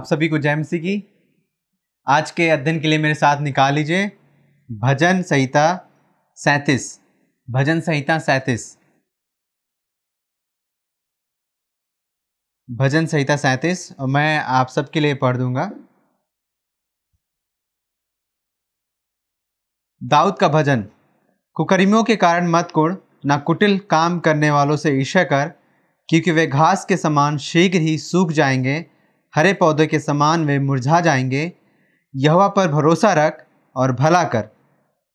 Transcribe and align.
आप 0.00 0.06
सभी 0.06 0.28
को 0.28 0.38
जय 0.38 0.56
मसीह 0.56 0.80
की। 0.80 0.92
आज 2.08 2.30
के 2.30 2.48
अध्ययन 2.50 2.80
के 2.80 2.88
लिए 2.88 2.98
मेरे 2.98 3.14
साथ 3.14 3.40
निकाल 3.40 3.74
लीजिए। 3.74 4.06
भजन 4.72 5.22
संहिता 5.22 5.64
सैंतीस। 6.34 7.00
भजन 7.50 7.80
संहिता 7.80 8.18
सैंतीस। 8.18 8.78
भजन 12.70 13.06
संहिता 13.06 13.36
सैंतीस, 13.36 13.92
और 13.92 14.08
मैं 14.08 14.38
आप 14.38 14.68
सबके 14.68 15.00
लिए 15.00 15.14
पढ़ 15.14 15.36
दूँगा। 15.36 15.70
दाऊद 20.02 20.38
का 20.38 20.48
भजन, 20.48 20.88
कुकर्मियों 21.54 22.04
के 22.04 22.16
कारण 22.16 22.48
मत 22.48 22.70
कुड़ 22.74 22.94
ना 23.26 23.36
कुटिल 23.36 23.78
काम 23.78 24.20
करने 24.20 24.50
वालों 24.50 24.76
से 24.76 24.90
ईर्ष्या 24.90 25.24
कर, 25.24 25.48
क्योंकि 26.08 26.30
वे 26.30 26.46
घास 26.46 26.84
के 26.84 26.96
समान 26.96 27.38
शीघ्र 27.38 27.78
ही 27.78 27.98
सूख 27.98 28.32
जाएँगे 28.32 28.99
हरे 29.34 29.52
पौधे 29.52 29.86
के 29.86 29.98
समान 29.98 30.44
वे 30.44 30.58
मुरझा 30.58 31.00
जाएँगे। 31.00 31.52
यहवा 32.16 32.48
पर 32.48 32.68
भरोसा 32.68 33.12
रख 33.12 33.44
और 33.76 33.92
भला 33.92 34.24
कर। 34.24 34.48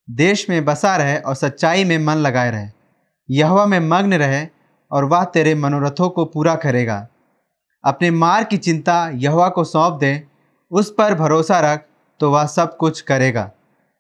देश 0.09 0.49
में 0.49 0.65
बसा 0.65 0.97
रहे 0.97 1.17
और 1.17 1.35
सच्चाई 1.35 1.83
में 1.83 1.97
मन 1.97 2.15
लगाए 2.15 2.51
रहे। 2.51 2.69
यहवा 3.29 3.65
में 3.65 3.79
मग्न 3.79 4.13
रहे 4.13 4.47
और 4.91 5.05
वह 5.05 5.23
तेरे 5.23 5.55
मनोरथों 5.55 6.09
को 6.09 6.25
पूरा 6.25 6.55
करेगा। 6.55 7.07
अपने 7.83 8.11
मार 8.11 8.43
की 8.43 8.57
चिंता 8.57 9.11
यहवा 9.13 9.49
को 9.49 9.63
सौंप 9.63 9.99
दे। 9.99 10.27
उस 10.71 10.93
पर 10.97 11.16
भरोसा 11.16 11.59
रख 11.59 11.85
तो 12.19 12.31
वह 12.31 12.45
सब 12.45 12.77
कुछ 12.77 13.02
करेगा। 13.02 13.52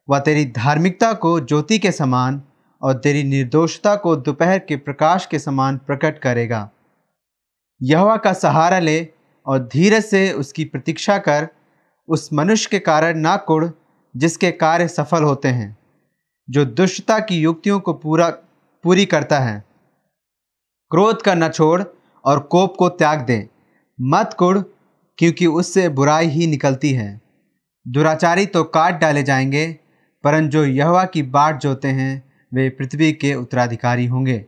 वह 0.09 0.19
तेरी 0.19 0.45
धार्मिकता 0.45 1.13
को 1.13 1.39
ज्योति 1.39 1.79
के 1.79 1.91
समान 1.91 2.41
और 2.81 2.93
तेरी 2.93 3.23
निर्दोषता 3.23 3.95
को 3.95 4.15
दोपहर 4.15 4.59
के 4.59 4.75
प्रकाश 4.75 5.25
के 5.25 5.39
समान 5.39 5.77
प्रकट 5.77 6.19
करेगा। 6.19 6.69
यहवा 7.81 8.17
का 8.17 8.33
सहारा 8.33 8.79
ले 8.79 9.07
और 9.45 9.59
धीरज 9.59 10.03
से 10.03 10.31
उसकी 10.31 10.65
प्रतीक्षा 10.65 11.17
कर 11.17 11.47
उस 12.07 12.29
मनुष्य 12.33 12.67
के 12.71 12.79
कारण 12.79 13.17
ना 13.17 13.37
कुड़, 13.37 13.65
जिसके 14.17 14.51
कार्य 14.51 14.87
सफल 14.87 15.23
होते 15.23 15.47
हैं, 15.47 15.77
जो 16.49 16.65
दुष्टता 16.65 17.19
की 17.19 17.35
युक्तियों 17.35 17.79
को 17.79 17.93
पूरा, 17.93 18.29
पूरी 18.83 19.05
करता 19.05 19.39
है। 19.39 19.63
क्रोध 20.91 21.21
का 21.21 21.35
न 21.35 21.49
छोड़ 21.49 21.83
और 22.25 22.39
कोप 22.39 22.75
को 22.79 22.89
त्याग 22.89 23.21
दे। 23.21 23.49
मत 24.01 24.35
कुड़, 24.39 24.59
क्योंकि 25.17 25.45
उससे 25.45 25.89
बुराई 25.89 26.27
ही 26.27 26.47
निकलती 26.47 26.91
है। 26.91 27.21
दुराचारी 27.87 28.45
तो 28.45 28.63
काट 28.63 28.99
डाले 28.99 29.23
जाएँगे, 29.23 29.79
परंतु 30.23 30.51
जो 30.51 30.65
यहवा 30.65 31.05
की 31.05 31.23
बाट 31.23 31.59
जोते 31.61 31.87
हैं, 31.87 32.33
वे 32.53 32.69
पृथ्वी 32.69 33.11
के 33.11 33.35
उत्तराधिकारी 33.35 34.05
होंगे। 34.05 34.45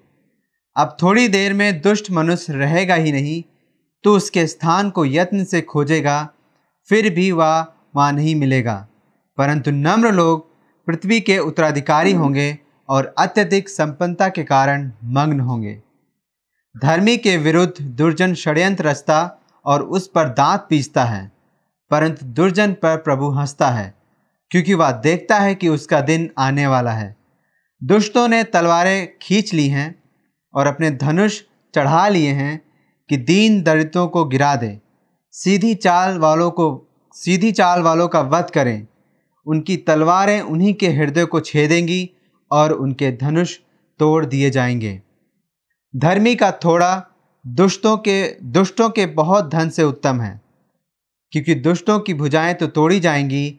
अब 0.77 0.97
थोड़ी 1.01 1.27
देर 1.27 1.53
में 1.53 1.81
दुष्ट 1.81 2.11
मनुष्य 2.11 2.53
रहेगा 2.53 2.95
ही 2.95 3.11
नहीं 3.11 3.43
तो 4.03 4.15
उसके 4.15 4.47
स्थान 4.47 4.89
को 4.89 5.05
यत्न 5.05 5.43
से 5.43 5.61
खोजेगा, 5.61 6.29
फिर 6.89 7.13
भी 7.13 7.31
वह 7.31 7.65
वहाँ 7.95 8.11
नहीं 8.11 8.35
मिलेगा। 8.35 8.87
परंतु 9.37 9.71
नम्र 9.71 10.11
लोग 10.11 10.45
पृथ्वी 10.87 11.19
के 11.19 11.37
उत्तराधिकारी 11.39 12.13
होंगे 12.13 12.57
और 12.89 13.13
अत्यधिक 13.17 13.69
संपन्नता 13.69 14.29
के 14.29 14.43
कारण 14.43 14.91
मग्न 15.03 15.39
होंगे। 15.39 15.81
धर्मी 16.75 17.17
के 17.17 17.37
विरुद्ध 17.37 17.81
दुर्जन 17.81 18.33
षड्यंत्र 18.33 18.85
रचता 18.85 19.19
और 19.65 19.81
उस 19.81 20.07
पर 20.07 20.29
दांत 20.29 20.65
पीसता 20.69 21.03
है, 21.05 21.31
परंतु 21.91 22.25
दुर्जन 22.25 22.73
पर 22.73 22.97
प्रभु 22.97 23.29
हंसता 23.29 23.69
है, 23.69 23.93
क्योंकि 24.51 24.73
वह 24.73 24.91
देखता 24.91 25.39
है 25.39 25.55
कि 25.55 25.69
उसका 25.69 26.01
दिन 26.01 26.29
आने 26.37 26.67
वाला 26.67 26.91
है। 26.91 27.15
दुष्टों 27.81 28.27
ने 28.27 28.43
तलवारें 28.43 29.07
खींच 29.21 29.53
ली 29.53 29.67
हैं 29.67 30.03
और 30.53 30.67
अपने 30.67 30.91
धनुष 30.91 31.41
चढ़ा 31.73 32.07
लिए 32.07 32.31
हैं 32.31 32.66
कि 33.09 33.17
दीन 33.17 33.61
दलितों 33.63 34.07
को 34.07 34.25
गिरा 34.25 34.55
दें, 34.55 34.77
सीधी 35.31 35.73
चाल 35.75 36.17
वालों 36.17 36.51
को, 36.51 36.87
सीधी 37.15 37.51
चाल 37.51 37.81
वालों 37.81 38.07
का 38.07 38.21
वध 38.21 38.49
करें। 38.49 38.87
उनकी 39.47 39.77
तलवारें 39.77 40.39
उन्हीं 40.41 40.73
के 40.73 40.87
हृदय 40.87 41.25
को 41.25 41.39
छेदेंगी 41.39 42.09
और 42.51 42.71
उनके 42.71 43.11
धनुष 43.11 43.57
तोड़ 43.99 44.25
दिए 44.25 44.49
जाएँगे। 44.49 45.01
धर्मी 45.93 46.35
का 46.35 46.51
थोड़ा 46.51 47.03
दुष्टों 47.45 47.97
के 47.97 48.23
दुष्टों 48.43 48.89
के 48.89 49.05
बहुत 49.05 49.49
धन 49.49 49.69
से 49.69 49.83
उत्तम 49.83 50.21
है, 50.21 50.41
क्योंकि 51.31 51.55
दुष्टों 51.55 51.99
की 51.99 52.13
भुजाएँ 52.13 52.53
तो 52.53 52.67
तोड़ी 52.67 52.99
जाएँगी, 52.99 53.49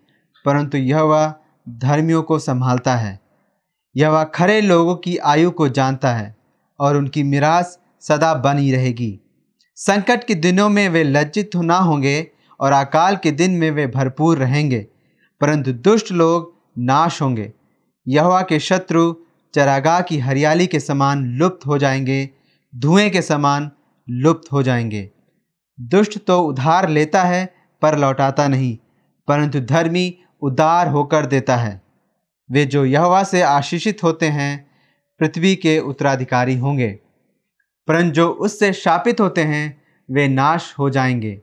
परंतु 0.44 0.78
यह 0.78 1.00
वह 1.00 1.34
धर्मियों 1.68 2.22
को 2.22 2.38
संभालता 2.38 2.96
है। 2.96 3.18
यह 3.96 4.10
वह 4.10 4.24
खरे 4.24 4.60
लोगों 4.60 4.94
की 4.96 5.16
आयु 5.16 5.50
को 5.50 5.68
जानता 5.68 6.12
है 6.12 6.34
और 6.80 6.96
उनकी 6.96 7.22
मिरास 7.22 7.78
सदा 8.00 8.34
बनी 8.34 8.72
रहेगी। 8.72 9.18
संकट 9.78 10.24
के 10.24 10.34
दिनों 10.34 10.68
में 10.68 10.88
वे 10.88 11.02
लज्जित 11.04 11.56
ना 11.56 11.76
होंगे 11.78 12.26
और 12.60 12.72
अकाल 12.72 13.16
के 13.16 13.30
दिन 13.30 13.50
में 13.50 13.70
वे 13.70 13.86
भरपूर 13.86 14.38
रहेंगे, 14.38 14.78
परंतु 15.40 15.72
दुष्ट 15.72 16.10
लोग 16.12 16.52
नाश 16.78 17.20
होंगे। 17.22 17.52
यहवा 18.06 18.40
के 18.42 18.58
शत्रु 18.60 19.14
चरागाह 19.54 20.00
की 20.00 20.18
हरियाली 20.18 20.66
के 20.66 20.80
समान 20.80 21.24
लुप्त 21.38 21.66
हो 21.66 21.78
जाएँगे, 21.78 22.28
धुएँ 22.74 23.08
के 23.10 23.22
समान 23.22 23.70
लुप्त 24.08 24.52
हो 24.52 24.62
जाएँगे। 24.62 25.08
दुष्ट 25.78 26.18
तो 26.18 26.40
उधार 26.40 26.88
लेता 26.88 27.22
है, 27.22 27.54
पर 27.82 27.98
लौटाता 27.98 28.48
नहीं, 28.48 28.76
परंतु 29.28 29.60
धर्मी 29.60 30.14
उदार 30.42 30.88
होकर 30.88 31.26
देता 31.26 31.56
है। 31.56 31.80
वे 32.50 32.64
जो 32.64 32.84
यहवा 32.84 33.22
से 33.24 33.42
आशीषित 33.42 34.02
होते 34.02 34.26
हैं, 34.26 34.70
पृथ्वी 35.20 35.54
के 35.56 35.78
उत्तराधिकारी 35.78 36.56
होंगे। 36.56 36.98
परंतु 37.88 38.14
जो 38.14 38.28
उससे 38.28 38.72
शापित 38.74 39.20
होते 39.20 39.42
हैं, 39.42 39.82
वे 40.08 40.28
नाश 40.28 40.74
हो 40.78 40.90
जाएँगे। 40.90 41.40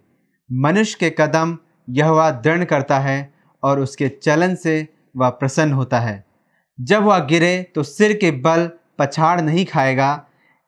मनुष्य 0.50 0.98
के 1.00 1.10
कदम 1.20 1.58
यह 1.88 2.30
दृढ़ 2.32 2.64
करता 2.64 3.00
है 3.00 3.34
और 3.64 3.80
उसके 3.80 4.10
चलन 4.10 4.56
से 4.56 4.88
वह 5.18 5.30
प्रसन्न 5.32 5.74
होता 5.74 6.00
है। 6.00 6.24
जब 6.80 7.04
वह 7.04 7.20
गिरे 7.26 7.62
तो 7.76 7.84
सिर 7.84 8.14
के 8.14 8.32
बल 8.32 8.70
पछाड़ 9.00 9.42
नहीं 9.42 9.66
खाएगा, 9.66 10.14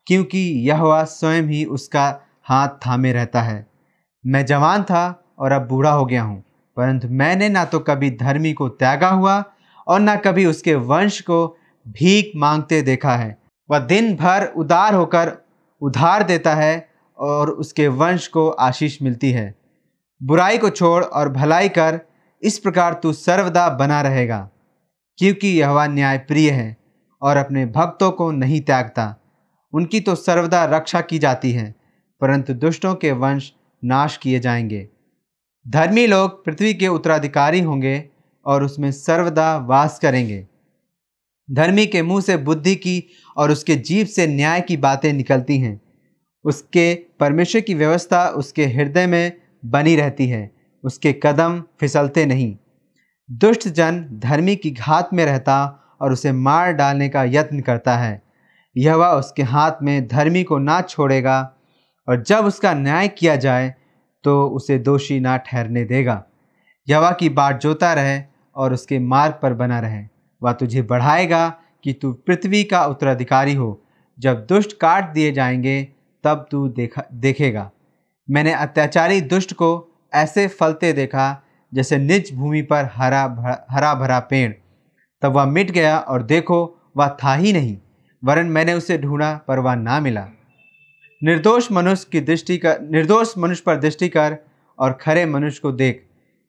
क्योंकि 0.08 0.40
यह 0.70 1.04
स्वयं 1.06 1.44
ही 1.44 1.64
उसका 1.66 2.06
हाथ 2.44 2.70
थामे 2.86 3.12
रहता 3.14 3.42
है। 3.42 3.66
मैं 4.24 4.46
जवान 4.46 4.84
था 4.84 5.04
और 5.40 5.52
अब 5.52 5.68
बूढ़ा 5.68 5.92
हो 5.92 6.06
गया 6.06 6.22
हूँ, 6.22 6.44
परंतु 6.78 7.08
मैंने 7.10 7.50
ना 7.50 7.64
तो 7.66 7.80
कभी 7.80 8.10
धर्मी 8.12 8.54
को 8.54 8.70
त्यागा 8.70 9.10
हुआ 9.10 9.44
और 9.88 10.00
ना 10.00 10.16
कभी 10.16 10.46
उसके 10.46 10.76
वंश 10.76 11.20
को 11.22 11.46
भीख 11.86 12.32
मांगते 12.36 12.82
देखा 12.82 13.16
है। 13.16 13.38
वह 13.70 13.80
दिन 13.80 14.16
भर 14.16 14.46
उदार 14.58 14.94
होकर 14.94 15.32
उधार 15.82 16.24
देता 16.24 16.56
है 16.56 16.90
और 17.18 17.50
उसके 17.50 17.88
वंश 17.88 18.28
को 18.28 18.50
आशीष 18.50 19.02
मिलती 19.02 19.32
है। 19.32 19.56
बुराई 20.22 20.58
को 20.58 20.70
छोड़ 20.70 21.04
और 21.04 21.30
भलाई 21.30 21.70
कर, 21.70 22.00
इस 22.44 22.60
प्रकार 22.60 22.94
तू 22.94 23.14
सर्वदा 23.14 23.70
बना 23.70 24.02
रहेगा, 24.02 24.50
क्योंकि 25.18 25.48
यह 25.48 25.86
न्याय 25.86 26.18
प्रिय 26.18 26.50
है 26.50 26.78
और 27.22 27.38
अपने 27.38 27.66
भक्तों 27.66 28.12
को 28.12 28.32
नहीं 28.32 28.62
त्यागता। 28.62 29.16
उनकी 29.74 30.00
तो 30.00 30.16
सर्वदा 30.16 30.64
रक्षा 30.66 31.02
की 31.02 31.20
जाती 31.20 31.52
है, 31.52 31.76
परंतु 32.22 32.54
दुष्टों 32.54 32.96
के 32.96 33.12
वंश 33.12 33.52
नाश 33.84 34.18
किए 34.18 34.40
जाएँगे। 34.40 34.88
धर्मी 35.66 36.08
लोग 36.08 36.46
पृथ्वी 36.46 36.74
के 36.74 36.88
उत्तराधिकारी 36.88 37.62
होंगे 37.62 38.10
और 38.46 38.64
उसमें 38.64 38.92
सर्वदा 38.92 39.58
वास 39.58 40.00
करेंगे। 40.00 40.48
धर्मी 41.52 41.86
के 41.86 42.02
मुँह 42.02 42.22
से 42.22 42.38
बुद्धि 42.38 42.76
की 42.76 43.04
और 43.38 43.52
उसके 43.52 43.76
जीव 43.76 44.06
से 44.06 44.28
न्याय 44.28 44.62
की 44.62 44.78
बातें 44.78 45.12
निकलती 45.14 45.58
हैं। 45.58 45.80
उसके 46.46 46.94
परमेश्वर 47.20 47.62
की 47.62 47.74
व्यवस्था 47.74 48.28
उसके 48.30 48.66
हृदय 48.66 49.08
में 49.08 49.32
बनी 49.66 49.96
रहती 49.96 50.28
है। 50.28 50.50
उसके 50.84 51.14
कदम 51.24 51.64
फिसलते 51.80 52.26
नहीं। 52.26 52.56
दुष्ट 53.30 53.68
जन 53.68 54.06
धर्मी 54.14 54.56
की 54.56 54.72
घात 54.72 55.10
में 55.14 55.26
रहता 55.26 55.58
और 56.02 56.14
उसे 56.14 56.32
मार 56.32 56.72
डालने 56.74 57.10
का 57.10 57.24
यत्न 57.24 57.60
करता 57.60 57.98
है। 57.98 58.22
यह 58.76 58.96
वह 58.96 59.08
उसके 59.08 59.44
हाथ 59.44 59.82
में 59.84 60.08
धर्मी 60.08 60.44
को 60.44 60.58
ना 60.58 60.80
छोड़ेगा 60.82 61.40
और 62.08 62.24
जब 62.24 62.46
उसका 62.46 62.74
न्याय 62.74 63.08
किया 63.08 63.36
जाए 63.36 63.74
तो 64.24 64.48
उसे 64.48 64.78
दोषी 64.80 65.20
ना 65.20 65.38
ठहरने 65.38 65.84
देगा। 65.84 66.24
यवा 66.88 67.12
की 67.12 67.30
बाट 67.30 67.62
जोता 67.62 67.94
रहे 67.94 68.22
और 68.56 68.74
उसके 68.74 69.00
मार्ग 69.00 69.40
पर 69.42 69.54
बना 69.54 69.80
रहे। 69.80 70.04
वह 70.42 70.52
तुझे 70.52 70.82
बढ़ाएगा 70.82 71.48
कि 71.84 71.94
तू 71.94 72.12
पृथ्वी 72.14 72.64
का 72.64 72.86
उत्तराधिकारी 72.86 73.54
हो। 73.54 73.82
जब 74.20 74.46
दुष्ट 74.46 74.74
काट 74.74 75.10
दिए 75.10 75.32
जाएँगे, 75.32 75.82
तब 76.24 76.48
तू 76.52 76.68
देखा, 76.68 77.04
देखेगा। 77.14 77.70
मैंने 78.30 78.54
अत्याचारी 78.54 79.22
दुष्ट 79.22 79.54
को 79.54 79.70
ऐसे 80.14 80.48
फलते 80.48 80.94
देखा, 80.94 81.44
जैसे 81.74 81.98
निज 81.98 82.34
भूमि 82.36 82.62
पर 82.62 82.90
हरा 82.94 83.28
भरा 83.28 83.66
हरा 83.70 83.94
भरा 83.96 84.20
पेड़। 84.20 84.52
तब 85.22 85.32
वह 85.32 85.46
मिट 85.46 85.72
गया 85.72 85.98
और 86.00 86.24
देखो, 86.24 86.78
वह 86.98 87.08
था 87.24 87.36
ही 87.36 87.54
नहीं, 87.54 87.78
वरन 88.24 88.46
मैंने 88.46 88.74
उसे 88.74 88.98
ढूंढा 88.98 89.34
पर 89.48 89.60
वह 89.60 89.76
ना 89.76 90.00
मिला। 90.00 90.26
निर्दोष 91.22 91.72
मनुष्य 91.72 92.08
की 92.12 92.20
दृष्टि 92.22 92.58
कर, 92.58 92.80
निर्दोष 92.82 93.38
मनुष्य 93.38 93.64
पर 93.66 93.76
दृष्टि 93.76 94.10
कर 94.10 94.38
और 94.80 94.94
खरे 94.94 95.26
मनुष्य 95.26 95.60
को 95.64 95.72
देख, 95.72 96.04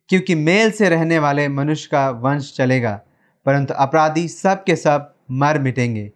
क्योंकि 0.08 0.34
मेल 0.34 0.70
से 0.70 0.88
रहने 0.88 1.18
वाले 1.18 1.48
मनुष्य 1.48 1.88
का 1.92 2.08
वंश 2.10 2.52
चलेगा, 2.56 3.00
परंतु 3.46 3.74
अपराधी 3.74 4.28
सब 4.28 4.64
के 4.64 4.76
सब 4.76 5.14
मर 5.30 5.58
मिटेंगे। 5.58 6.12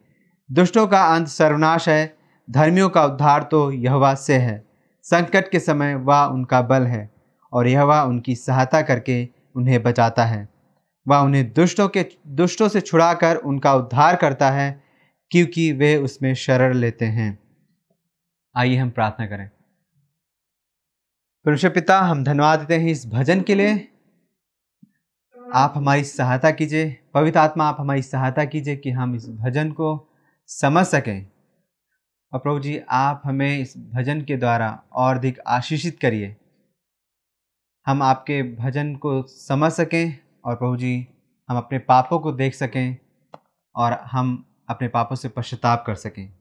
दुष्टों 0.52 0.86
का 0.86 1.04
अंत 1.04 1.28
सर्वनाश 1.28 1.88
है, 1.88 2.16
धर्मियों 2.50 2.88
का 2.88 3.04
उद्धार 3.04 3.42
तो 3.42 3.72
यहवा 3.72 4.14
से 4.14 4.34
है। 4.34 4.64
संकट 5.02 5.50
के 5.50 5.60
समय 5.60 5.94
वह 5.94 6.24
उनका 6.24 6.62
बल 6.62 6.82
है, 6.82 7.10
और 7.52 7.66
यह 7.66 7.82
वह 7.82 8.00
उनकी 8.00 8.34
सहायता 8.34 8.82
करके 8.82 9.28
उन्हें 9.56 9.82
बचाता 9.82 10.24
है। 10.24 10.48
वह 11.08 11.18
उन्हें 11.18 11.52
दुष्टों 11.52 11.88
के, 11.88 12.06
दुष्टों 12.26 12.68
से 12.68 12.80
छुड़ाकर 12.80 13.36
उनका 13.36 13.74
उद्धार 13.74 14.16
करता 14.16 14.50
है, 14.50 14.82
क्योंकि 15.30 15.72
वे 15.72 15.96
उसमें 15.96 16.34
शरण 16.34 16.74
लेते 16.74 17.04
हैं। 17.04 17.38
आइए 18.56 18.76
हम 18.76 18.90
प्रार्थना 18.90 19.26
करें। 19.26 19.50
परमेश्वर 21.44 21.70
पिता, 21.70 22.00
हम 22.00 22.24
धन्यवाद 22.24 22.58
देते 22.58 22.76
हैं 22.76 22.88
इस 22.88 23.06
भजन 23.06 23.40
के 23.40 23.54
लिए। 23.54 23.91
आप 25.54 25.72
हमारी 25.76 26.04
सहायता 26.04 26.50
कीजिए, 26.50 27.04
पवित्र 27.14 27.38
आत्मा 27.38 27.64
आप 27.64 27.76
हमारी 27.80 28.02
सहायता 28.02 28.44
कीजिए 28.44 28.76
कि 28.76 28.90
हम 28.90 29.14
इस 29.14 29.28
भजन 29.28 29.72
को 29.72 30.08
समझ 30.46 30.86
सकें। 30.86 31.30
और 32.32 32.38
प्रभु 32.38 32.60
जी, 32.60 32.78
आप 32.78 33.22
हमें 33.24 33.58
इस 33.58 33.74
भजन 33.78 34.22
के 34.22 34.36
द्वारा 34.36 34.82
और 34.92 35.16
अधिक 35.16 35.40
आशीषित 35.40 35.98
करिए। 36.00 36.36
हम 37.86 38.02
आपके 38.02 38.42
भजन 38.42 38.96
को 38.96 39.22
समझ 39.22 39.72
सकें 39.72 40.18
और 40.44 40.54
प्रभु 40.54 40.76
जी, 40.76 41.08
हम 41.48 41.56
अपने 41.56 41.78
पापों 41.78 42.18
को 42.18 42.32
देख 42.32 42.54
सकें 42.54 42.96
और 43.76 43.92
हम 43.92 44.46
अपने 44.68 44.88
पापों 44.88 45.16
से 45.16 45.28
पश्चाताप 45.28 45.84
कर 45.86 45.94
सकें। 45.94 46.34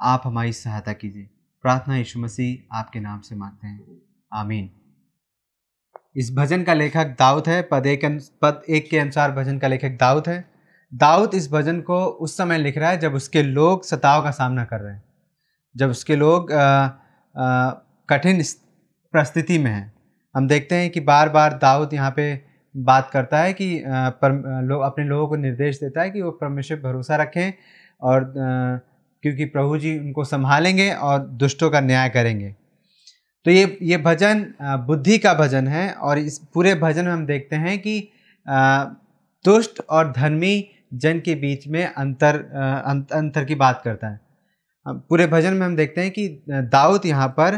आप 0.00 0.22
हमारी 0.24 0.52
सहायता 0.52 0.92
कीजिए। 0.92 1.30
प्रार्थना 1.62 1.96
यीशु 1.96 2.20
मसीह 2.20 2.78
आपके 2.78 3.00
नाम 3.00 3.20
से 3.20 3.34
मांगते 3.34 3.66
हैं। 3.66 4.02
आमीन। 4.32 4.70
इस 6.16 6.34
भजन 6.34 6.62
का 6.62 6.74
लेखक 6.74 7.14
दाऊद 7.18 7.48
है। 7.48 7.60
पद 7.62 7.86
एक 7.86 8.04
पद 8.42 8.62
एक 8.70 8.88
के 8.90 8.98
अनुसार 8.98 9.30
भजन 9.32 9.58
का 9.58 9.68
लेखक 9.68 9.96
दाऊद 10.00 10.28
है। 10.28 10.44
दाऊद 10.92 11.34
इस 11.34 11.50
भजन 11.52 11.80
को 11.80 12.04
उस 12.04 12.36
समय 12.36 12.58
लिख 12.58 12.78
रहा 12.78 12.90
है 12.90 12.98
जब 12.98 13.14
उसके 13.14 13.42
लोग 13.42 13.84
सताव 13.84 14.22
का 14.24 14.30
सामना 14.30 14.64
कर 14.64 14.80
रहे 14.80 14.92
हैं। 14.94 15.02
जब 15.74 15.90
उसके 15.90 16.16
लोग 16.16 16.48
कठिन 18.08 18.42
परिस्थिति 19.14 19.58
में 19.58 19.70
हैं। 19.70 19.92
हम 20.34 20.48
देखते 20.48 20.74
हैं 20.74 20.90
कि 20.90 21.00
बार 21.02 21.28
बार 21.28 21.58
दाऊद 21.62 21.94
यहाँ 21.94 22.10
पे 22.16 22.40
बात 22.74 23.10
करता 23.10 23.38
है 23.38 23.52
कि 23.52 23.82
पर 23.86 24.32
लोग 24.64 24.82
अपने 24.82 25.04
लोगों 25.04 25.26
को 25.28 25.36
निर्देश 25.36 25.78
देता 25.80 26.02
है 26.02 26.10
कि 26.10 26.22
वो 26.22 26.30
परमेश्वर 26.30 26.78
भरोसा 26.80 27.16
रखें 27.16 27.52
और 28.02 28.22
आ, 28.22 28.78
क्योंकि 29.22 29.44
प्रभु 29.46 29.76
जी 29.78 29.98
उनको 29.98 30.24
संभालेंगे 30.24 30.90
और 30.92 31.18
दुष्टों 31.38 31.70
का 31.70 31.80
न्याय 31.80 32.08
करेंगे। 32.08 32.54
तो 33.46 33.50
ये 33.50 33.78
ये 33.82 33.96
भजन 33.96 34.44
बुद्धि 34.86 35.18
का 35.18 35.32
भजन 35.34 35.68
है 35.68 35.90
और 35.92 36.18
इस 36.18 36.38
पूरे 36.54 36.74
भजन 36.74 37.04
में 37.04 37.12
हम 37.12 37.24
देखते 37.26 37.56
हैं 37.56 37.78
कि 37.78 37.98
दुष्ट 39.44 39.80
और 39.90 40.12
धर्मी 40.12 40.68
जन 40.94 41.20
के 41.20 41.34
बीच 41.34 41.66
में 41.68 41.84
अंतर 41.84 42.36
अंतर 43.14 43.44
की 43.44 43.54
बात 43.54 43.80
करता 43.84 44.08
है। 44.08 44.20
पूरे 44.86 45.26
भजन 45.26 45.54
में 45.54 45.66
हम 45.66 45.76
देखते 45.76 46.00
हैं 46.00 46.10
कि 46.10 46.28
दाऊद 46.48 47.06
यहाँ 47.06 47.28
पर 47.38 47.56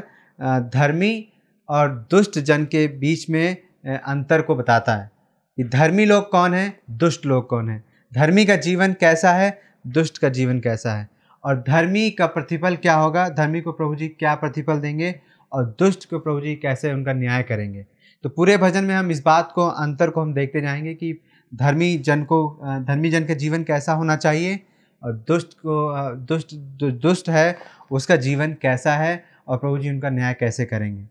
धर्मी 0.70 1.28
और 1.68 1.88
दुष्ट 2.10 2.38
जन 2.40 2.64
के 2.64 2.86
बीच 2.98 3.28
में 3.30 3.56
अंतर 3.86 4.42
को 4.42 4.54
बताता 4.54 4.94
है 4.94 5.10
कि 5.58 5.64
धर्मी 5.64 6.04
लोग 6.04 6.30
कौन 6.30 6.54
है, 6.54 6.78
दुष्ट 6.90 7.26
लोग 7.26 7.48
कौन 7.48 7.68
है। 7.70 7.82
धर्मी 8.12 8.44
का 8.46 8.56
जीवन 8.56 8.92
कैसा 8.92 9.32
है, 9.32 9.58
दुष्ट 9.86 10.18
का 10.18 10.28
जीवन 10.28 10.60
कैसा 10.60 10.92
है? 10.92 11.08
और 11.44 11.62
धर्मी 11.68 12.10
का 12.10 12.26
प्रतिफल 12.26 12.76
क्या 12.76 12.94
होगा? 12.94 13.28
धर्मी 13.28 13.60
को 13.60 13.72
प्रभु 13.72 13.94
जी 13.94 14.08
क्या 14.08 14.34
प्रतिफल 14.34 14.78
देंगे? 14.80 15.14
और 15.54 15.64
दुष्ट 15.78 16.08
को 16.10 16.18
प्रभु 16.18 16.40
जी 16.40 16.54
कैसे 16.54 16.92
उनका 16.92 17.12
न्याय 17.12 17.42
करेंगे। 17.42 17.84
तो 18.24 18.28
पूरे 18.28 18.56
भजन 18.56 18.84
में 18.84 18.94
हम 18.94 19.10
इस 19.10 19.22
बात 19.24 19.52
को, 19.54 19.66
अंतर 19.66 20.10
को 20.10 20.20
हम 20.20 20.34
देखते 20.34 20.60
जाएँगे 20.60 20.94
कि 20.94 21.12
धर्मी 21.52 21.96
जन 21.98 22.22
को 22.24 22.60
धर्मी 22.64 23.10
जन 23.10 23.24
का 23.24 23.34
जीवन 23.34 23.62
कैसा 23.62 23.92
होना 23.92 24.16
चाहिए 24.16 24.60
और 25.02 25.12
दुष्ट 25.28 25.52
को 25.56 26.14
दुष्ट 26.26 26.54
जो 26.54 26.90
दुष्ट 26.90 27.28
है, 27.28 27.56
उसका 27.90 28.16
जीवन 28.16 28.52
कैसा 28.62 28.94
है 28.94 29.24
और 29.48 29.58
प्रभु 29.58 29.78
जी 29.78 29.90
उनका 29.90 30.10
न्याय 30.10 30.34
कैसे 30.34 30.64
करेंगे। 30.64 31.02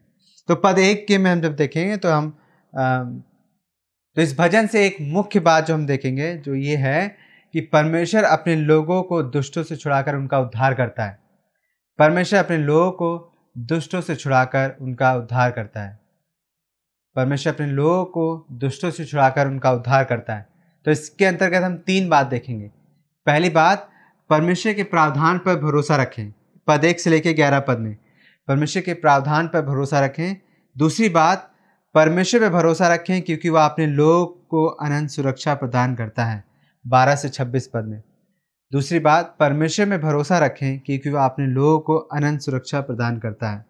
तो 0.50 0.56
पद 0.56 0.80
एक 0.80 1.06
के 1.08 1.18
में 1.18 1.32
हम 1.32 1.42
जब 1.42 1.56
देखेंगे 1.56 1.98
तो 1.98 2.10
हम 2.10 2.30
तो 4.18 4.22
इस 4.22 4.38
भजन 4.40 4.68
से 4.68 4.86
एक 4.86 4.98
मुख्य 5.02 5.40
बात 5.40 5.68
जो 5.68 5.74
हम 5.74 5.86
देखेंगे, 5.86 6.34
जो 6.36 6.56
ये 6.56 6.76
है 6.76 7.16
कि 7.54 7.62
परमेश्वर 7.64 8.24
अपने 8.24 8.56
लोगों 8.56 9.02
को 9.04 9.22
दुष्टों 9.24 9.64
से 9.64 9.76
छुड़ाकर 9.76 10.16
उनका 10.16 10.40
उद्धार 10.40 10.74
करता 10.74 11.06
है। 11.06 11.18
परमेश्वर 12.00 12.40
अपने 12.40 12.58
लोगों 12.58 12.92
को 12.92 13.33
दुष्टों 13.58 14.02
से 14.02 14.16
छुड़ाकर 14.16 14.76
उनका 14.82 15.16
उद्धार 15.16 15.52
करता 15.52 15.82
है। 15.82 16.00
परमेश्वर 17.16 17.54
अपने 17.54 17.68
लोगों 17.68 18.06
को 18.06 18.46
दुष्टों 18.52 18.92
से 18.92 19.06
छुड़ाकर 19.06 19.48
उनका 19.48 19.72
उद्धार 19.72 20.04
करता 20.04 20.36
है। 20.36 20.50
तो 20.86 20.92
इसके 20.92 21.26
अंतर्गत 21.26 21.64
हम 21.64 21.78
तीन 21.78 22.10
बात 22.10 22.28
देखेंगे। 22.28 22.72
पहली 23.26 23.50
बात, 23.50 23.90
परमेश्वर 24.30 24.74
के 24.74 24.84
प्रावधान 24.84 25.38
पर 25.38 25.56
भरोसा 25.56 25.96
रखें। 25.96 26.34
पद 26.68 26.84
एक 26.84 27.00
से 27.00 27.10
लेकर 27.10 27.32
ग्यारह 27.32 27.60
पद 27.60 27.80
में। 27.80 27.98
परमेश्वर 28.48 28.84
के 28.84 28.94
प्रावधान 28.94 29.48
पर 29.48 29.62
भरोसा 29.62 30.00
रखें। 30.00 30.36
दूसरी 30.78 31.10
बात, 31.10 31.54
परमेश्वर 31.94 32.42
पर 32.42 32.50
भरोसा 32.50 32.94
रखें 32.94 33.22
क्योंकि 33.22 33.50
वह 33.50 33.66
अपने 33.66 33.88
लोग 33.88 34.48
को 34.48 34.66
अनंत 34.66 35.10
सुरक्षा 35.10 35.54
प्रदान 35.54 35.96
करता 35.96 36.26
है। 36.26 36.44
बारह 36.88 37.16
से 37.16 37.30
छब्बीस 37.30 37.68
पद 37.68 37.84
में। 37.84 38.04
दूसरी 38.74 39.00
बात, 39.00 39.36
परमेश्वर 39.40 39.86
में 39.86 40.02
भरोसा 40.02 40.38
रखें 40.40 40.80
क्योंकि 40.80 41.10
वह 41.10 41.26
अपने 41.26 41.46
लोगों 41.48 41.80
को 41.80 41.96
अनंत 41.96 42.42
सुरक्षा 42.42 42.82
प्रदान 42.82 43.18
करता 43.18 43.50
है। 43.50 43.66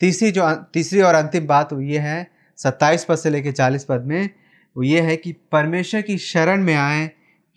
तीसरी 0.00 0.30
जो 0.30 0.52
तीसरी 0.74 1.00
और 1.00 1.14
अंतिम 1.14 1.46
बात 1.46 1.72
वो 1.72 1.80
ये 1.80 1.98
है, 1.98 2.26
सत्ताईस 2.58 3.04
पद 3.04 3.16
से 3.16 3.30
लेकर 3.30 3.52
चालीस 3.52 3.84
पद 3.84 4.04
में 4.04 4.30
वो 4.76 4.82
ये 4.82 5.00
है 5.00 5.16
कि 5.16 5.32
परमेश्वर 5.52 6.02
की 6.02 6.18
शरण 6.18 6.62
में 6.64 6.74
आए 6.74 7.06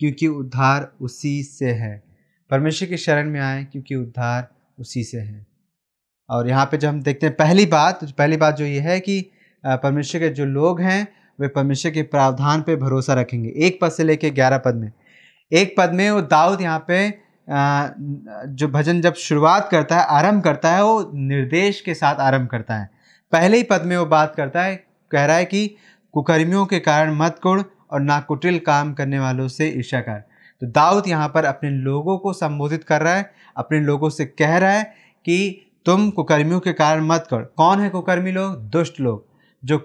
क्योंकि 0.00 0.26
उद्धार 0.26 0.90
उसी 1.00 1.42
से 1.42 1.70
है। 1.70 2.02
परमेश्वर 2.50 2.88
की 2.88 2.96
शरण 2.96 3.30
में 3.30 3.40
आए 3.40 3.64
क्योंकि 3.64 3.94
उद्धार 3.94 4.48
उसी 4.78 5.04
से 5.04 5.18
है। 5.18 5.46
और 6.30 6.48
यहाँ 6.48 6.66
पे 6.66 6.78
जब 6.78 6.88
हम 6.88 7.02
देखते 7.02 7.26
हैं 7.26 7.34
पहली 7.36 7.66
बात 7.66 8.04
पहली 8.12 8.36
बात 8.36 8.56
जो 8.56 8.64
ये 8.64 8.80
है 8.80 9.00
कि 9.00 9.20
परमेश्वर 9.64 10.20
के 10.20 10.28
जो 10.28 10.44
लोग 10.44 10.80
हैं, 10.80 11.08
वे 11.40 11.48
परमेश्वर 11.48 11.92
के 11.92 12.02
प्रावधान 12.02 12.62
पे 12.62 12.76
भरोसा 12.76 13.14
रखेंगे। 13.14 13.52
एक 13.56 13.78
पद 13.82 13.92
से 13.92 14.04
लेकर 14.04 14.30
ग्यारह 14.30 14.58
पद 14.58 14.74
में। 14.74 14.92
एक 15.52 15.74
पद 15.78 15.92
में 15.94 16.10
वो 16.10 16.20
दाऊद 16.22 16.60
यहाँ 16.60 16.84
पे 16.88 17.08
जो 17.48 18.68
भजन 18.68 19.00
जब 19.00 19.14
शुरुआत 19.14 19.68
करता 19.70 19.96
है, 19.96 20.04
आरंभ 20.08 20.42
करता 20.44 20.70
है, 20.70 20.82
वो 20.84 21.10
निर्देश 21.14 21.80
के 21.80 21.94
साथ 21.94 22.20
आरंभ 22.20 22.48
करता 22.48 22.74
है। 22.74 22.90
पहले 23.32 23.56
ही 23.56 23.62
पद 23.62 23.82
में 23.86 23.96
वो 23.96 24.04
बात 24.06 24.34
करता 24.36 24.62
है, 24.62 24.76
कह 25.10 25.24
रहा 25.24 25.36
है 25.36 25.44
कि 25.44 25.66
कुकर्मियों 26.14 26.64
के 26.66 26.78
कारण 26.80 27.14
मत 27.16 27.38
कुड़ 27.42 27.60
और 27.90 28.00
ना 28.00 28.18
कुटिल 28.20 28.58
काम 28.60 28.92
करने 28.94 29.18
वालों 29.18 29.48
से 29.48 29.68
ईर्षा 29.68 30.00
कर। 30.00 30.18
तो 30.62 30.66
दाऊद 30.68 31.08
यहाँ 31.08 31.28
पर 31.28 31.44
अपने 31.44 31.70
लोगों 31.70 32.16
को 32.18 32.32
संबोधित 32.32 32.84
कर 32.84 33.02
रहा 33.02 33.14
है, 33.14 33.30
अपने 33.56 33.80
लोगों 33.80 34.10
से 34.10 34.24
कह 34.26 34.56
रहा 34.56 34.70
है 34.70 34.82
कि 35.26 35.68
तुम 35.86 36.10
कुकर्मियों 36.10 36.60
के 36.60 36.72
कारण 36.74 37.06
मत 37.06 37.26
कर 37.30 37.42
कौन 37.56 37.80
है 37.80 37.88
कुकर्मी 37.90 38.32
लोग? 38.32 38.56
दुष्ट 38.70 39.00
लोग, 39.00 39.24
जो 39.62 39.78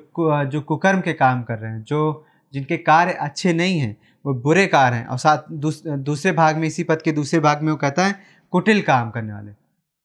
जो 0.45 0.62
कुकर्म 0.62 1.01
के 1.01 1.13
काम 1.15 1.41
कर 1.43 1.57
रहे 1.57 1.71
हैं, 1.71 1.83
जो 1.83 2.25
जिनके 2.53 2.77
कार्य 2.79 3.12
अच्छे 3.13 3.53
नहीं 3.53 3.79
हैं। 3.79 3.95
वो 4.27 4.34
बुरे 4.34 4.67
कार 4.67 4.93
हैं। 4.93 5.05
और 5.05 5.17
साथ 5.17 5.38
दूस, 5.51 5.88
दूसरे 5.88 6.31
भाग 6.31 6.57
में 6.57 6.67
इसी 6.67 6.84
पद 6.84 7.01
के 7.01 7.12
दूसरे 7.12 7.39
भाग 7.39 7.62
में 7.62 7.72
वो 7.72 7.77
कहता 7.77 8.05
है 8.05 8.19
कुटिल 8.51 8.81
काम 8.81 9.12
करने 9.12 9.34
वाले। 9.34 9.51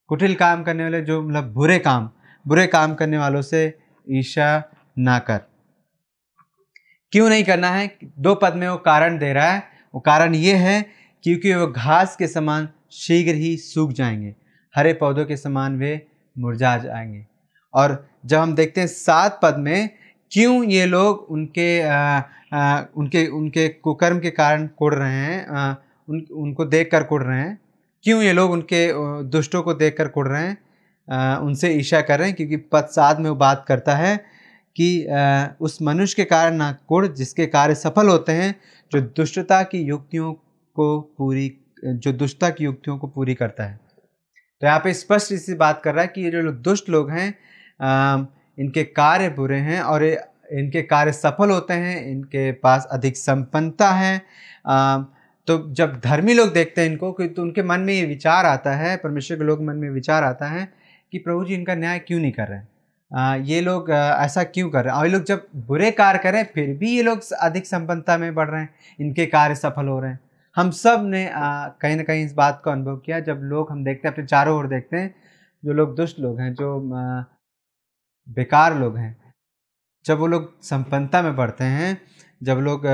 कुटिल 0.07 0.35
काम 0.35 0.63
करने 0.63 0.83
वाले 0.83 1.01
जो 1.01 1.23
मतलब 1.23 1.53
बुरे 1.53 1.79
काम 1.79 2.11
बुरे 2.47 2.67
काम 2.67 2.95
करने 2.95 3.19
वालों 3.19 3.43
से 3.43 3.79
ईर्षा 4.11 4.65
ना 4.99 5.19
कर। 5.19 5.41
क्यों 7.13 7.29
नहीं 7.29 7.45
करना 7.45 7.71
है? 7.71 7.99
दो 8.19 8.35
पद 8.35 8.55
में 8.55 8.69
वो 8.69 8.77
कारण 8.77 9.19
दे 9.19 9.33
रहा 9.33 9.51
है। 9.51 9.63
वो 9.95 10.01
कारण 10.01 10.35
ये 10.35 10.55
है 10.55 10.87
क्योंकि 11.23 11.55
वो 11.55 11.67
घास 11.67 12.17
के 12.17 12.27
समान 12.27 12.69
शीघ्र 12.93 13.35
ही 13.35 13.57
सूख 13.57 13.93
जाएँगे। 13.93 14.35
हरे 14.77 14.93
पौधों 14.93 15.25
के 15.25 15.37
समान 15.37 15.79
वे 15.79 16.07
मुरझा 16.39 16.79
जाएँगे। 16.79 17.27
और 17.75 18.09
जब 18.27 18.39
हम 18.39 18.55
देखते 18.55 18.81
हैं 18.81 18.89
सात 18.89 19.41
पद 19.43 19.57
में 19.59 19.91
क्यों 20.33 20.65
ये 20.65 20.87
लोग 20.87 21.27
उनके 21.31 21.83
आ, 21.83 22.23
आ, 22.53 22.83
उनके 22.97 23.27
उनके 23.27 23.69
कुकर्म 23.69 24.19
के 24.21 24.31
कारण 24.31 24.67
कुड़ 24.67 24.95
रहे 24.95 25.13
हैं 25.13 25.49
आ, 25.49 25.75
उन 26.09 26.27
उनको 26.33 26.65
देख 26.65 26.91
कर 26.91 27.03
कुड़ 27.03 27.23
रहे 27.23 27.41
हैं? 27.41 27.59
क्यों 28.03 28.23
ये 28.23 28.33
लोग 28.33 28.51
उनके 28.51 28.93
दुष्टों 29.23 29.63
को 29.63 29.75
देख 29.75 29.97
कर 29.97 30.09
कुड़ 30.09 30.29
रहे 30.29 30.43
हैं? 30.43 30.59
आ, 31.11 31.37
उनसे 31.37 31.71
ईशा 31.71 32.01
कर 32.01 32.19
रहे 32.19 32.29
हैं 32.29 32.37
क्योंकि 32.37 32.57
पद 32.57 32.85
सात 32.85 33.19
में 33.19 33.31
वो 33.31 33.37
बात 33.37 33.65
करता 33.69 33.97
है 33.97 34.17
कि 34.77 35.07
आ, 35.07 35.47
उस 35.61 35.83
मनुष्य 35.83 36.15
के 36.17 36.25
कारण 36.25 36.55
ना 36.55 36.73
कुड़ 36.89 37.07
जिसके 37.07 37.47
कार्य 37.47 37.75
सफल 37.75 38.09
होते 38.09 38.33
हैं 38.33 38.61
जो 38.93 39.01
दुष्टता 39.01 39.63
की 39.63 39.79
युक्तियों 39.79 40.33
को 40.75 41.01
पूरी 41.01 41.59
जो 41.85 42.13
दुष्टता 42.13 42.51
की 42.51 42.65
युक्तियों 42.65 42.99
को 42.99 43.07
पूरी 43.07 43.35
करता 43.35 43.65
है। 43.65 43.81
तो 44.61 44.67
यहाँ 44.67 44.79
पे 44.79 44.95
स्पष्ट 44.95 45.33
इसी 45.33 45.55
बात 45.55 45.83
कर 45.83 45.95
रहा 45.95 46.03
है 46.03 46.13
कि 46.15 46.21
ये 46.21 46.31
जो 46.31 46.53
दुष्ट 46.53 46.89
लोग 46.91 47.11
हैं 47.11 47.35
इनके 48.63 48.85
कार्य 48.85 49.29
बुरे 49.31 49.59
हैं 49.61 49.81
और 49.83 50.05
इनके 50.05 50.83
कार्य 50.83 51.13
सफल 51.13 51.51
होते 51.51 51.75
हैं 51.75 52.05
इनके 52.07 52.51
पास 52.53 52.87
अधिक 52.93 53.17
संपन्नता 53.17 53.91
है। 53.91 54.21
आ, 54.67 54.99
तो 55.49 55.59
जब 55.73 56.01
धर्मी 56.01 56.35
लोग 56.35 56.53
देखते 56.53 56.81
हैं 56.81 56.91
इनको 56.91 57.13
तो 57.21 57.43
उनके 57.43 57.63
मन 57.63 57.81
में 57.81 57.95
ये 57.95 58.05
विचार 58.07 58.47
आता 58.47 58.75
है 58.77 58.97
परमेश्वर 58.97 59.37
के 59.37 59.45
लोग 59.45 59.63
मन 59.65 59.77
में 59.77 59.89
विचार 59.91 60.25
आता 60.25 60.47
है 60.47 60.69
कि 61.13 61.19
प्रभु 61.19 61.45
जी 61.45 61.55
इनका 61.55 61.75
न्याय 61.75 61.99
क्यों 61.99 62.21
नहीं 62.21 62.33
कर 62.33 62.49
रहे 62.49 62.59
हैं? 62.59 62.69
ये 63.41 63.61
लोग 63.61 63.91
ऐसा 63.91 64.43
क्यों 64.45 64.69
कर 64.71 64.85
रहे 64.85 64.93
हैं? 64.93 65.01
और 65.01 65.07
ये 65.07 65.13
लोग 65.13 65.25
जब 65.25 65.47
बुरे 65.67 65.91
कार्य 65.91 66.19
करें 66.19 66.43
फिर 66.55 66.69
भी 66.79 66.91
ये 66.91 67.03
लोग 67.03 67.21
अधिक 67.41 67.67
संपन्नता 67.67 68.17
में 68.19 68.35
बढ़ 68.35 68.49
रहे 68.49 68.61
हैं 68.61 68.75
इनके 69.01 69.27
कार्य 69.27 69.55
सफल 69.55 69.89
हो 69.89 69.99
रहे 70.01 70.11
हैं। 70.11 70.21
हम 70.57 70.71
सबने 70.71 71.29
कहीं 71.35 71.97
ना 71.97 72.03
कहीं 72.03 72.25
इस 72.25 72.33
बात 72.35 72.61
को 72.65 72.71
अनुभव 72.71 72.97
किया 72.97 73.21
जब 73.21 73.41
लोग 73.43 73.71
हम 73.71 73.85
देखते 73.85 74.09
हैं 74.09 74.15
अपने 74.15 74.27
चारों 74.27 74.57
ओर 74.59 74.67
देखते 74.67 74.97
हैं 74.97 75.15
जो 75.63 75.73
लोग 75.73 75.97
दुष्ट 75.97 76.19
लोग 76.21 76.41
हैं 76.41 76.53
जो 76.55 76.79
बेकार 78.29 78.79
लोग 78.79 78.97
हैं। 78.99 79.17
जब 80.05 80.19
वो 80.19 80.27
लोग 80.27 80.63
संपन्नता 80.63 81.23
में 81.23 81.35
बढ़ते 81.37 81.65
हैं 81.65 82.01
जब 82.43 82.59
लोग 82.59 82.85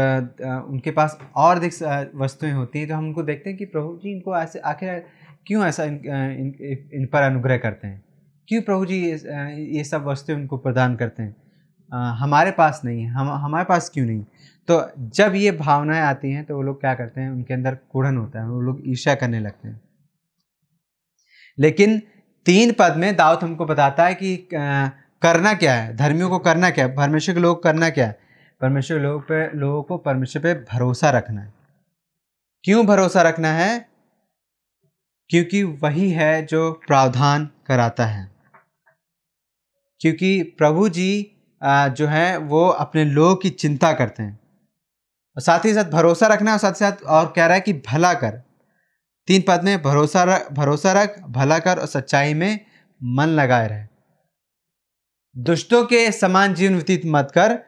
उनके 0.71 0.91
पास 0.91 1.19
और 1.37 1.57
अधिक 1.57 2.11
वस्तुएँ 2.15 2.53
होती 2.53 2.79
हैं 2.79 2.89
तो 2.89 2.95
हम 2.95 3.07
उनको 3.07 3.23
देखते 3.23 3.51
हैं 3.51 3.59
कि 3.59 3.65
प्रभु 3.67 3.97
जी 4.03 4.13
इनको 4.13 4.37
ऐसे 4.37 4.59
आखिर 4.61 5.05
क्यों 5.47 5.65
ऐसा 5.67 5.85
इन, 5.85 5.95
इन, 5.95 6.55
इन 6.95 7.07
पर 7.07 7.23
अनुग्रह 7.23 7.57
करते 7.59 7.87
हैं? 7.89 8.05
क्यों 8.49 8.63
प्रभु 8.63 8.87
जी 8.87 8.99
ये 9.01 9.85
सब 9.85 10.05
वस्तुएँ 10.05 10.37
उनको 10.37 10.57
प्रदान 10.59 10.97
करते 10.97 11.23
हैं? 11.23 11.35
हमारे 12.19 12.51
पास 12.51 12.81
नहीं 12.85 13.03
है। 13.03 13.09
हम 13.11 13.29
हमारे 13.45 13.65
पास 13.65 13.89
क्यों 13.91 14.07
नहीं? 14.07 14.25
तो 14.69 14.81
जब 15.15 15.35
ये 15.35 15.51
भावनाएँ 15.53 16.03
आती 16.03 16.33
हैं 16.33 16.45
तो 16.45 16.57
वो 16.57 16.63
लोग 16.63 16.81
क्या 16.81 16.95
करते 16.95 17.21
हैं? 17.21 17.31
उनके 17.31 17.55
अंदर 17.55 17.75
कुड़न 17.93 18.17
होता 18.17 18.41
है। 18.41 18.49
वो 18.49 18.61
लोग 18.61 18.83
ईर्ष्या 18.87 19.15
करने 19.15 19.41
लगते 19.41 19.69
हैं। 19.69 19.81
लेकिन 21.59 21.99
तीन 22.47 22.73
पद 22.79 22.95
में 22.97 23.15
दाऊद 23.17 23.39
हमको 23.43 23.65
बताता 23.67 24.07
है 24.07 24.15
कि 24.15 24.37
करना 25.23 25.55
क्या 25.55 25.75
है? 25.75 25.97
धर्मियों 25.97 26.31
को 26.31 26.39
करना 26.39 26.71
क्या 26.71 26.87
है? 26.87 26.95
परमेश्वर 26.95 27.35
के 27.35 27.41
लोग 27.41 27.63
करना 27.63 27.91
क्या 27.91 28.07
है? 28.07 28.19
परमेश्वर 28.61 28.99
के 28.99 29.03
लोग 29.03 29.23
पे, 29.23 29.59
लोगों 29.59 29.83
को 29.83 29.99
परमेश्वर 29.99 30.43
पे 30.43 30.55
भरोसा 30.55 31.11
रखना 31.11 31.41
है। 31.41 31.55
क्यों 32.65 32.87
भरोसा 32.87 33.23
रखना 33.23 33.53
है? 33.53 33.89
क्योंकि 35.29 35.63
वही 35.63 36.11
है 36.11 36.47
जो 36.47 36.73
प्रावधान 36.87 37.51
कराता 37.67 38.07
है। 38.07 38.31
क्योंकि 40.01 40.43
प्रभु 40.43 40.89
जी 40.89 41.37
जो 41.65 42.07
है, 42.07 42.37
वो 42.37 42.69
अपने 42.69 43.05
लोग 43.05 43.43
की 43.43 43.51
चिंता 43.51 43.93
करते 43.93 44.23
हैं। 44.23 44.41
और 45.37 45.43
साथ 45.43 45.65
ही 45.65 45.75
साथ 45.75 45.85
भरोसा 45.85 46.27
रखना 46.27 46.53
और 46.53 46.59
साथ 46.59 46.71
ही 46.71 46.81
साथ 46.81 47.03
और 47.03 47.33
कह 47.37 47.47
रहा 47.47 47.55
है 47.55 47.61
कि 47.61 47.73
भला 47.73 48.15
कर। 48.15 48.31
तीन 49.27 49.43
पद 49.49 49.65
में 49.65 49.83
भरोसा 49.83 50.25
रख 50.25 50.53
भरोसा 50.53 50.93
रख, 50.93 51.21
भला 51.21 51.59
कर 51.59 51.79
और 51.79 51.87
सच्चाई 51.87 52.35
में 52.35 52.61
मन 53.03 53.27
लगाए 53.27 53.69
रहे। 53.69 53.98
दुष्टों 55.37 55.85
के 55.85 56.11
समान 56.13 56.55
जीवन 56.55 56.75
व्यतीत 56.75 57.03
मत 57.07 57.29
कर, 57.35 57.59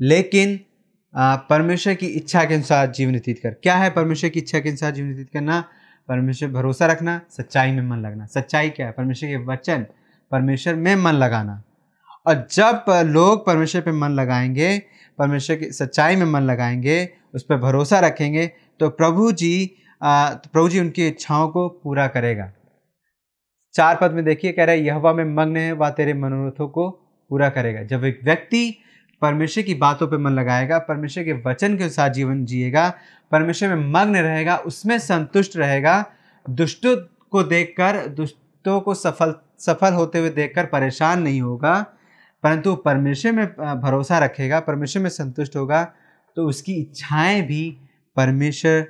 लेकिन 0.00 0.58
परमेश्वर 1.50 1.94
की 1.94 2.06
इच्छा 2.06 2.44
के 2.44 2.54
अनुसार 2.54 2.90
जीवन 2.90 3.12
व्यतीत 3.12 3.38
कर। 3.42 3.50
क्या 3.52 3.76
है 3.76 3.90
परमेश्वर 3.90 4.30
की 4.30 4.40
इच्छा 4.40 4.58
के 4.58 4.68
अनुसार 4.68 4.90
जीवन 4.90 5.08
व्यतीत 5.08 5.30
करना? 5.32 5.60
परमेश्वर 6.08 6.48
भरोसा 6.48 6.86
रखना, 6.86 7.20
सच्चाई 7.30 7.72
में 7.72 7.82
मन 7.82 7.96
लगना। 7.96 8.26
सच्चाई 8.26 8.70
क्या 8.70 8.86
है? 8.86 8.92
परमेश्वर 8.92 9.28
के 9.28 9.36
वचन, 9.46 9.86
परमेश्वर 10.32 10.74
में 10.74 10.94
मन 10.96 11.12
लगाना। 11.14 11.62
और 12.26 12.46
जब 12.52 12.84
लोग 13.06 13.46
परमेश्वर 13.46 13.82
पे 13.82 13.92
मन 13.92 14.10
लगाएँगे, 14.10 14.78
परमेश्वर 15.18 15.56
की 15.56 15.70
सच्चाई 15.72 16.16
में 16.16 16.26
मन 16.26 16.42
लगाएँगे, 16.42 17.08
उस 17.34 17.42
पर 17.42 17.56
भरोसा 17.56 18.00
रखेंगे 18.00 18.46
तो 18.80 18.88
प्रभु 18.90 19.30
जी 19.32 19.66
तो 20.02 20.48
प्रभु 20.52 20.68
जी 20.68 20.80
उनकी 20.80 21.06
इच्छाओं 21.08 21.48
को 21.48 21.68
पूरा 21.68 22.06
करेगा। 22.08 22.52
चार 23.78 23.98
पद 24.00 24.12
में 24.12 24.24
देखिए, 24.24 24.52
कह 24.52 24.64
रहे 24.64 24.76
यहवा 24.76 25.12
में 25.12 25.24
मग्न 25.24 25.56
है, 25.56 25.72
वह 25.72 25.90
तेरे 25.90 26.14
मनोरथों 26.14 26.68
को 26.68 26.88
पूरा 27.30 27.48
करेगा। 27.48 27.82
जब 27.82 28.04
एक 28.04 28.20
व्यक्ति 28.24 28.78
परमेश्वर 29.22 29.64
की 29.64 29.74
बातों 29.74 30.06
पे 30.08 30.16
मन 30.16 30.30
लगाएगा, 30.30 30.78
परमेश्वर 30.78 31.24
के 31.24 31.32
वचन 31.46 31.76
के 31.76 31.88
साथ 31.88 32.10
जीवन 32.10 32.44
जिएगा, 32.44 32.88
परमेश्वर 33.32 33.68
में 33.68 33.90
मग्न 33.92 34.16
रहेगा, 34.16 34.56
उसमें 34.56 34.98
संतुष्ट 34.98 35.56
रहेगा, 35.56 36.04
दुष्टों 36.46 36.96
को 37.30 37.42
देखकर, 37.44 38.06
दुष्टों 38.08 38.80
को 38.80 38.94
सफल 38.94 39.34
सफल 39.60 39.92
होते 39.92 40.18
हुए 40.18 40.30
देखकर 40.30 40.66
परेशान 40.66 41.22
नहीं 41.22 41.40
होगा, 41.40 41.80
परंतु 42.44 42.74
परमेश्वर 42.74 43.32
में 43.32 43.46
भरोसा 43.80 44.18
रखेगा, 44.18 44.60
परमेश्वर 44.60 45.02
में 45.02 45.10
संतुष्ट 45.10 45.56
होगा 45.56 45.82
तो 46.36 46.46
उसकी 46.46 46.72
इच्छाएँ 46.74 47.40
भी 47.42 47.76
परमेश्वर 48.16 48.86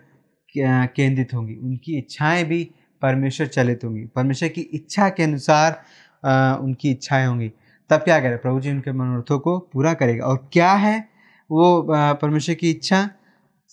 केंद्रित 0.54 1.34
होंगी। 1.34 1.54
उनकी 1.56 1.96
इच्छाएँ 1.98 2.44
भी 2.44 2.68
परमेश्वर 3.02 3.46
चलित 3.46 3.84
होंगी। 3.84 4.04
परमेश्वर 4.06 4.48
की 4.48 4.60
इच्छा 4.60 5.08
के 5.08 5.22
अनुसार 5.22 5.82
उनकी 6.60 6.90
इच्छाएँ 6.90 7.26
होंगी। 7.26 7.52
तब 7.90 7.98
क्या 7.98 8.18
करे? 8.20 8.36
प्रभु 8.36 8.60
जी 8.60 8.70
उनके 8.70 8.92
मनोरथों 8.92 9.38
को 9.38 9.58
पूरा 9.72 9.92
करेगा। 9.94 10.24
और 10.24 10.48
क्या 10.52 10.72
है 10.72 10.98
वो 11.50 11.86
परमेश्वर 11.90 12.54
की 12.54 12.70
इच्छा? 12.70 13.08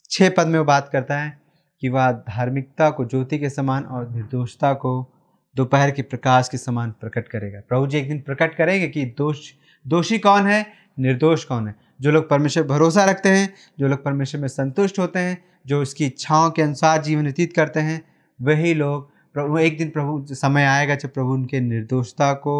छः 0.10 0.30
पद 0.38 0.48
में 0.48 0.60
वो 0.60 0.66
बात 0.66 0.90
करता 0.94 1.18
है 1.20 1.38
कि 1.82 1.90
वह 1.90 2.12
धार्मिकता 2.12 2.90
को, 2.90 3.06
ज्योति 3.06 3.40
के 3.40 3.50
समान 3.50 3.84
और 3.84 4.10
निर्दोषता 4.12 4.74
को 4.74 5.12
दोपहर 5.56 5.92
के 5.92 6.02
प्रकाश 6.02 6.50
के 6.50 6.58
समान 6.58 6.92
प्रकट 6.92 7.28
करेगा। 7.28 7.60
प्रभु 7.70 7.88
जी 7.88 7.98
एक 7.98 8.08
दिन 8.08 8.20
प्रकट 8.22 8.56
करेंगे 8.56 8.88
कि 8.88 9.06
दोष, 9.18 9.52
दोषी 9.86 10.18
कौन 10.20 10.48
है? 10.48 10.66
निर्दोष 11.00 11.44
कौन 11.44 11.68
है? 11.68 11.76
जो 12.02 12.12
लोग 12.12 12.30
परमेश्वर 12.30 12.64
भरोसा 12.64 13.06
रखते 13.06 13.30
हैं, 13.30 13.54
जो 13.80 13.88
लोग 13.88 14.04
परमेश्वर 14.04 14.42
में 14.42 14.48
संतुष्ट 14.48 15.00
होते 15.00 15.20
हैं, 15.20 15.38
जो 15.68 15.82
उसकी 15.82 16.06
इच्छाओं 16.06 16.50
के 16.52 16.62
अनुसार 16.62 17.02
जीवन 17.02 17.24
व्यतीत 17.24 17.54
करते 17.56 17.80
हैं, 17.80 18.02
वही 18.40 18.74
लोग 18.74 19.10
प्रभु, 19.36 19.58
एक 19.58 19.78
दिन 19.78 19.90
प्रभु, 19.90 20.26
समय 20.32 20.66
आएगा 20.66 20.96
जब 20.96 21.14
प्रभु 21.14 21.34
उनके 21.34 21.60
निर्दोषता 21.60 22.32
को 22.34 22.54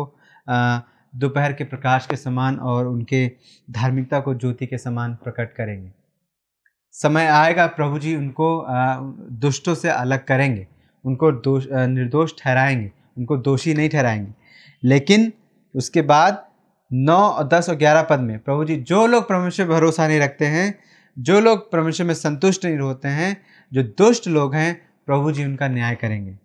दोपहर 1.14 1.54
के 1.54 1.64
प्रकाश 1.64 2.08
के 2.08 2.16
समान 2.16 2.58
और 2.60 2.88
उनके 2.88 3.28
धार्मिकता 3.72 4.20
को 4.20 4.34
ज्योति 4.36 4.66
के 4.66 4.78
समान 4.78 5.14
प्रकट 5.24 5.54
करेंगे। 5.54 5.92
समय 6.94 7.26
आएगा, 7.26 7.68
प्रभु 7.68 8.00
जी 8.00 8.16
उनको 8.16 8.66
दुष्टों 9.42 9.76
से 9.76 9.90
अलग 9.90 10.26
करेंगे। 10.26 10.68
उनको 11.06 11.32
दोष 11.32 11.68
निर्दोष 11.72 12.34
ठहराएँगे, 12.40 12.92
उनको 13.18 13.38
दोषी 13.38 13.74
नहीं 13.74 13.90
ठहराएँगे। 13.90 14.34
लेकिन 14.84 15.32
उसके 15.76 16.02
बाद 16.02 16.46
नौ 16.92 17.18
और 17.18 17.48
दस 17.48 17.70
और 17.70 17.76
ग्यारह 17.76 18.02
पद 18.02 18.20
में 18.20 18.40
प्रभु 18.40 18.66
जी, 18.66 18.76
जो 18.76 19.06
लोग 19.08 19.30
परमेश्वर 19.30 19.68
भरोसा 19.68 20.08
नहीं 20.08 20.20
रखते 20.20 20.46
हैं, 20.46 20.80
जो 21.18 21.40
लोग 21.40 21.72
परमेश्वर 21.72 22.08
में 22.08 22.14
संतुष्ट 22.14 22.66
नहीं 22.66 22.78
होते 22.78 23.08
हैं, 23.08 23.38
जो 23.74 23.84
दुष्ट 23.84 24.28
लोग 24.28 24.56
हैं, 24.56 24.82
प्रभु 25.06 25.32
जी 25.32 25.46
उनका 25.46 25.68
न्याय 25.68 25.96
करेंगे। 25.96 26.38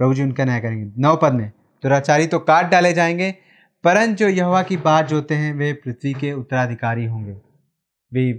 प्रभु 0.00 0.14
जी 0.14 0.22
उनका 0.22 0.44
न्याय 0.44 0.60
करेंगे। 0.60 0.90
नौ 0.98 1.14
पद 1.16 1.32
में 1.32 1.48
दुराचारी 1.82 2.26
तो 2.26 2.38
काट 2.38 2.70
डाले 2.70 2.92
जाएँगे 2.92 3.30
परंतु 3.84 4.24
यहवा 4.24 4.62
की 4.62 4.76
बात 4.76 5.08
जोते 5.08 5.34
हैं 5.34 5.52
वे 5.54 5.72
पृथ्वी 5.72 6.12
के 6.14 6.32
उत्तराधिकारी 6.32 7.04
होंगे। 7.06 7.32
वे 8.12 8.32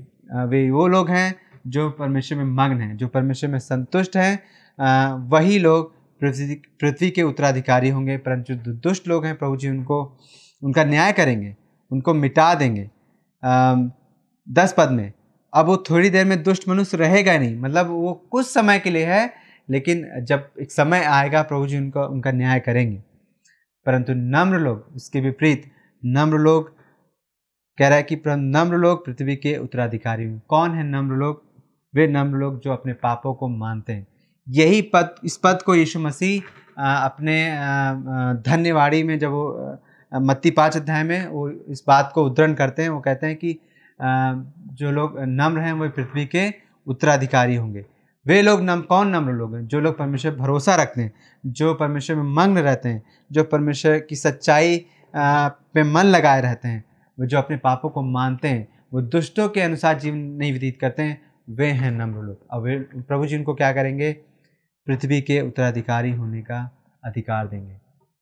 वे 0.49 0.69
वो 0.71 0.87
लोग 0.87 1.09
हैं 1.09 1.35
जो 1.67 1.89
परमेश्वर 1.89 2.37
में 2.37 2.45
मग्न 2.45 2.81
हैं 2.81 2.97
जो 2.97 3.07
परमेश्वर 3.07 3.49
में 3.49 3.59
संतुष्ट 3.59 4.17
हैं 4.17 5.27
वही 5.29 5.59
लोग 5.59 5.93
पृथ्वी 6.21 6.55
पृथ्वी 6.81 7.09
के 7.09 7.23
उत्तराधिकारी 7.23 7.89
होंगे 7.89 8.17
परंतु 8.17 8.55
दुष्ट 8.55 9.07
लोग 9.07 9.25
हैं 9.25 9.35
प्रभु 9.35 9.57
जी 9.57 9.69
उनको 9.69 10.01
उनका 10.63 10.83
न्याय 10.83 11.11
करेंगे 11.11 11.55
उनको 11.91 12.13
मिटा 12.13 12.53
देंगे। 12.55 12.89
आ, 13.43 13.75
दस 14.47 14.73
पद 14.77 14.91
में 14.91 15.11
अब 15.53 15.65
वो 15.65 15.77
थोड़ी 15.89 16.09
देर 16.09 16.25
में 16.25 16.41
दुष्ट 16.43 16.67
मनुष्य 16.69 16.97
रहेगा 16.97 17.37
नहीं 17.37 17.55
मतलब 17.57 17.87
वो 17.87 18.13
कुछ 18.31 18.47
समय 18.47 18.79
के 18.79 18.89
लिए 18.89 19.05
है 19.05 19.40
लेकिन 19.69 20.09
जब 20.19 20.49
एक 20.61 20.71
समय 20.71 21.03
आएगा, 21.03 21.41
प्रभु 21.41 21.67
जी 21.67 21.77
उनका 21.77 22.03
उनका 22.03 22.31
न्याय 22.31 22.59
करेंगे। 22.59 22.97
परंतु 23.85 24.13
नम्र 24.13 24.59
लोग, 24.59 24.85
इसके 24.95 25.21
विपरीत, 25.21 25.63
नम्र 26.03 26.37
लोग, 26.37 26.69
कह 27.77 27.87
रहा 27.87 27.97
है 27.97 28.03
कि 28.03 28.21
नम्र 28.27 28.77
लोग 28.77 29.05
पृथ्वी 29.05 29.35
के 29.35 29.55
उत्तराधिकारी 29.57 30.23
हैं। 30.23 30.41
कौन 30.47 30.71
है 30.71 30.83
नम्र 30.85 31.15
लोग? 31.15 31.43
वे 31.93 32.07
नम्र 32.07 32.37
लोग 32.37 32.59
जो 32.61 32.71
अपने 32.71 32.93
पापों 32.93 33.33
को 33.33 33.47
मानते 33.47 33.93
हैं। 33.93 34.07
यही 34.47 34.81
पद, 34.81 35.15
इस 35.23 35.37
पद 35.37 35.61
को 35.65 35.75
यीशु 35.75 35.99
मसीह 35.99 36.41
अपने 36.79 37.35
धन्यवाड़ी 38.45 39.01
में 39.03 39.17
जब 39.19 39.31
वो 39.31 39.77
मत्ती 40.11 40.51
पाँच 40.51 40.77
अध्याय 40.77 41.03
में 41.03 41.27
वो 41.27 41.49
इस 41.49 41.83
बात 41.87 42.11
को 42.15 42.25
उद्धरण 42.25 42.53
करते 42.53 42.81
हैं, 42.81 42.89
वो 42.89 42.99
कहते 42.99 43.27
हैं 43.27 43.35
कि 43.35 43.59
जो 44.73 44.91
लोग 44.91 45.19
नम्र 45.19 45.59
हैं, 45.59 45.73
वो 45.73 45.89
पृथ्वी 45.89 46.25
के 46.25 46.47
उत्तराधिकारी 46.87 47.55
होंगे। 47.55 47.85
वे 48.27 48.41
लोग 48.41 48.61
नम, 48.61 48.81
कौन 48.81 49.07
नम्र 49.07 49.31
लोग 49.31 49.55
हैं? 49.55 49.67
जो 49.67 49.79
लोग 49.79 49.97
परमेश्वर 49.97 50.35
भरोसा 50.35 50.75
रखते 50.75 51.01
हैं, 51.01 51.13
जो 51.45 51.73
परमेश्वर 51.73 52.15
में 52.17 52.23
मग्न 52.23 52.57
रहते 52.57 52.89
हैं, 52.89 53.03
जो 53.31 53.43
परमेश्वर 53.43 53.99
की 53.99 54.15
सच्चाई 54.15 54.85
पे 55.15 55.83
मन 55.83 56.03
लगाए 56.03 56.41
रहते 56.41 56.67
हैं, 56.67 56.85
वो 57.19 57.25
जो 57.25 57.37
अपने 57.37 57.57
पापों 57.57 57.89
को 57.89 58.01
मानते 58.01 58.47
हैं, 58.47 58.67
वो 58.93 59.01
दुष्टों 59.01 59.49
के 59.49 59.61
अनुसार 59.61 59.99
जीवन 59.99 60.17
नहीं 60.17 60.51
व्यतीत 60.51 60.77
करते 60.81 61.03
हैं, 61.03 61.21
वे 61.49 61.67
हैं 61.67 61.91
नम्र 61.91 62.21
लोग 62.21 62.47
और 62.51 62.61
वे, 62.61 62.79
प्रभु 62.79 63.25
जी 63.25 63.37
उनको 63.37 63.53
क्या 63.53 63.71
करेंगे? 63.71 64.13
पृथ्वी 64.87 65.21
के 65.21 65.41
उत्तराधिकारी 65.41 66.11
होने 66.11 66.41
का 66.41 66.77
अधिकार 67.05 67.47
देंगे। 67.47 67.77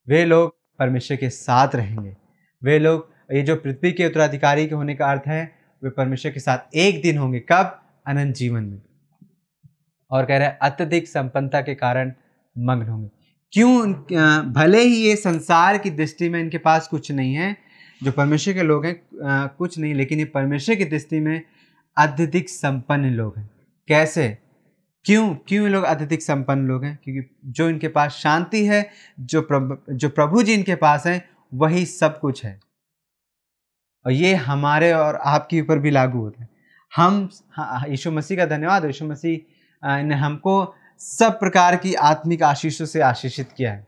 वे 0.10 0.26
लोग 0.26 0.56
परमेश्वर 0.80 1.18
के 1.18 1.30
साथ 1.30 1.76
रहेंगे। 1.76 2.18
वे 2.64 2.80
लोग, 2.80 3.12
ये 3.34 3.42
जो 3.42 3.56
पृथ्वी 3.56 3.92
के 3.92 4.06
उत्तराधिकारी 4.06 4.68
के 4.68 4.76
होने 4.76 4.96
का 4.96 5.12
अर्थ 5.12 5.24
है, 5.28 5.56
वे 5.84 5.90
परमेश्वर 5.90 6.32
के 6.32 6.40
साथ 6.40 6.76
एक 6.76 7.02
दिन 7.02 7.18
होंगे। 7.18 7.40
कब? 7.40 7.82
अनंत 8.08 8.36
जीवन 8.36 8.64
में। 8.64 8.82
और 10.12 10.26
कह 10.26 10.38
रहे 10.38 10.48
हैं 10.48 10.58
अत्यधिक 10.62 11.08
संपन्नता 11.08 11.62
के 11.62 11.76
कारण 11.76 12.12
मग्न 12.56 12.88
होंगे। 12.90 13.10
क्यों 13.54 13.94
भले 14.54 14.82
ही 14.82 14.96
ये 14.98 15.16
संसार 15.16 15.78
की 15.78 15.90
दृष्टि 15.92 16.30
में 16.30 16.40
इनके 16.40 16.58
पास 16.60 16.88
कुछ 16.88 17.12
नहीं 17.12 17.34
है 17.34 17.56
जो 18.02 18.12
परमेश्वर 18.12 18.54
के 18.54 18.64
लोग 18.64 18.86
हैं 18.86 18.96
कुछ 19.58 19.78
नहीं 19.80 19.94
लेकिन 19.94 20.20
ये 20.20 20.26
परमेश्वर 20.26 20.76
की 20.76 20.86
दृष्टि 20.86 21.20
में 21.20 21.42
अत्यधिक 21.98 22.50
संपन्न 22.50 23.14
लोग 23.14 23.38
हैं। 23.38 23.50
कैसे? 23.88 24.38
क्यों 25.06 25.36
क्यों 25.48 25.64
ये 25.64 25.70
लोग 25.70 25.84
अत्यधिक 25.84 26.22
संपन्न 26.22 26.68
लोग 26.68 26.84
हैं? 26.84 26.98
क्योंकि 27.04 27.30
जो 27.48 27.70
इनके 27.70 27.88
पास 27.88 28.12
शांति 28.14 28.66
है 28.66 28.90
जो 29.20 29.42
प्रभु 29.42 29.78
जो 29.94 30.10
प्रभु 30.10 30.44
जी 30.44 30.54
इनके 30.54 30.76
पास 30.76 31.06
है 31.08 31.24
वही 31.52 31.86
सब 31.86 32.20
कुछ 32.20 32.44
है। 32.46 32.60
और 34.06 34.12
ये 34.12 34.34
हमारे 34.36 34.92
और 34.94 35.16
आपके 35.16 35.62
ऊपर 35.62 35.80
भी 35.80 35.92
लागू 35.92 36.20
होता 36.20 36.42
है। 36.44 36.50
हम 36.92 37.30
हाँ, 37.52 37.88
यीशु 37.90 38.12
मसीह 38.12 38.38
का 38.38 38.46
धन्यवाद 38.48 38.86
यीशु 38.86 39.06
मसीह 39.06 39.38
ने 39.84 40.16
हमको 40.16 40.74
सब 41.02 41.40
प्रकार 41.40 41.76
की 41.76 41.94
आत्मिक 41.94 42.44
आशीषों 42.44 42.86
से 42.86 43.02
आशीषित 43.02 43.52
किया 43.52 43.72
है। 43.72 43.88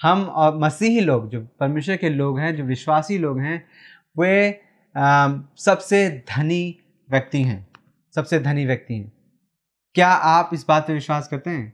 हम 0.00 0.22
और 0.22 0.58
मसीही 0.58 1.00
लोग, 1.00 1.28
जो 1.30 1.40
परमेश्वर 1.60 1.96
के 1.96 2.08
लोग 2.08 2.38
हैं, 2.38 2.54
जो 2.56 2.64
विश्वासी 2.64 3.18
लोग 3.18 3.40
हैं, 3.40 3.64
वे 4.16 4.60
सबसे 5.58 6.08
धनी 6.30 6.78
व्यक्ति 7.10 7.42
हैं, 7.42 7.66
सबसे 8.14 8.38
धनी 8.38 8.66
व्यक्ति 8.66 8.94
हैं। 8.94 9.12
क्या 9.94 10.08
आप 10.08 10.50
इस 10.52 10.64
बात 10.68 10.86
पर 10.88 10.94
विश्वास 10.94 11.28
करते 11.28 11.50
हैं? 11.50 11.72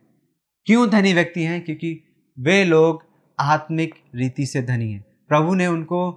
क्यों 0.66 0.88
धनी 0.90 1.12
व्यक्ति 1.12 1.42
हैं? 1.42 1.60
क्योंकि 1.60 2.00
वे 2.38 2.64
लोग 2.64 3.02
आत्मिक 3.38 3.94
रीति 4.14 4.46
से 4.46 4.62
धनी 4.62 4.92
हैं। 4.92 5.04
प्रभु 5.28 5.54
ने 5.54 5.66
उनको 5.66 6.10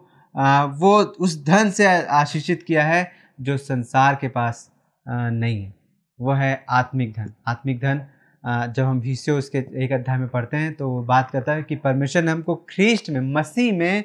वो 0.80 0.98
उस 1.00 1.44
धन 1.46 1.70
से 1.70 1.86
आशीषित 1.88 2.63
किया 2.63 2.86
है, 2.86 3.12
जो 3.42 3.58
संसार 3.58 4.16
के 4.16 4.27
पास 4.27 4.70
नहीं 5.06 5.63
है। 5.63 5.74
वो 6.19 6.33
है 6.33 6.65
आत्मिक 6.69 7.12
धन। 7.13 7.33
आत्मिक 7.47 7.79
धन 7.79 8.05
जब 8.43 8.83
हम 8.83 9.00
भीष्यो 9.01 9.38
उसके 9.38 9.57
एक 9.83 9.91
अध्याय 9.91 10.17
में 10.17 10.27
पढ़ते 10.29 10.57
हैं 10.57 10.74
तो 10.74 10.89
वो 10.89 11.01
बात 11.03 11.31
करता 11.31 11.53
है 11.53 11.63
कि 11.63 11.75
परमेश्वर 11.77 12.24
ने 12.24 12.31
हमको 12.31 12.55
ख्रीस्ट 12.69 13.09
में 13.09 13.19
मसीह 13.33 13.74
में 13.74 14.03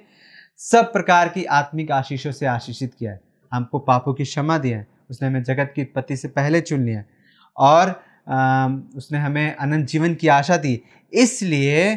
सब 0.60 0.92
प्रकार 0.92 1.28
की 1.28 1.44
आत्मिक 1.52 1.90
आशीषों 1.92 2.32
से 2.32 2.46
आशीषित 2.46 2.94
किया 2.94 3.12
है। 3.12 3.20
हमको 3.52 3.78
पापों 3.80 4.14
की 4.14 4.24
क्षमा 4.24 4.56
दिया 4.58 4.78
है 4.78 4.86
उसने 5.10 5.28
हमें 5.28 5.42
जगत 5.42 5.72
की 5.76 5.82
उत्पत्ति 5.82 6.16
से 6.16 6.28
पहले 6.30 6.60
चुन 6.62 6.84
लिया 6.84 7.02
और 7.56 8.00
आ, 8.28 8.68
उसने 8.96 9.18
हमें 9.18 9.54
अनंत 9.54 9.88
जीवन 9.88 10.14
की 10.14 10.28
आशा 10.30 10.56
दी। 10.56 10.80
इसलिए 11.12 11.92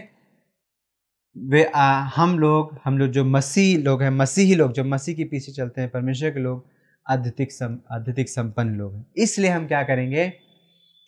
वे 1.35 1.63
आ, 1.65 1.99
हम 2.15 2.37
लोग 2.39 2.77
हम 2.85 2.97
लोग 2.97 3.09
जो 3.09 3.25
मसीह 3.25 3.77
लोग 3.79 4.03
हैं 4.03 4.09
मसीही 4.11 4.55
लोग 4.55 4.71
जो 4.73 4.83
मसीह 4.85 5.15
के 5.15 5.23
पीछे 5.23 5.51
चलते 5.51 5.81
हैं 5.81 5.89
परमेश्वर 5.89 6.29
के 6.29 6.39
लोग 6.39 6.65
अत्यधिक 7.07 7.51
सम 7.51 7.77
अत्यधिक 7.91 8.29
संपन्न 8.29 8.75
लोग 8.75 8.93
हैं। 8.95 9.05
इसलिए 9.17 9.49
हम 9.51 9.67
क्या 9.67 9.83
करेंगे? 9.83 10.27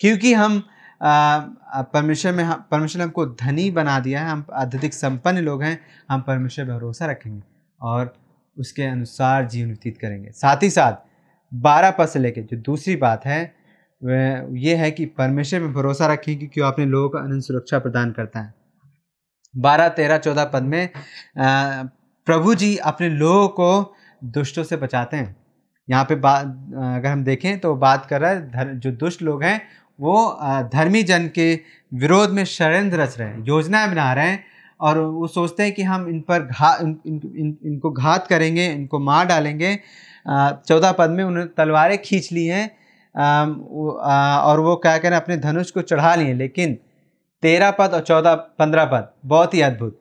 क्योंकि 0.02 0.34
हम 0.34 0.62
परमेश्वर 1.04 2.34
में 2.34 2.44
हम 2.44 2.64
परमेश्वर 2.72 3.00
ने 3.00 3.04
हमको 3.04 3.26
धनी 3.26 3.70
बना 3.72 4.00
दिया 4.00 4.22
है, 4.22 4.30
हम 4.30 4.46
अत्यधिक 4.54 4.94
संपन्न 4.94 5.38
लोग 5.38 5.64
हैं, 5.64 5.80
हम 6.10 6.22
परमेश्वर 6.22 6.66
पर 6.66 6.74
भरोसा 6.74 7.06
रखेंगे 7.06 7.42
और 7.82 8.14
उसके 8.58 8.84
अनुसार 8.84 9.48
जीवन 9.48 9.68
व्यतीत 9.68 9.98
करेंगे। 9.98 10.32
साथ 10.32 10.64
ही 10.64 10.70
साथ, 10.70 10.94
बारह 11.52 11.92
पद 11.92 12.08
से 12.08 12.20
लेकर 12.20 12.42
जो 12.42 12.58
दूसरी 12.58 12.96
बात 12.96 13.26
है, 13.26 13.56
वह 14.02 14.48
ये 14.58 14.76
है 14.76 14.92
कि 14.92 15.06
परमेश्वर 15.08 15.60
में 15.60 15.74
भरोसा 15.74 16.08
रखें 16.08 16.38
क्योंकि 16.40 16.62
वो 16.62 16.68
अपने 16.68 16.86
लोगों 16.86 17.10
को 17.10 17.18
अनंत 17.18 17.44
सुरक्षा 17.44 17.80
प्रदान 17.80 18.12
करता 18.12 18.40
है। 18.40 18.54
बारह, 19.54 19.90
तेरह, 19.90 20.18
चौदह 20.18 20.46
पद 20.46 20.64
में 20.64 20.90
प्रभु 21.38 22.56
जी 22.56 22.76
अपने 22.78 23.10
लोगों 23.10 23.48
को 23.50 23.96
दुष्टों 24.24 24.64
से 24.64 24.78
बचाते 24.78 25.18
हैं। 25.18 25.36
यहाँ 25.88 26.04
पे 26.06 26.16
बात 26.18 26.46
अगर 26.76 27.10
हम 27.10 27.24
देखें 27.24 27.60
तो 27.60 27.76
बात 27.78 28.06
कर 28.06 28.22
रहा 28.22 28.32
है 28.32 28.50
धर, 28.52 28.74
जो 28.74 28.92
दुष्ट 28.94 29.22
लोग 29.22 29.44
हैं 29.44 29.62
वो 30.00 30.40
धर्मी 30.74 31.04
जन 31.04 31.28
के 31.36 31.54
विरोध 31.92 32.30
में 32.30 32.44
षड्यंत्र 32.46 32.98
रच 32.98 33.18
रहे 33.20 33.28
हैं 33.28 33.44
योजनाएँ 33.46 33.90
बना 33.90 34.12
रहे 34.14 34.28
हैं 34.28 34.44
और 34.80 35.00
वो 35.00 35.28
सोचते 35.28 35.64
हैं 35.64 35.74
कि 35.74 35.84
हम 35.84 36.08
इन 36.10 36.20
पर 36.22 36.42
घा 36.42 36.76
इन, 36.82 36.98
इन, 37.08 37.22
इन, 37.36 37.58
इनको 37.66 37.92
घात 37.92 38.28
करेंगे 38.28 38.66
इनको 38.66 39.00
मार 39.00 39.26
डालेंगे। 39.26 39.76
चौदह 40.26 40.92
पद 40.92 41.10
में 41.10 41.24
उन्होंने 41.24 41.50
तलवारें 41.58 41.98
खींच 41.98 42.32
ली 42.32 42.46
हैं 42.46 42.66
और 43.16 44.60
वो 44.60 44.76
क्या 44.76 44.98
कह 44.98 45.10
रहे 45.10 45.18
हैं 45.18 45.24
अपने 45.24 45.38
धनुष 45.40 45.72
को 45.72 45.82
चढ़ा 45.84 46.14
लिए 46.16 46.34
लेकिन 46.34 46.78
तेरह 47.44 47.72
पद 47.72 47.94
और 47.94 48.02
चौदह 48.02 48.36
पंद्रह 48.60 48.86
पद 48.86 49.12
बहुत 49.26 49.54
ही 49.54 49.62
अद्भुत। 49.62 50.00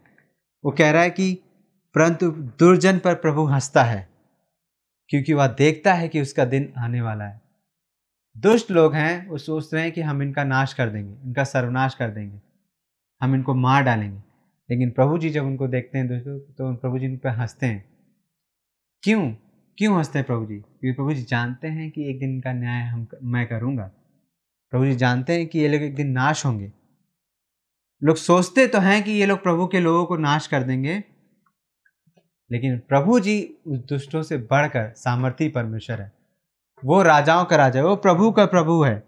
वो 0.64 0.70
कह 0.72 0.90
रहा 0.90 1.02
है 1.02 1.10
कि 1.10 1.32
परंतु 1.94 2.30
दुर्जन 2.60 2.98
पर 2.98 3.14
प्रभु 3.16 3.44
हंसता 3.46 3.82
है। 3.84 4.06
क्योंकि 5.08 5.32
वह 5.32 5.46
देखता 5.48 5.94
है 5.94 6.08
कि 6.08 6.20
उसका 6.20 6.44
दिन 6.44 6.72
आने 6.78 7.00
वाला 7.00 7.24
है। 7.24 7.40
दुष्ट 8.36 8.70
लोग 8.70 8.94
हैं, 8.94 9.28
वो 9.28 9.38
सोच 9.38 9.74
रहे 9.74 9.82
हैं 9.82 9.92
कि 9.92 10.00
हम 10.00 10.22
इनका 10.22 10.44
नाश 10.44 10.72
कर 10.74 10.88
देंगे, 10.88 11.12
इनका 11.24 11.44
सर्वनाश 11.44 11.94
कर 11.94 12.10
देंगे, 12.10 12.40
हम 13.20 13.34
इनको 13.34 13.54
मार 13.54 13.82
डालेंगे। 13.82 14.18
लेकिन 14.70 14.90
प्रभु 14.90 15.18
जी 15.18 15.30
जब 15.30 15.44
उनको 15.44 15.68
देखते 15.68 15.98
हैं 15.98 16.08
दोस्तों 16.08 16.38
तो 16.38 16.74
प्रभु 16.74 16.98
जी 16.98 17.08
उन 17.08 17.16
पर 17.16 17.30
हँसते 17.30 17.66
हैं। 17.66 17.84
क्यों? 19.02 19.30
क्यों 19.78 19.96
हँसते 19.96 20.18
हैं 20.18 20.26
प्रभु 20.26 20.46
जी 20.46 20.56
क्योंकि 20.56 20.92
प्रभु 20.92 21.14
जी 21.14 21.22
जानते 21.22 21.68
हैं 21.68 21.90
कि 21.90 22.08
एक 22.10 22.18
दिन 22.20 22.30
इनका 22.30 22.52
न्याय 22.52 22.82
हम 22.82 23.06
मैं 23.22 23.46
करूँगा। 23.46 23.90
प्रभु 24.72 24.84
जी 24.84 24.94
जानते 24.94 25.32
हैं 25.32 25.46
कि 25.46 25.58
ये 25.58 25.68
लोग 25.68 25.82
एक 25.82 25.94
दिन 25.94 26.10
नाश 26.10 26.44
होंगे। 26.46 26.72
लोग 28.02 28.16
सोचते 28.16 28.66
तो 28.66 28.78
हैं 28.78 29.02
कि 29.02 29.10
ये 29.10 29.26
लोग 29.26 29.42
प्रभु 29.42 29.66
के 29.66 29.80
लोगों 29.80 30.04
को 30.06 30.16
नाश 30.16 30.46
कर 30.46 30.62
देंगे 30.62 31.02
लेकिन 32.52 32.78
प्रभु 32.78 33.20
जी 33.20 33.54
उस 33.66 33.78
दुष्टों 33.78 34.22
से 34.22 34.36
बढ़कर 34.36 34.92
सामर्थ्य 34.96 35.48
परमेश्वर 35.48 36.00
है। 36.00 36.12
वो 36.84 37.02
राजाओं 37.02 37.44
का 37.44 37.56
राजा 37.56 37.80
है, 37.80 37.86
वो 37.86 37.96
प्रभु 37.96 38.30
का 38.30 38.46
प्रभु 38.46 38.82
है। 38.82 39.02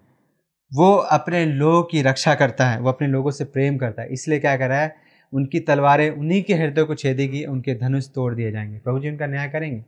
वो 0.75 0.95
अपने 0.97 1.47
लोगों 1.47 1.83
की 1.83 2.03
रक्षा 2.03 2.35
करता 2.35 2.67
है, 2.67 2.81
वो 2.81 2.89
अपने 2.89 3.09
लोगों 3.09 3.31
से 3.31 3.45
प्रेम 3.45 3.77
करता 3.77 4.03
है। 4.03 4.13
इसलिए 4.13 4.39
क्या 4.39 4.57
कर 4.57 4.69
रहा 4.69 4.81
है, 4.81 4.97
उनकी 5.33 5.61
तलवारें 5.61 6.11
उन्हीं 6.11 6.43
के 6.43 6.55
हृदय 6.55 6.83
को 6.83 6.95
छेदेगी, 6.95 7.45
उनके 7.45 7.75
धनुष 7.75 8.07
तोड़ 8.09 8.35
दिए 8.35 8.53
जाएँगे। 8.53 8.79
प्रभु 8.79 8.99
जी 8.99 9.11
उनका 9.11 9.27
न्याय 9.27 9.49
करेंगे। 9.49 9.85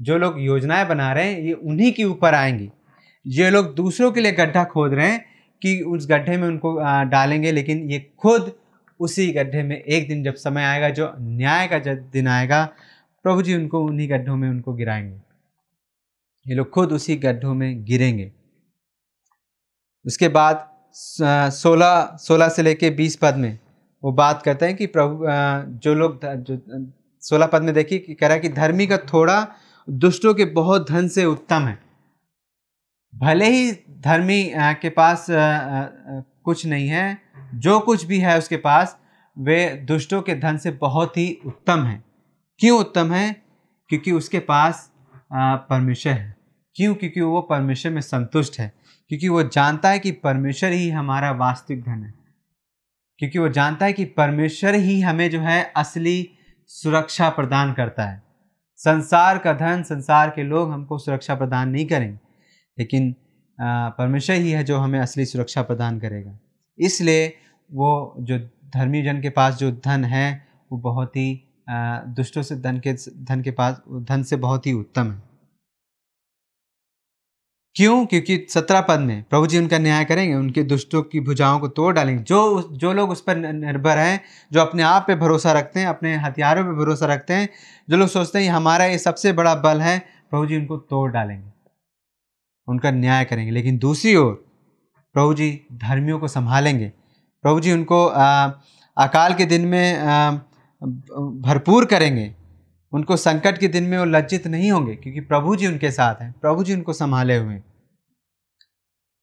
जो 0.00 0.18
लोग 0.18 0.34
योजनाएँ 0.38 0.88
बना 0.88 1.12
रहे 1.12 1.32
हैं, 1.32 1.40
ये 1.40 1.52
उन्हीं 1.52 1.92
के 1.92 2.04
ऊपर 2.04 2.34
आएँगी। 2.34 2.70
ये 3.26 3.50
लोग 3.50 3.74
दूसरों 3.74 4.12
के 4.12 4.20
लिए 4.20 4.32
गड्ढा 4.32 4.64
खोद 4.64 4.94
रहे 4.94 5.06
हैं 5.06 5.24
कि 5.62 5.80
उस 5.80 6.08
गड्ढे 6.10 6.36
में 6.36 6.48
उनको 6.48 6.78
डालेंगे, 7.04 7.52
लेकिन 7.52 7.90
ये 7.90 8.12
खुद 8.18 8.52
उसी 9.02 9.30
गड्ढे 9.32 9.62
में 9.62 9.76
एक 9.76 10.08
दिन 10.08 10.22
जब 10.24 10.34
समय 10.36 10.64
आएगा, 10.64 10.88
जो 10.90 11.12
न्याय 11.20 11.66
का 11.68 11.78
जब 11.78 12.10
दिन 12.10 12.28
आएगा, 12.28 12.64
प्रभु 13.24 13.42
जी 13.42 13.54
उनको 13.54 13.84
उन्हीं 13.86 14.08
गड्ढों 14.10 14.36
में 14.36 14.48
उनको 14.48 14.72
गिराएँगे। 14.74 15.20
ये 16.46 16.54
लोग 16.54 16.70
खुद 16.70 16.92
उसी 16.92 17.16
गड्ढों 17.16 17.54
में 17.54 17.84
गिरेंगे। 17.84 18.30
उसके 20.04 20.28
बाद 20.28 20.68
सोलह 20.96 22.16
सोलह 22.20 22.48
से 22.48 22.62
लेके 22.62 22.90
बीस 22.90 23.16
पद 23.16 23.36
में 23.36 23.58
वो 24.02 24.12
बात 24.12 24.42
करते 24.42 24.66
हैं 24.66 24.76
कि 24.76 24.86
प्रभु 24.86 25.26
जो 25.78 25.94
लोग 25.94 26.20
जो 26.24 26.58
सोलह 27.22 27.46
पद 27.46 27.62
में 27.62 27.72
देखिए 27.74 27.98
कि 27.98 28.14
कह 28.14 28.26
रहा 28.26 28.34
है 28.34 28.40
कि 28.40 28.48
धर्मी 28.50 28.86
का 28.86 28.96
थोड़ा, 29.12 29.46
दुष्टों 29.88 30.34
के 30.34 30.44
बहुत 30.52 30.90
धन 30.90 31.08
से 31.08 31.24
उत्तम 31.24 31.66
है। 31.66 31.78
भले 33.12 33.48
ही 33.50 33.72
धर्मी 34.00 34.52
के 34.56 34.88
पास 34.90 35.26
कुछ 36.44 36.66
नहीं 36.66 36.88
है। 36.88 37.18
जो 37.54 37.80
कुछ 37.80 38.04
भी 38.04 38.18
है 38.18 38.38
उसके 38.38 38.56
पास, 38.56 38.98
वे 39.38 39.70
दुष्टों 39.70 40.22
के 40.22 40.34
धन 40.34 40.56
से 40.56 40.70
बहुत 40.70 41.16
ही 41.16 41.38
उत्तम 41.46 41.84
है। 41.84 42.04
क्यों 42.58 42.80
उत्तम 42.80 43.12
है? 43.12 43.42
क्योंकि 43.88 44.12
उसके 44.12 44.38
पास 44.38 44.92
परमेश्वर 45.34 46.12
है। 46.12 46.36
क्यों? 46.74 46.94
क्योंकि 46.94 47.20
वो 47.20 47.40
परमेश्वर 47.40 47.92
में 47.92 48.00
संतुष्ट 48.00 48.60
है। 48.60 48.72
क्योंकि 49.08 49.28
वो 49.28 49.42
जानता 49.42 49.88
है 49.88 49.98
कि 49.98 50.12
परमेश्वर 50.12 50.72
ही 50.72 50.90
हमारा 50.90 51.30
वास्तविक 51.30 51.82
धन 51.82 52.04
है। 52.04 52.14
क्योंकि 53.18 53.38
वो 53.38 53.48
जानता 53.48 53.86
है 53.86 53.92
कि 53.92 54.04
परमेश्वर 54.04 54.74
ही 54.74 55.00
हमें 55.00 55.30
जो 55.30 55.40
है 55.40 55.72
असली 55.76 56.30
सुरक्षा 56.66 57.28
प्रदान 57.28 57.72
करता 57.72 58.04
है। 58.04 58.22
संसार 58.76 59.38
का 59.38 59.52
धन, 59.52 59.82
संसार 59.82 60.30
के 60.30 60.42
लोग 60.42 60.72
हमको 60.72 60.98
सुरक्षा 60.98 61.34
प्रदान 61.34 61.68
नहीं 61.68 61.86
करेंगे। 61.86 62.18
लेकिन 62.78 63.14
परमेश्वर 63.60 64.36
ही 64.36 64.50
है 64.50 64.64
जो 64.64 64.78
हमें 64.78 64.98
असली 65.00 65.24
सुरक्षा 65.24 65.62
प्रदान 65.62 65.98
करेगा। 66.00 66.38
इसलिए 66.78 67.26
वो 67.70 68.14
जो 68.20 68.38
धर्मी 68.74 69.02
जन 69.02 69.20
के 69.20 69.30
पास 69.30 69.56
जो 69.56 69.70
धन 69.70 70.04
है, 70.04 70.46
वो 70.72 70.78
बहुत 70.78 71.16
ही 71.16 71.42
दुष्टों 72.16 72.42
से 72.42 72.56
धन 72.56 72.80
के 72.86 72.92
धन 73.24 73.42
के 73.42 73.50
पास, 73.50 73.82
धन 73.90 74.22
से 74.22 74.36
बहुत 74.36 74.66
ही 74.66 74.72
उत्तम 74.72 75.12
है। 75.12 75.22
क्यों? 77.76 78.06
क्योंकि 78.06 78.46
सत्रह 78.50 78.80
पद 78.80 79.00
में 79.00 79.22
प्रभु 79.22 79.46
जी 79.46 79.58
उनका 79.58 79.78
न्याय 79.78 80.04
करेंगे, 80.04 80.34
उनके 80.34 80.62
दुष्टों 80.62 81.02
की 81.02 81.20
भुजाओं 81.20 81.60
को 81.60 81.68
तोड़ 81.68 81.94
डालेंगे। 81.94 82.22
जो 82.22 82.62
जो 82.72 82.92
लोग 82.92 83.10
उस 83.10 83.20
पर 83.20 83.36
निर्भर 83.36 83.98
हैं, 83.98 84.20
जो 84.52 84.60
अपने 84.60 84.82
आप 84.82 85.04
पे 85.06 85.16
भरोसा 85.16 85.52
रखते 85.52 85.80
हैं, 85.80 85.86
अपने 85.86 86.14
हथियारों 86.16 86.64
पे 86.64 86.72
भरोसा 86.72 87.06
रखते 87.06 87.34
हैं, 87.34 87.48
जो 87.90 87.96
लोग 87.96 88.08
सोचते 88.08 88.38
हैं 88.38 88.50
हमारा 88.50 88.84
ये 88.84 88.98
सबसे 88.98 89.32
बड़ा 89.32 89.54
बल 89.54 89.80
है, 89.80 89.98
प्रभु 90.30 90.46
जी 90.46 90.56
उनको 90.56 90.76
तोड़ 90.76 91.10
डालेंगे। 91.12 91.51
उनका 92.68 92.90
न्याय 92.90 93.24
करेंगे। 93.24 93.52
लेकिन 93.52 93.78
दूसरी 93.78 94.14
ओर 94.16 94.32
प्रभु 95.14 95.34
जी 95.34 95.50
धर्मियों 95.72 96.18
को 96.18 96.28
संभालेंगे। 96.28 96.92
प्रभु 97.44 97.60
जी 97.60 97.72
उनको 97.72 98.06
आ, 98.06 98.50
अकाल 98.96 99.34
के 99.34 99.44
दिन 99.46 99.66
में 99.66 99.98
आ, 99.98 100.30
भरपूर 101.46 101.84
करेंगे। 101.84 102.34
उनको 102.92 103.16
संकट 103.16 103.58
के 103.58 103.68
दिन 103.68 103.84
में 103.84 103.98
वो 103.98 104.04
लज्जित 104.04 104.46
नहीं 104.46 104.70
होंगे 104.72 104.94
क्योंकि 104.96 105.20
प्रभु 105.20 105.56
जी 105.56 105.66
उनके 105.66 105.90
साथ 105.90 106.22
हैं। 106.22 106.34
प्रभु 106.40 106.64
जी 106.64 106.74
उनको 106.74 106.92
संभाले 106.92 107.36
हुए 107.36 107.60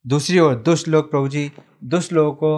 दूसरी 0.05 0.39
ओर 0.39 0.55
दुष्ट 0.55 0.87
लोग 0.87 1.11
प्रभु 1.11 1.27
जी 1.27 1.51
दुष्ट 1.83 2.13
लोगों 2.13 2.31
को 2.33 2.51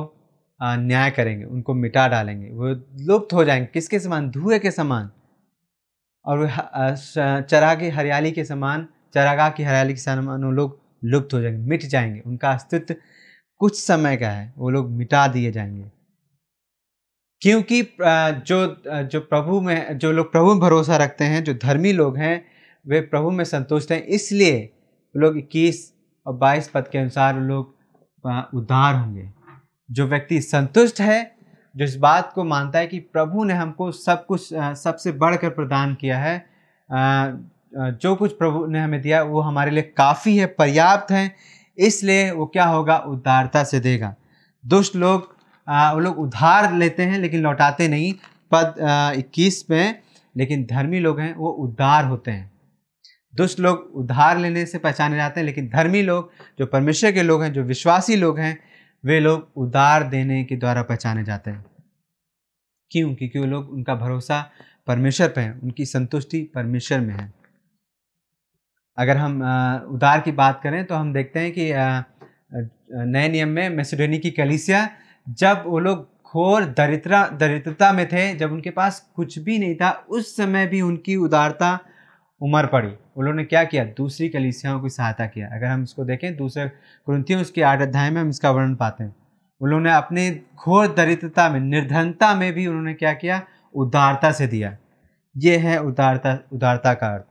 न्याय 0.63 1.11
करेंगे। 1.11 1.45
उनको 1.45 1.73
मिटा 1.73 2.07
डालेंगे। 2.07 2.49
वो 2.49 2.67
लुप्त 3.05 3.33
हो 3.33 3.43
जाएँगे। 3.43 3.65
किसके 3.65 3.99
समान? 3.99 4.29
धुएँ 4.29 4.59
के 4.59 4.71
समान। 4.71 5.09
और 6.25 6.39
वो 6.39 6.47
की 7.75 7.89
हरियाली 7.89 8.31
के 8.31 8.45
समान 8.45 8.87
चरागाह 9.13 9.49
की 9.49 9.63
हरियाली 9.63 9.93
के 9.93 9.99
समान 9.99 10.41
लोग 10.55 10.79
लुप्त 11.03 11.33
हो 11.33 11.41
जाएँगे, 11.41 11.69
मिट 11.69 11.83
जाएँगे। 11.83 12.19
उनका 12.19 12.51
अस्तित्व 12.51 12.95
कुछ 13.61 13.79
समय 13.81 14.17
का 14.17 14.29
है, 14.29 14.53
वो 14.57 14.69
लोग 14.69 14.89
मिटा 14.91 15.27
दिए 15.27 15.51
जाएँगे। 15.51 15.89
क्योंकि 17.41 17.81
जो 18.01 18.81
जो 19.03 19.19
प्रभु 19.19 19.59
में, 19.61 19.97
जो 19.97 20.11
लोग 20.11 20.31
प्रभु 20.31 20.47
में 20.47 20.59
भरोसा 20.59 20.97
रखते 20.97 21.23
हैं, 21.23 21.43
जो 21.43 21.53
धर्मी 21.53 21.91
लोग 21.93 22.17
हैं, 22.17 22.43
वे 22.85 23.01
प्रभु 23.01 23.31
में 23.31 23.43
संतुष्ट 23.45 23.91
हैं। 23.91 24.01
इसलिए 24.01 24.73
लोग 25.15 25.37
इक्कीस 25.37 25.93
और 26.25 26.33
बाईस 26.33 26.67
पद 26.67 26.87
के 26.87 26.97
अनुसार 26.97 27.39
लोग 27.39 27.75
उद्धार 28.53 28.95
होंगे। 28.95 29.29
जो 29.91 30.07
व्यक्ति 30.07 30.41
संतुष्ट 30.41 31.01
है, 31.01 31.35
जो 31.75 31.85
इस 31.85 31.95
बात 31.95 32.31
को 32.35 32.43
मानता 32.43 32.79
है 32.79 32.87
कि 32.87 32.99
प्रभु 32.99 33.43
ने 33.43 33.53
हमको 33.53 33.91
सब 33.91 34.25
कुछ 34.25 34.49
सबसे 34.53 35.11
बढ़कर 35.11 35.49
प्रदान 35.49 35.93
किया 35.95 36.19
है 36.19 36.37
जो 37.73 38.15
कुछ 38.15 38.31
प्रभु 38.31 38.65
ने 38.65 38.79
हमें 38.79 39.01
दिया, 39.01 39.21
वो 39.23 39.41
हमारे 39.41 39.71
लिए 39.71 39.83
काफ़ी 39.97 40.37
है, 40.37 40.45
पर्याप्त 40.47 41.11
है। 41.11 41.31
इसलिए 41.77 42.31
वो 42.31 42.45
क्या 42.45 42.65
होगा? 42.65 42.97
उदारता 42.97 43.63
से 43.63 43.79
देगा। 43.79 44.15
दुष्ट 44.63 44.95
लोग 44.95 45.29
वो 45.67 45.99
लोग 45.99 46.19
उधार 46.19 46.73
लेते 46.73 47.03
हैं, 47.03 47.19
लेकिन 47.19 47.41
लौटाते 47.41 47.87
नहीं। 47.87 48.13
पद 48.51 48.75
इक्कीस 49.17 49.69
में, 49.69 49.99
लेकिन 50.35 50.63
धर्मी 50.65 50.99
लोग 50.99 51.19
हैं, 51.19 51.33
वो 51.35 51.49
उदार 51.49 52.05
होते 52.05 52.31
हैं। 52.31 52.49
दुष्ट 53.33 53.59
लोग 53.59 53.91
उधार 53.95 54.37
लेने 54.37 54.65
से 54.65 54.77
पहचाने 54.77 55.15
जाते 55.15 55.39
हैं, 55.39 55.45
लेकिन 55.45 55.69
धर्मी 55.69 56.01
लोग, 56.01 56.31
जो 56.59 56.65
परमेश्वर 56.65 57.11
के 57.11 57.23
लोग 57.23 57.43
हैं, 57.43 57.51
जो 57.53 57.63
विश्वासी 57.63 58.15
लोग 58.15 58.39
हैं, 58.39 58.57
वे 59.03 59.19
लोग 59.19 59.51
उदार 59.57 60.03
देने 60.03 60.43
के 60.43 60.55
द्वारा 60.55 60.81
पहचाने 60.83 61.23
जाते 61.23 61.51
हैं। 61.51 61.65
क्यों? 62.91 63.13
क्योंकि 63.15 63.39
वो 63.39 63.45
लोग 63.45 63.71
उनका 63.71 63.95
भरोसा 63.95 64.45
परमेश्वर 64.87 65.27
पर 65.27 65.41
है, 65.41 65.51
उनकी 65.53 65.85
संतुष्टि 65.85 66.41
परमेश्वर 66.55 66.99
में 66.99 67.13
है। 67.15 67.40
अगर 69.01 69.17
हम 69.17 69.37
उदार 69.91 70.19
की 70.21 70.31
बात 70.33 70.59
करें 70.63 70.83
तो 70.85 70.95
हम 70.95 71.13
देखते 71.13 71.39
हैं 71.39 71.51
कि 71.51 71.71
नए 73.07 73.27
नियम 73.29 73.49
में 73.49 73.69
मैसेडोनी 73.69 74.17
की 74.19 74.31
कलिसिया, 74.31 74.87
जब 75.27 75.63
वो 75.65 75.79
लोग 75.79 76.09
घोर 76.25 76.65
दरिद्रा, 76.77 77.27
दरिद्रता 77.29 77.91
में 77.93 78.05
थे, 78.07 78.33
जब 78.35 78.51
उनके 78.51 78.69
पास 78.69 78.99
कुछ 79.15 79.37
भी 79.39 79.57
नहीं 79.59 79.75
था, 79.75 79.89
उस 80.09 80.35
समय 80.37 80.67
भी 80.67 80.81
उनकी 80.81 81.15
उदारता 81.17 81.79
उमर 82.41 82.65
पड़ी। 82.65 82.91
उन्होंने 83.17 83.43
क्या 83.43 83.63
किया? 83.63 83.83
दूसरी 83.97 84.29
कलिसियाओं 84.29 84.79
की 84.81 84.89
सहायता 84.89 85.25
किया। 85.25 85.47
अगर 85.47 85.65
हम 85.65 85.83
इसको 85.83 86.03
देखें, 86.05 86.35
दूसरे 86.37 86.67
कुंथियों 87.07 87.41
उसके 87.41 87.61
आठ 87.61 87.81
अध्याय 87.81 88.09
में 88.09 88.21
हम 88.21 88.29
इसका 88.29 88.51
वर्णन 88.51 88.75
पाते 88.75 89.03
हैं। 89.03 89.15
उन्होंने 89.61 89.91
अपने 89.91 90.29
घोर 90.55 90.87
दरिद्रता 90.87 91.49
में, 91.49 91.59
निर्धनता 91.59 92.33
में 92.35 92.51
भी 92.53 92.67
उन्होंने 92.67 92.93
क्या 92.93 93.13
किया? 93.13 93.41
उदारता 93.75 94.31
से 94.31 94.47
दिया। 94.47 94.75
ये 95.35 95.57
है 95.57 95.77
उदारता 95.79 96.37
उदारता 96.53 96.93
का 96.93 97.07
अर्थ। 97.07 97.25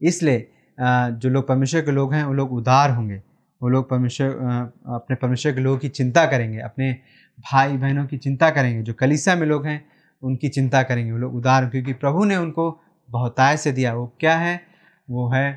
इसलिए 0.00 0.50
जो 0.78 1.28
लोग 1.28 1.46
परमेश्वर 1.48 1.80
के 1.80 1.90
लोग 1.90 2.14
हैं, 2.14 2.24
वो 2.24 2.32
लोग 2.32 2.52
उदार 2.52 2.90
होंगे। 2.90 3.22
वो 3.60 3.68
लोग 3.68 3.88
परमेश्वर 3.90 4.28
अपने 4.86 5.16
परमेश्वर 5.16 5.52
के 5.52 5.60
लोगों 5.60 5.78
की 5.78 5.88
चिंता 5.88 6.24
करेंगे, 6.26 6.58
अपने 6.58 6.92
भाई 7.42 7.76
बहनों 7.76 8.06
की 8.06 8.18
चिंता 8.18 8.50
करेंगे, 8.50 8.82
जो 8.82 8.92
कलिसा 8.92 9.34
में 9.34 9.46
लोग 9.46 9.66
हैं, 9.66 9.84
उनकी 10.22 10.48
चिंता 10.48 10.82
करेंगे। 10.82 11.12
वो 11.12 11.18
लोग 11.18 11.34
उदार, 11.34 11.68
क्योंकि 11.68 11.92
प्रभु 11.92 12.24
ने 12.24 12.36
उनको 12.36 12.70
बहुताय 13.08 13.56
से 13.56 13.72
दिया। 13.72 13.94
वो 13.94 14.06
क्या 14.20 14.36
है? 14.36 14.60
वो 15.08 15.28
है 15.28 15.52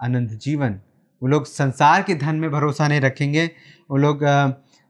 अनंत 0.00 0.30
जीवन। 0.42 0.80
वो 1.22 1.28
लोग 1.28 1.46
संसार 1.46 2.02
के 2.02 2.14
धन 2.14 2.36
में 2.36 2.50
भरोसा 2.50 2.88
नहीं 2.88 3.00
रखेंगे। 3.00 3.44
वो 3.90 3.96
लोग 3.96 4.20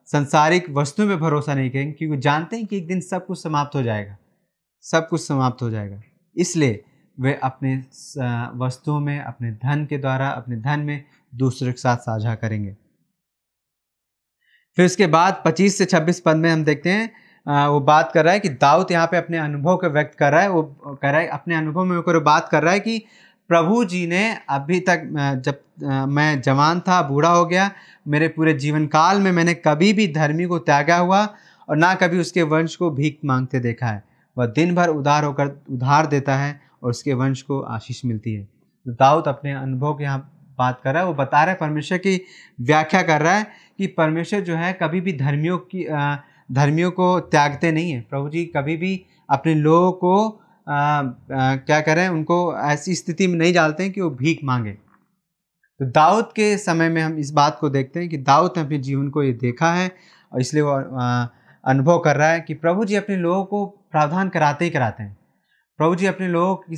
संसारिक 0.09 0.71
वस्तुओं 0.71 1.07
में 1.07 1.19
भरोसा 1.21 1.55
नहीं 1.55 1.71
करेंगे, 1.71 1.93
क्योंकि 1.93 2.19
जानते 2.19 2.57
हैं 2.57 2.67
कि 2.67 2.77
एक 2.77 2.87
दिन 2.87 3.01
सब 3.01 3.27
कुछ 3.27 3.43
समाप्त 3.43 3.75
हो 3.75 3.83
जाएगा। 3.83 4.17
सब 4.85 5.09
कुछ 5.09 5.21
समाप्त 5.21 5.63
हो 5.63 5.71
जाएगा। 5.71 6.01
इसलिए 6.37 6.83
वे 7.19 7.39
अपने 7.43 7.77
वस्तुओं 8.57 8.99
में, 9.01 9.21
अपने 9.21 9.51
धन 9.53 9.87
के 9.87 9.99
द्वारा, 9.99 10.29
अपने 10.29 10.57
धन 10.59 10.81
में 10.81 11.05
दूसरे 11.33 11.73
के 11.73 11.81
साथ 11.81 11.97
साझा 11.99 12.35
करेंगे। 12.35 12.77
फिर 14.79 14.87
उसके 14.87 15.07
बाद 15.09 15.43
25 15.45 15.79
से 15.79 15.85
26 15.87 16.21
पद 16.21 16.37
में 16.37 16.51
हम 16.51 16.65
देखते 16.65 16.91
हैं 16.91 17.11
वो 17.47 17.81
बात 17.81 18.11
कर 18.13 18.25
रहा 18.25 18.33
है 18.35 18.41
कि 18.41 18.49
दाऊद 18.51 18.91
यहाँ 18.93 19.07
पे 19.07 19.17
अपने 19.17 19.39
अनुभव 19.39 19.77
को 19.77 19.89
व्यक्त 19.89 20.19
कर 20.19 20.33
रहा 20.33 20.41
है, 20.41 20.49
वो 20.49 20.63
कह 21.03 21.11
रहा 21.11 21.21
है, 21.21 21.27
अपने 21.29 21.55
अनुभव 21.55 21.85
में 21.85 21.97
होकर 21.97 22.19
बात 22.21 22.49
कर 22.49 22.63
रहा 22.63 22.73
है 22.73 22.81
कि 22.81 22.99
प्रभु 23.51 23.85
जी 23.85 24.07
ने 24.07 24.23
अभी 24.49 24.81
तक 24.81 25.03
जब 25.45 25.61
मैं 26.09 26.41
जवान 26.43 26.81
था, 26.81 27.01
बूढ़ा 27.03 27.31
हो 27.31 27.45
गया, 27.47 27.71
मेरे 28.09 28.29
पूरे 28.29 28.55
जीवन 28.55 28.87
काल 28.87 29.21
में 29.21 29.31
मैंने 29.33 29.55
कभी 29.57 29.93
भी 29.93 30.07
धर्मी 30.13 30.45
को 30.45 30.59
त्यागा 30.61 30.97
हुआ 30.97 31.25
और 31.69 31.77
ना 31.77 31.95
कभी 31.95 32.19
उसके 32.21 32.43
वंश 32.45 32.77
को 32.77 32.91
भीख 32.91 33.19
मांगते 33.25 33.61
देखा 33.61 33.87
है। 33.87 34.03
वह 34.37 34.47
दिन 34.49 34.75
भर 34.75 34.89
उधार 34.89 35.25
होकर, 35.25 35.47
उधार 35.71 36.07
देता 36.07 36.37
है 36.37 36.61
और 36.83 36.91
उसके 36.91 37.15
वंश 37.15 37.43
को 37.43 37.61
आशीष 37.61 38.05
मिलती 38.05 38.35
है। 38.35 38.45
तो 38.45 38.93
दाऊद 38.93 39.29
अपने 39.29 39.53
अनुभव 39.53 39.95
के 39.95 40.05
यहाँ 40.05 40.35
बात 40.59 40.81
कर 40.85 40.93
रहा 40.93 41.03
है 41.03 41.09
वो 41.09 41.15
बता 41.15 41.43
रहा 41.45 41.53
है 41.53 41.59
परमेश्वर 41.61 41.99
की 41.99 42.21
व्याख्या 42.61 43.03
कर 43.03 43.23
रहा 43.23 43.33
है 43.33 43.47
कि 43.79 43.87
परमेश्वर 43.87 44.41
जो 44.41 44.57
है 44.57 44.73
कभी 44.73 45.01
भी 45.01 45.13
धर्मियों 45.13 45.59
की 45.59 45.87
धर्मियों 46.53 46.91
को 46.91 47.21
त्यागते 47.21 47.73
नहीं 47.73 47.91
है। 47.93 48.01
प्रभु 48.01 48.29
जी 48.29 48.45
कभी 48.45 48.77
भी 48.77 49.05
अपने 49.31 49.55
लोगों 49.55 49.93
को 49.93 50.41
आ, 50.69 50.75
आ, 50.75 51.13
क्या 51.57 51.81
करें 51.81 52.09
उनको 52.09 52.57
ऐसी 52.59 52.95
स्थिति 52.95 53.27
में 53.27 53.39
नहीं 53.39 53.55
डालते 53.55 53.83
हैं 53.83 53.93
कि 53.93 54.01
वो 54.01 54.11
भीख 54.11 54.41
मांगे। 54.45 54.73
तो 54.73 55.85
दाऊद 55.85 56.25
के 56.25 56.57
समय 56.59 56.89
में 56.89 57.03
हम 57.03 57.19
इस 57.19 57.31
बात 57.31 57.59
को 57.61 57.69
देखते 57.71 58.01
हैं 58.01 58.09
कि 58.09 58.17
दाऊद 58.17 58.53
ने 58.57 58.63
अपने 58.63 58.79
जीवन 58.79 59.09
को 59.09 59.23
ये 59.23 59.33
देखा 59.33 59.73
है 59.73 59.91
और 60.33 60.41
इसलिए 60.41 60.63
वो 60.63 60.73
अनुभव 61.65 61.99
कर 61.99 62.17
रहा 62.17 62.29
है 62.29 62.41
कि 62.41 62.55
प्रभु 62.55 62.85
जी 62.85 62.95
अपने 62.95 63.17
लोगों 63.17 63.45
को 63.45 63.67
प्रावधान 63.67 64.29
कराते 64.29 64.65
ही 64.65 64.71
कराते 64.71 65.03
हैं। 65.03 65.18
प्रभु 65.79 65.95
जी 65.95 66.07
अपने 66.07 66.29
लोगों 66.29 66.55
की 66.57 66.77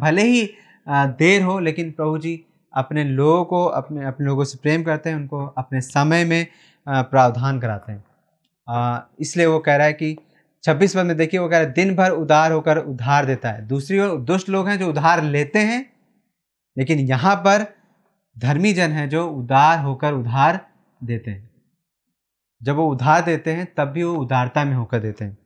भले 0.00 0.22
ही 0.22 0.48
देर 0.86 1.42
हो, 1.42 1.58
लेकिन 1.60 1.90
प्रभु 1.90 2.18
जी 2.18 2.44
अपने 2.74 3.04
लोगों 3.04 3.44
को, 3.44 3.64
अपने 3.64 4.04
अपने 4.06 4.26
लोगों 4.26 4.44
से 4.44 4.58
प्रेम 4.62 4.82
करते 4.82 5.10
हैं, 5.10 5.16
उनको 5.16 5.46
अपने 5.58 5.80
समय 5.80 6.24
में 6.24 6.46
प्रावधान 6.86 7.60
कराते 7.60 7.92
हैं। 7.92 8.04
इसलिए 9.20 9.46
वो 9.46 9.58
कह 9.58 9.76
रहा 9.76 9.86
है 9.86 9.92
कि 9.92 10.16
छब्बीस 10.64 10.96
पद 10.96 11.04
में 11.04 11.16
देखिए, 11.16 11.40
वो 11.40 11.48
कह 11.48 11.58
रहा 11.58 11.66
है, 11.66 11.72
दिन 11.72 11.94
भर 11.96 12.10
उधार 12.12 12.52
होकर 12.52 12.78
उधार 12.78 13.26
देता 13.26 13.50
है। 13.50 13.66
दूसरी 13.68 13.98
ओर 14.00 14.18
दुष्ट 14.20 14.48
लोग 14.48 14.68
हैं 14.68 14.78
जो 14.78 14.88
उधार 14.88 15.22
लेते 15.24 15.58
हैं, 15.60 15.84
लेकिन 16.76 16.98
यहाँ 17.00 17.34
पर 17.36 17.66
धर्मी 18.36 18.72
जन 18.72 18.92
है 18.92 19.08
जो 19.08 19.26
उदार 19.28 19.78
होकर 19.78 20.12
उधार 20.12 20.60
देते 21.00 21.30
हैं। 21.30 21.50
जब 22.60 22.76
वो 22.76 22.90
उधार 22.90 23.22
देते 23.22 23.52
हैं, 23.52 23.66
तब 23.76 23.88
भी 23.88 24.02
वो 24.02 24.14
उदारता 24.14 24.64
में 24.64 24.74
होकर 24.74 25.00
देते 25.00 25.24
हैं। 25.24 25.36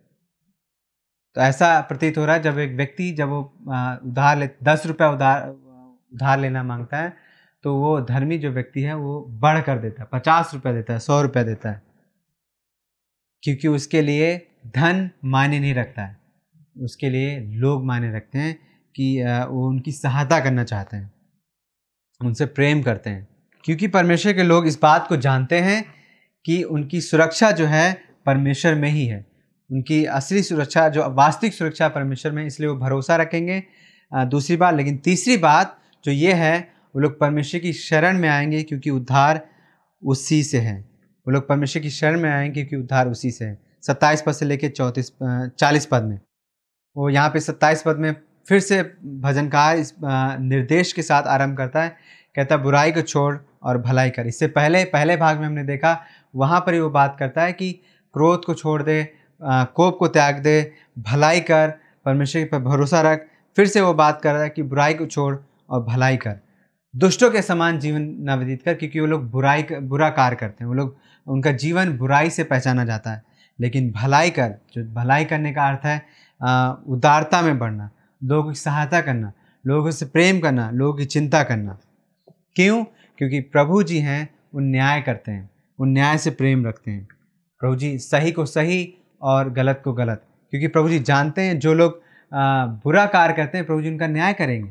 तो 1.37 1.42
ऐसा 1.42 1.81
प्रतीत 1.81 2.18
हो 2.18 2.25
रहा 2.27 2.37
है, 2.37 2.42
जब 2.42 2.59
एक 2.59 2.72
व्यक्ति 2.77 3.11
जब 3.12 3.29
वो 3.29 3.40
उधार 4.11 4.38
ले, 4.38 4.49
दस 4.62 4.87
रुपया 4.87 5.11
उधार 5.11 5.49
उधार 6.14 6.38
लेना 6.40 6.62
माँगता 6.62 6.96
है 6.96 7.16
तो 7.64 7.75
वो 7.77 8.01
धर्मी 8.01 8.38
जो 8.38 8.51
व्यक्ति 8.51 8.83
है, 8.83 8.94
वो 8.94 9.27
बढ़ 9.29 9.61
कर 9.61 9.79
देता 9.79 10.03
है, 10.03 10.09
पचास 10.12 10.51
रुपये 10.55 10.72
देता 10.72 10.92
है, 10.92 10.99
सौ 10.99 11.22
रुपये 11.22 11.44
देता 11.44 11.70
है। 11.70 11.83
क्योंकि 13.42 13.68
उसके 13.68 14.03
लिए 14.03 14.49
धन 14.66 15.11
मायने 15.25 15.61
नहीं 15.61 15.75
रखता 15.75 16.03
है। 16.03 16.16
उसके 16.81 17.11
लिए 17.11 17.40
लोग 17.40 17.85
मायने 17.87 18.12
रखते 18.16 18.38
हैं 18.38 18.59
कि 18.96 19.22
वो 19.25 19.68
उनकी 19.68 19.92
सहायता 19.92 20.40
करना 20.40 20.64
चाहते 20.64 20.96
हैं। 20.96 21.12
उनसे 22.25 22.46
प्रेम 22.46 22.83
करते 22.83 23.11
हैं। 23.11 23.29
क्योंकि 23.64 23.88
परमेश्वर 23.88 24.33
के 24.33 24.42
लोग 24.42 24.66
इस 24.66 24.79
बात 24.83 25.07
को 25.09 25.16
जानते 25.16 25.61
हैं 25.61 25.85
कि 26.44 26.62
उनकी 26.62 27.01
सुरक्षा 27.01 27.51
जो 27.51 27.66
है, 27.66 28.03
परमेश्वर 28.27 28.75
में 28.75 28.88
ही 28.88 29.07
है। 29.07 29.36
उनकी 29.70 30.05
असली 30.05 30.42
सुरक्षा, 30.42 30.88
जो 30.88 31.11
वास्तविक 31.11 31.55
सुरक्षा 31.55 31.88
परमेश्वर 31.88 32.33
में, 32.33 32.44
इसलिए 32.46 32.68
वो 32.68 32.76
भरोसा 32.76 33.16
रखेंगे। 33.16 33.62
दूसरी 34.12 34.57
बात, 34.57 34.74
लेकिन 34.74 34.96
तीसरी 34.96 35.37
बात 35.37 35.79
जो 36.05 36.12
ये 36.12 36.33
है, 36.33 36.59
वो 36.94 37.00
लोग 37.00 37.18
परमेश्वर 37.20 37.61
की 37.61 37.72
शरण 37.72 38.18
में 38.18 38.29
आएँगे 38.29 38.62
क्योंकि 38.62 38.90
उद्धार 38.90 39.40
उसी 40.02 40.42
से 40.42 40.59
है। 40.59 40.79
वो 41.26 41.31
लोग 41.31 41.48
परमेश्वर 41.48 41.83
की 41.83 41.90
शरण 41.90 42.20
में 42.20 42.31
आएँगे 42.31 42.52
क्योंकि 42.52 42.76
उद्धार 42.76 43.09
उसी 43.09 43.31
से 43.31 43.44
है। 43.44 43.59
सत्ताईस 43.83 44.22
पद 44.22 44.33
से 44.33 44.46
लेकर 44.46 44.68
चौंतीस 44.68 45.12
चालीस 45.59 45.87
पद 45.87 46.02
में। 46.02 46.18
वो 46.96 47.09
यहाँ 47.11 47.31
पे 47.31 47.40
सत्ताईस 47.40 47.83
पद 47.83 47.96
में 47.96 48.14
फिर 48.48 48.61
से 48.61 48.83
भजनकार 49.22 49.76
इस 49.76 49.94
निर्देश 50.02 50.92
के 50.92 51.02
साथ 51.02 51.22
आरंभ 51.22 51.57
करता 51.57 51.83
है। 51.83 51.96
कहता 52.37 52.55
है, 52.55 52.62
बुराई 52.62 52.92
को 52.92 53.02
छोड़ 53.02 53.37
और 53.62 53.79
भलाई 53.79 54.11
कर। 54.11 54.26
इससे 54.26 54.46
पहले 54.46 54.85
पहले 54.85 55.16
भाग 55.16 55.38
में 55.38 55.46
हमने 55.46 55.64
देखा, 55.64 56.00
वहाँ 56.35 56.61
पर 56.61 56.74
ही 56.74 56.81
वो 56.81 56.90
बात 56.90 57.16
करता 57.18 57.42
है 57.42 57.52
कि 57.52 57.72
क्रोध 58.14 58.44
को 58.44 58.55
छोड़ 58.55 58.83
दे 58.83 59.02
कोप 59.42 59.96
को 59.99 60.09
त्याग 60.09 60.38
दे 60.38 60.72
भलाई 60.99 61.40
कर 61.40 61.72
परमेश्वर 62.05 62.44
पर 62.44 62.59
भरोसा 62.59 63.01
रख 63.01 63.27
फिर 63.57 63.66
से 63.66 63.81
वो 63.81 63.94
बात 63.94 64.20
कर 64.22 64.33
रहा 64.35 64.42
है 64.42 64.51
कि 64.51 64.62
बुराई 64.62 64.94
को 64.94 65.07
छोड़ 65.07 65.37
और 65.70 65.83
भलाई 65.85 66.16
कर। 66.16 66.38
दुष्टों 66.94 67.31
के 67.31 67.42
समान 67.42 67.79
जीवन 67.79 68.03
न 68.20 68.35
व्यतीत 68.35 68.62
कर 68.62 68.75
क्योंकि 68.75 69.01
वो 69.01 69.07
लोग 69.07 69.31
बुराई 69.31 69.62
कर, 69.62 69.81
बुरा 69.81 70.09
कार्य 70.11 70.37
करते 70.37 70.64
हैं। 70.64 70.68
वो 70.68 70.75
लोग 70.75 70.96
उनका 71.27 71.53
जीवन 71.53 71.96
बुराई 71.99 72.31
से 72.31 72.44
पहचाना 72.44 72.85
जाता 72.85 73.11
है। 73.11 73.22
लेकिन 73.61 73.90
भलाई 73.90 74.31
कर 74.31 74.55
जो 74.75 74.85
भलाई 74.94 75.25
करने 75.25 75.53
का 75.53 75.68
अर्थ 75.68 75.87
है 75.87 75.99
उदारता 76.94 77.42
में 77.42 77.59
बढ़ना 77.59 77.90
लोगों 78.25 78.53
की 78.53 78.59
सहायता 78.59 79.01
करना 79.01 79.33
लोगों 79.64 79.90
से 79.90 80.07
प्रेम 80.07 80.40
करना 80.40 80.70
लोगों 80.70 80.94
की 80.99 81.05
चिंता 81.05 81.42
करना। 81.42 81.79
क्यों? 82.57 82.85
क्योंकि 83.18 83.40
प्रभु 83.40 83.83
जी 83.83 83.99
हैं 83.99 84.29
वो 84.55 84.61
न्याय 84.61 85.01
करते 85.03 85.33
हैं 85.33 85.51
वो 85.81 85.87
न्याय 85.87 86.18
से 86.18 86.31
प्रेम 86.31 86.66
रखते 86.66 86.90
हैं। 86.90 87.07
प्रभु 87.61 87.77
जी 87.77 87.99
सही 87.99 88.33
को 88.33 88.46
सही 88.46 88.83
और 89.27 89.51
गलत 89.53 89.81
को 89.85 89.93
गलत। 89.93 90.23
क्योंकि 90.53 90.69
प्रभु 90.69 90.89
जी 90.89 90.99
जानते 91.01 91.43
हैं 91.43 91.59
जो 91.59 91.75
लोग 91.75 92.01
बुरा 92.85 93.07
कार्य 93.07 93.35
करते 93.35 93.59
हैं 93.59 93.67
प्रभु 93.67 93.83
जी 93.83 93.91
उनका 93.91 94.07
न्याय 94.07 94.33
करेंगे। 94.33 94.71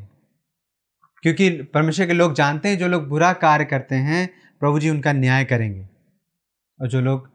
क्योंकि 1.22 1.50
परमेश्वर 1.74 2.06
के 2.06 2.12
लोग 2.12 2.34
जानते 2.34 2.68
हैं 2.68 2.78
जो 2.78 2.88
लोग 2.88 3.08
बुरा 3.08 3.32
कार्य 3.34 3.64
करते 3.64 3.94
हैं 3.94 4.28
प्रभु 4.60 4.78
जी 4.80 4.90
उनका 4.90 5.12
न्याय 5.12 5.44
करेंगे। 5.44 5.88
और 6.78 6.88
जो 6.88 7.00
लोग 7.00 7.28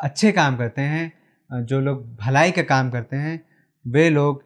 अच्छे 0.00 0.32
काम 0.32 0.56
करते 0.56 0.82
हैं 0.82 1.64
जो 1.66 1.80
लोग 1.80 2.04
भलाई 2.16 2.50
का 2.50 2.62
काम 2.62 2.90
करते 2.90 3.16
हैं 3.16 3.40
वे 3.84 4.08
लोग 4.10 4.42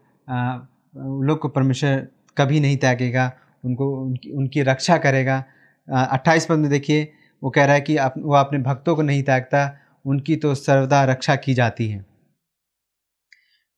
लोग 1.24 1.38
को 1.38 1.48
परमेश्वर 1.48 2.06
कभी 2.36 2.60
नहीं 2.60 2.76
त्यागेगा 2.76 3.32
उनको 3.64 3.90
उनकी 3.96 4.30
उनकी 4.32 4.62
रक्षा 4.62 4.96
करेगा। 4.98 5.44
अट्ठाईस 5.88 6.46
पद 6.46 6.58
में 6.58 6.70
देखिए 6.70 7.12
वो 7.42 7.50
कह 7.50 7.64
रहा 7.64 7.74
है 7.74 7.80
कि 7.80 7.96
आप, 7.96 8.14
वो 8.18 8.34
अपने 8.34 8.58
भक्तों 8.58 8.94
को 8.96 9.02
नहीं 9.02 9.22
त्यागता 9.22 9.66
उनकी 10.06 10.36
तो 10.36 10.54
सर्वदा 10.54 11.04
रक्षा 11.04 11.36
की 11.36 11.54
जाती 11.54 11.88
है। 11.88 12.04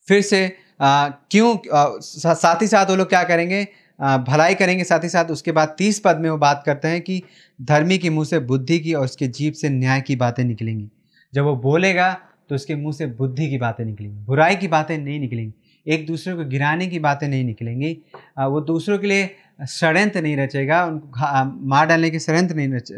फिर 0.08 0.20
से 0.22 0.48
क्यों 0.80 1.56
साथ 2.02 2.62
ही 2.62 2.66
साथ 2.66 2.86
वो 2.86 2.96
लोग 2.96 3.08
क्या 3.08 3.22
करेंगे? 3.24 3.66
आ, 3.98 4.16
भलाई 4.18 4.54
करेंगे 4.54 4.84
साथ 4.84 5.04
ही 5.04 5.08
साथ। 5.08 5.30
उसके 5.30 5.52
बाद 5.52 5.74
तीस 5.78 6.00
पद 6.04 6.18
में 6.18 6.28
वो 6.30 6.36
बात 6.38 6.62
करते 6.66 6.88
हैं 6.88 7.00
कि 7.00 7.22
धर्मी 7.60 7.98
के 7.98 8.10
मुँह 8.10 8.24
से 8.24 8.38
बुद्धि 8.40 8.78
की 8.80 8.94
और 8.94 9.04
उसके 9.04 9.28
जीप 9.28 9.54
से 9.54 9.68
न्याय 9.68 10.00
की 10.00 10.16
बातें 10.16 10.44
निकलेंगी। 10.44 10.88
जब 11.32 11.44
वो 11.44 11.56
बोलेगा 11.58 12.12
तो 12.50 12.54
उसके 12.54 12.74
मुँह 12.76 12.92
से 12.92 13.06
बुद्धि 13.08 13.48
की 13.50 13.58
बातें 13.58 13.84
निकलेंगी। 13.84 14.18
बुराई 14.24 14.56
की 14.56 14.68
बातें 14.68 14.96
नहीं 14.98 15.18
निकलेंगी। 15.20 15.52
एक 15.86 16.06
दूसरे 16.06 16.34
को 16.34 16.44
गिराने 16.44 16.86
की 16.86 16.98
बातें 16.98 17.26
नहीं 17.28 17.44
निकलेंगी। 17.44 17.92
वो 18.38 18.60
दूसरों 18.62 18.98
के 18.98 19.06
लिए 19.06 19.34
षड्यंत्र 19.68 20.22
नहीं 20.22 20.36
रचेगा 20.36 20.84
उनको 20.84 21.44
मार 21.68 21.86
डालने 21.86 22.10
के 22.10 22.18
षड्यंत्र 22.18 22.54
नहीं 22.56 22.68
रच 22.68 22.92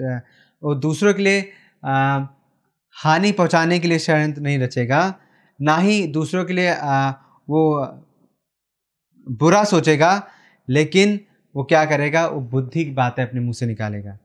वो 0.62 0.75
दूसरों 0.77 1.14
के 1.14 1.23
लिए 1.23 1.40
हानि 2.96 3.33
पहुँचाने 3.33 3.79
के 3.79 3.88
लिए 3.88 3.98
षड्यंत्र 3.98 4.42
नहीं 4.42 4.59
रचेगा 4.59 5.14
ना 5.61 5.76
ही 5.76 6.07
दूसरों 6.09 6.44
के 6.44 6.53
लिए 6.53 6.70
आ, 6.70 7.11
वो 7.48 7.87
बुरा 9.26 9.62
सोचेगा 9.64 10.12
लेकिन 10.68 11.18
वो 11.55 11.64
क्या 11.64 11.85
करेगा? 11.85 12.26
वो 12.26 12.40
बुद्धि 12.40 12.85
की 12.85 12.90
बातें 12.90 13.22
अपने 13.22 13.40
मुँह 13.40 13.53
से 13.53 13.66
निकालेगा। 13.66 14.18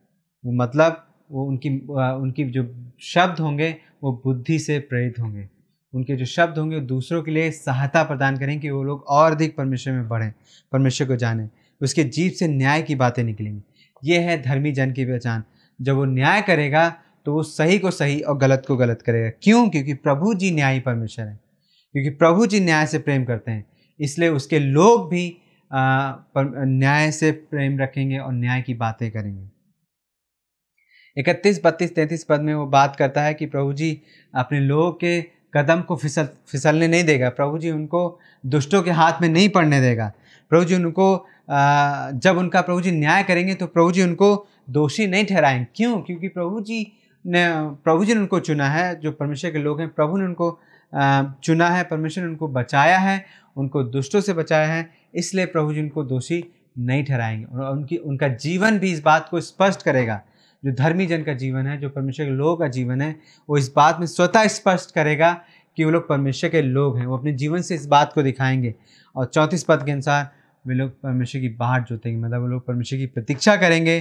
वो 0.44 0.52
मतलब 0.54 1.06
वो 1.32 1.46
उनकी 1.46 1.70
उनकी 1.88 2.44
जो 2.44 2.64
शब्द 3.04 3.40
होंगे 3.40 3.76
वो 4.04 4.12
बुद्धि 4.26 4.60
से 4.60 4.80
प्रेरित 4.80 5.20
होंगे। 5.20 5.48
उनके 5.94 6.16
जो 6.16 6.26
शब्द 6.26 6.58
होंगे 6.58 6.76
वो 6.76 6.86
दूसरों 6.86 7.22
के 7.24 7.32
लिए 7.32 7.52
सहायता 7.52 8.04
प्रदान 8.04 8.38
करें 8.38 8.60
कि 8.60 8.70
वो 8.70 8.84
लोग 8.84 9.04
और 9.10 9.32
अधिक 9.32 9.56
परमेश्वर 9.56 9.94
में 9.94 10.08
बढ़ें 10.10 10.32
परमेश्वर 10.72 11.08
को 11.08 11.16
जानें 11.16 11.50
उसके 11.82 12.04
जीव 12.06 12.32
से 12.32 12.48
न्याय 12.48 12.82
की 12.82 12.96
बातें 12.96 13.24
निकलेंगी। 13.24 13.62
ये 14.04 14.20
है 14.20 14.42
धर्मी 14.42 14.72
जन 14.72 14.92
की 14.92 15.06
पहचान। 15.06 15.44
जब 15.80 15.96
वो 15.96 16.06
न्याय 16.06 16.42
करेगा 16.42 16.88
तो 17.26 17.34
वो 17.34 17.44
सही 17.44 17.80
को 17.80 17.92
सही 17.92 18.20
और 18.22 18.38
गलत 18.38 18.64
को 18.68 18.76
गलत 18.78 19.02
करेगा। 19.02 19.30
क्यों? 19.44 19.70
क्योंकि 19.70 19.94
प्रभु 19.94 20.34
जी 20.34 20.52
न्यायी 20.52 20.80
परमेश्वर 20.80 21.26
है। 21.26 21.40
क्योंकि 21.96 22.10
प्रभु 22.10 22.46
जी 22.46 22.60
न्याय 22.60 22.86
से 22.88 23.00
प्रेम 23.00 23.24
करते 23.26 23.52
हैं। 23.52 23.66
इसलिए 24.00 24.30
उसके 24.30 24.60
लोग 24.60 25.10
भी 25.10 25.26
न्याय 25.72 27.12
से 27.12 27.32
प्रेम 27.32 27.80
रखेंगे 27.80 28.18
और 28.18 28.34
न्याय 28.34 28.62
की 28.62 28.74
बातें 28.74 29.10
करेंगे। 29.12 29.50
इकतीस, 31.18 31.62
बत्तीस, 31.66 31.96
तैंतीस 31.96 32.24
पद 32.24 32.42
में 32.42 32.54
वो 32.56 32.66
बात 32.68 32.96
करता 32.96 33.22
है 33.22 33.34
कि 33.34 33.46
प्रभु 33.46 33.74
जी 33.74 34.02
अपने 34.34 34.60
लोगों 34.60 34.92
के 34.94 35.22
कदम 35.54 35.82
को 35.82 35.96
फिसल, 35.96 36.28
फिसलने 36.48 36.88
नहीं 36.88 37.04
देगा। 37.04 37.30
प्रभु 37.30 37.58
जी 37.58 37.72
उनको 37.72 38.20
दुष्टों 38.46 38.82
के 38.84 38.92
हाथ 38.92 39.22
में 39.22 39.28
नहीं 39.30 39.50
पड़ने 39.50 39.80
देगा। 39.82 40.12
प्रभु 40.52 40.66
जी 40.66 40.76
उनको 40.76 41.08
जब 42.20 42.38
उनका 42.38 42.62
प्रभु 42.62 42.82
जी 42.82 42.92
न्याय 42.92 43.24
करेंगे 43.24 43.54
तो 43.56 43.68
प्रभु 43.68 43.92
जी 43.92 44.04
उनको 44.04 44.48
दोषी 44.70 45.08
नहीं 45.08 45.26
ठहराएँगे। 45.26 45.66
क्यों? 45.76 46.02
क्योंकि 46.02 46.28
प्रभु 46.28 46.62
जी 46.62 46.82
ने, 47.26 47.48
प्रभु 47.84 48.06
जी 48.06 48.14
ने 48.14 48.20
उनको 48.20 48.40
चुना 48.40 48.70
है, 48.70 49.00
जो 49.00 49.12
परमेश्वर 49.12 49.52
के 49.52 49.58
लोग 49.58 49.80
हैं, 49.80 49.90
प्रभु 49.90 50.18
ने 50.18 50.26
उनको 50.26 50.60
चुना 51.44 51.70
है, 51.70 51.84
परमेश्वर 51.84 52.24
ने 52.24 52.30
उनको 52.30 52.48
बचाया 52.48 52.98
है, 52.98 53.26
उनको 53.58 53.84
दुष्टों 53.84 54.22
से 54.22 54.34
बचाया 54.34 54.68
है, 54.68 54.90
इसलिए 55.16 55.46
प्रभु 55.46 55.74
जी 55.74 55.82
उनको 55.82 56.04
दोषी 56.04 56.54
नहीं 56.80 57.04
ठहराएँगे। 57.06 57.46
और 57.46 57.72
उनकी, 57.72 57.98
उनका 57.98 58.28
जीवन 58.28 58.80
भी 58.80 58.92
इस 58.92 59.04
बात 59.04 59.28
को 59.30 59.42
स्पष्ट 59.42 59.84
करेगा, 59.84 60.22
जो 60.66 60.72
धर्मी 60.72 61.06
जन 61.06 61.24
का 61.24 61.34
जीवन 61.34 61.68
है, 61.68 61.78
जो 61.78 61.90
परमेश्वर 61.90 62.26
के 62.26 62.32
लोगों 62.32 62.58
का 62.58 62.68
जीवन 62.68 63.02
है, 63.02 63.16
वो 63.50 63.58
इस 63.58 63.74
बात 63.76 64.00
में 64.00 64.08
स्वतः 64.08 64.48
स्पष्ट 64.48 64.96
करेगा 64.96 65.42
कि 65.78 65.84
वो 65.84 65.92
लोग 65.92 66.08
परमेश्वर 66.08 66.50
के 66.50 66.62
लोग 66.62 66.98
हैं, 66.98 67.06
वो 67.06 67.18
अपने 67.18 67.32
जीवन 67.34 67.62
से 67.62 67.76
इस 67.76 67.86
बात 67.86 68.14
को 68.14 68.24
दिखाएँगे। 68.24 68.76
और 69.16 69.26
चौंतीस 69.26 69.64
पद 69.64 69.86
के 69.86 69.92
अनुसार, 69.92 70.32
वे 70.68 70.76
लोग 70.76 71.02
परमेश्वर 71.02 71.42
की 71.42 71.50
बाट 71.50 71.90
जोतेंगे 71.90 72.20
मतलब 72.22 72.42
वो 72.42 72.48
लोग 72.48 72.66
परमेश्वर 72.66 73.00
की 73.00 73.06
प्रतीक्षा 73.06 73.56
करेंगे 73.56 74.00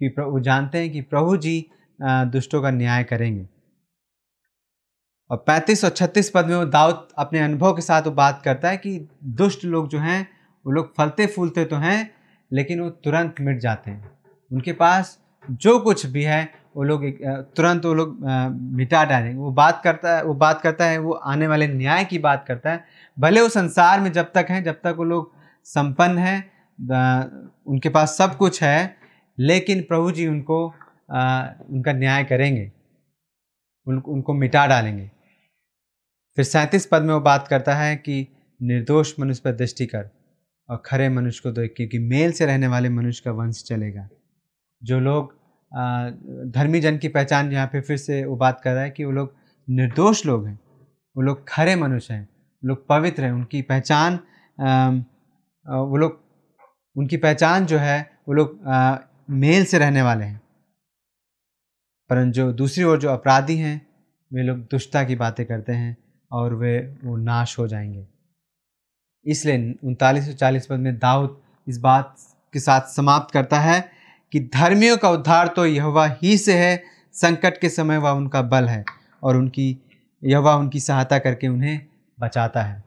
कि 0.00 0.08
वो 0.08 0.40
जानते 0.40 0.78
हैं 0.78 0.90
कि 0.90 1.00
प्रभु 1.00 1.36
जी 1.36 1.66
दुष्टों 2.00 2.62
का 2.62 2.70
न्याय 2.70 3.04
करेंगे। 3.04 3.46
और 5.30 5.36
पैंतीस 5.36 5.84
और 5.84 5.90
छत्तीस 5.90 6.30
पद 6.30 6.46
में 6.46 6.56
वो 6.56 6.64
दाऊद 6.64 7.06
अपने 7.18 7.40
अनुभव 7.40 7.72
के 7.72 7.82
साथ 7.82 8.02
वो 8.02 8.10
बात 8.12 8.40
करता 8.44 8.68
है 8.68 8.76
कि 8.76 8.98
दुष्ट 9.24 9.64
लोग 9.64 9.88
जो 9.88 9.98
हैं, 9.98 10.28
वो 10.64 10.72
लोग 10.72 10.94
फलते 10.96 11.26
फूलते 11.26 11.64
तो 11.64 11.76
हैं, 11.76 12.10
लेकिन 12.50 12.80
वो 12.80 12.90
तुरंत 12.90 13.40
मिट 13.40 13.58
जाते 13.60 13.90
हैं। 13.90 14.10
उनके 14.50 14.72
पास 14.74 15.18
जो 15.44 15.78
कुछ 15.78 16.06
भी 16.06 16.22
है, 16.22 16.48
वो 16.76 16.82
लोग 16.82 17.04
तुरंत 17.56 17.84
वो 17.86 17.94
लोग 17.94 18.16
मिटा 18.72 19.04
डालेंगे। 19.04 19.38
वो 19.38 19.50
बात 19.52 19.80
करता 19.84 20.16
है, 20.16 20.22
वो 20.24 20.34
बात 20.34 20.60
करता 20.62 20.84
है, 20.84 20.98
वो 20.98 21.12
आने 21.12 21.46
वाले 21.46 21.68
न्याय 21.68 22.04
की 22.04 22.18
बात 22.18 22.44
करता 22.48 22.70
है। 22.70 22.84
भले 23.16 23.40
वो 23.40 23.48
संसार 23.48 24.00
में 24.00 24.10
जब 24.12 24.30
तक 24.34 24.46
हैं, 24.50 24.62
जब 24.64 24.80
तक 24.84 24.94
वो 24.98 25.04
लोग 25.04 25.32
संपन्न 25.66 26.18
हैं 26.18 26.38
उनके 27.66 27.88
पास 27.88 28.16
सब 28.18 28.36
कुछ 28.36 28.62
है, 28.62 28.96
लेकिन 29.38 29.80
प्रभु 29.82 30.10
जी 30.10 30.26
उनको 30.26 30.74
आ, 31.08 31.46
उनका 31.70 31.92
न्याय 31.92 32.24
करेंगे। 32.24 32.70
उन, 33.86 33.98
उनको 33.98 34.34
मिटा 34.34 34.66
डालेंगे। 34.66 35.10
फिर 36.36 36.44
सैंतीस 36.44 36.86
पद 36.86 37.02
में 37.02 37.14
वो 37.14 37.20
बात 37.20 37.48
करता 37.48 37.74
है 37.74 37.96
कि 37.96 38.26
निर्दोष 38.60 39.12
मनुष्य 39.20 39.42
पर 39.44 39.52
दृष्टि 39.52 39.86
कर 39.86 40.10
और 40.68 40.82
खरे 40.86 41.08
मनुष्य 41.08 41.40
को 41.42 41.50
दो 41.50 41.66
क्योंकि 41.76 41.98
मेल 41.98 42.32
से 42.32 42.46
रहने 42.46 42.66
वाले 42.66 42.88
मनुष्य 42.88 43.22
का 43.24 43.32
वंश 43.32 43.62
चलेगा। 43.64 44.08
जो 44.82 45.00
लोग 45.00 45.32
धर्मी 46.52 46.80
जन 46.80 46.98
की 46.98 47.08
पहचान 47.08 47.52
यहाँ 47.52 47.66
पे 47.66 47.80
फिर 47.80 47.96
से 47.96 48.24
वो 48.24 48.36
बात 48.36 48.60
कर 48.60 48.74
रहा 48.74 48.82
है 48.82 48.90
कि 48.90 49.04
वो 49.04 49.12
लोग 49.12 49.34
निर्दोष 49.68 50.24
लोग 50.26 50.46
हैं। 50.46 50.58
वो 51.16 51.22
लोग 51.22 51.48
खरे 51.48 51.76
मनुष्य 51.76 52.14
हैं। 52.14 52.28
लोग 52.62 52.86
पवित्र 52.88 53.24
हैं। 53.24 53.32
उनकी 53.32 53.62
पहचान 53.62 54.18
वो 55.66 55.96
लोग 55.96 56.20
उनकी 56.96 57.16
पहचान 57.16 57.66
जो 57.66 57.78
है 57.78 58.00
वो 58.28 58.34
लोग 58.34 58.60
मेल 59.30 59.64
से 59.64 59.78
रहने 59.78 60.02
वाले 60.02 60.24
हैं। 60.24 60.40
परंतु 62.10 62.32
जो 62.32 62.52
दूसरी 62.52 62.84
ओर 62.84 62.98
जो 62.98 63.10
अपराधी 63.10 63.56
हैं, 63.56 63.86
वे 64.32 64.42
लोग 64.42 64.58
दुष्टता 64.58 65.04
की 65.04 65.16
बातें 65.16 65.46
करते 65.46 65.72
हैं 65.72 65.96
और 66.32 66.54
वे, 66.54 66.96
वो 67.04 67.16
नाश 67.16 67.58
हो 67.58 67.68
जाएँगे। 67.68 68.06
इसलिए 69.26 69.74
उनतालीस 69.84 70.26
सौ 70.26 70.32
चालीस 70.32 70.66
पद 70.66 70.76
में 70.76 70.98
दाऊद 70.98 71.40
इस 71.68 71.78
बात 71.78 72.16
के 72.52 72.60
साथ 72.60 72.80
समाप्त 72.80 73.34
करता 73.34 73.60
है 73.60 73.90
कि 74.32 74.40
धर्मियों 74.40 74.96
का 74.96 75.10
उद्धार 75.10 75.48
तो 75.48 75.66
यहवा 75.66 76.18
ही 76.22 76.38
से 76.38 76.58
है, 76.58 76.84
संकट 77.12 77.58
के 77.58 77.68
समय 77.68 77.98
वह 77.98 78.10
उनका 78.10 78.42
बल 78.42 78.64
है 78.64 78.84
और 79.22 79.36
उनकी, 79.36 79.78
यहवा 80.24 80.56
उनकी 80.56 80.80
सहायता 80.80 81.18
करके 81.18 81.48
उन्हें 81.48 81.86
बचाता 82.20 82.62
है। 82.62 82.84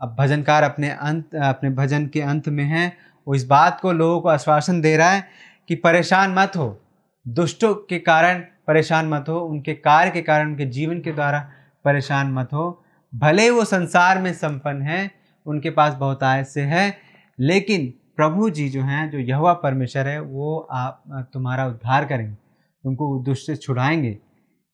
अब 0.00 0.16
भजनकार 0.18 0.62
अपने 0.62 0.90
अंत, 0.90 1.34
अपने 1.34 1.70
भजन 1.70 2.06
के 2.06 2.20
अंत 2.20 2.48
में 2.48 2.64
है। 2.64 2.96
वो 3.28 3.34
इस 3.34 3.44
बात 3.44 3.80
को 3.80 3.92
लोगों 3.92 4.20
को 4.20 4.28
आश्वासन 4.28 4.80
दे 4.80 4.96
रहा 4.96 5.10
है 5.10 5.28
कि 5.68 5.74
परेशान 5.74 6.34
मत 6.34 6.52
हो। 6.56 6.81
दुष्टों 7.26 7.74
के 7.74 7.98
कारण 7.98 8.38
परेशान 8.66 9.08
मत 9.08 9.24
हो, 9.28 9.38
उनके 9.40 9.74
कार्य 9.74 10.10
के 10.10 10.22
कारण, 10.22 10.48
उनके 10.48 10.64
जीवन 10.66 11.00
के 11.00 11.12
द्वारा 11.12 11.48
परेशान 11.84 12.32
मत 12.32 12.52
हो। 12.52 12.84
भले 13.12 13.48
वो 13.50 13.64
संसार 13.64 14.18
में 14.18 14.32
संपन्न 14.32 14.82
है, 14.82 15.10
उनके 15.46 15.70
पास 15.70 15.94
बहुत 15.94 16.22
आय 16.22 16.44
से 16.44 16.60
है, 16.60 16.96
लेकिन 17.38 17.92
प्रभु 18.16 18.50
जी 18.50 18.68
जो 18.68 18.82
हैं, 18.82 19.10
जो 19.10 19.18
यहवा 19.18 19.52
परमेश्वर 19.52 20.08
है, 20.08 20.20
वो 20.20 20.58
आप, 20.72 21.28
तुम्हारा 21.32 21.66
उद्धार 21.66 22.04
करेंगे 22.04 22.34
तुमको 22.34 23.18
दुष्ट 23.18 23.46
से 23.46 23.56
छुड़ाएँगे, 23.56 24.12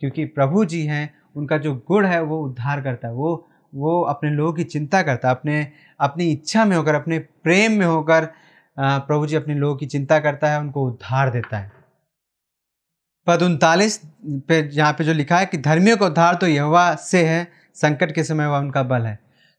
क्योंकि 0.00 0.24
प्रभु 0.24 0.64
जी 0.64 0.84
हैं, 0.86 1.14
उनका 1.36 1.58
जो 1.58 1.74
गुण 1.88 2.06
है, 2.06 2.22
वो 2.22 2.42
उद्धार 2.44 2.80
करता 2.80 3.08
है, 3.08 3.14
वो 3.14 3.44
वो 3.74 4.00
अपने 4.02 4.30
लोगों 4.30 4.52
की 4.52 4.64
चिंता 4.64 5.02
करता 5.02 5.28
है, 5.28 5.34
अपने, 5.34 5.66
अपनी 6.00 6.30
इच्छा 6.32 6.64
में 6.64 6.76
होकर, 6.76 6.94
अपने 6.94 7.18
प्रेम 7.18 7.72
में 7.72 7.86
होकर 7.86 8.28
प्रभु 8.78 9.26
जी 9.26 9.36
अपने 9.36 9.54
लोगों 9.54 9.76
की 9.76 9.86
चिंता 9.86 10.18
करता 10.18 10.50
है, 10.50 10.60
उनको 10.60 10.86
उद्धार 10.86 11.30
देता 11.30 11.58
है। 11.58 11.77
पद 13.28 13.42
उनतालीस 13.42 14.00
पे 14.48 14.58
यहाँ 14.72 14.92
पे 14.92 15.04
जो 15.04 15.12
लिखा 15.12 15.38
है 15.38 15.46
कि 15.46 15.58
धर्मियों 15.58 15.96
का 15.96 16.06
उद्धार 16.06 16.34
तो 16.34 16.46
यहवा 16.46 16.94
से 16.94 17.24
है, 17.24 17.48
संकट 17.76 18.12
के 18.12 18.24
समय 18.24 18.46
वह 18.46 18.58
उनका 18.58 18.82
बल 18.82 19.02
है। 19.02 19.18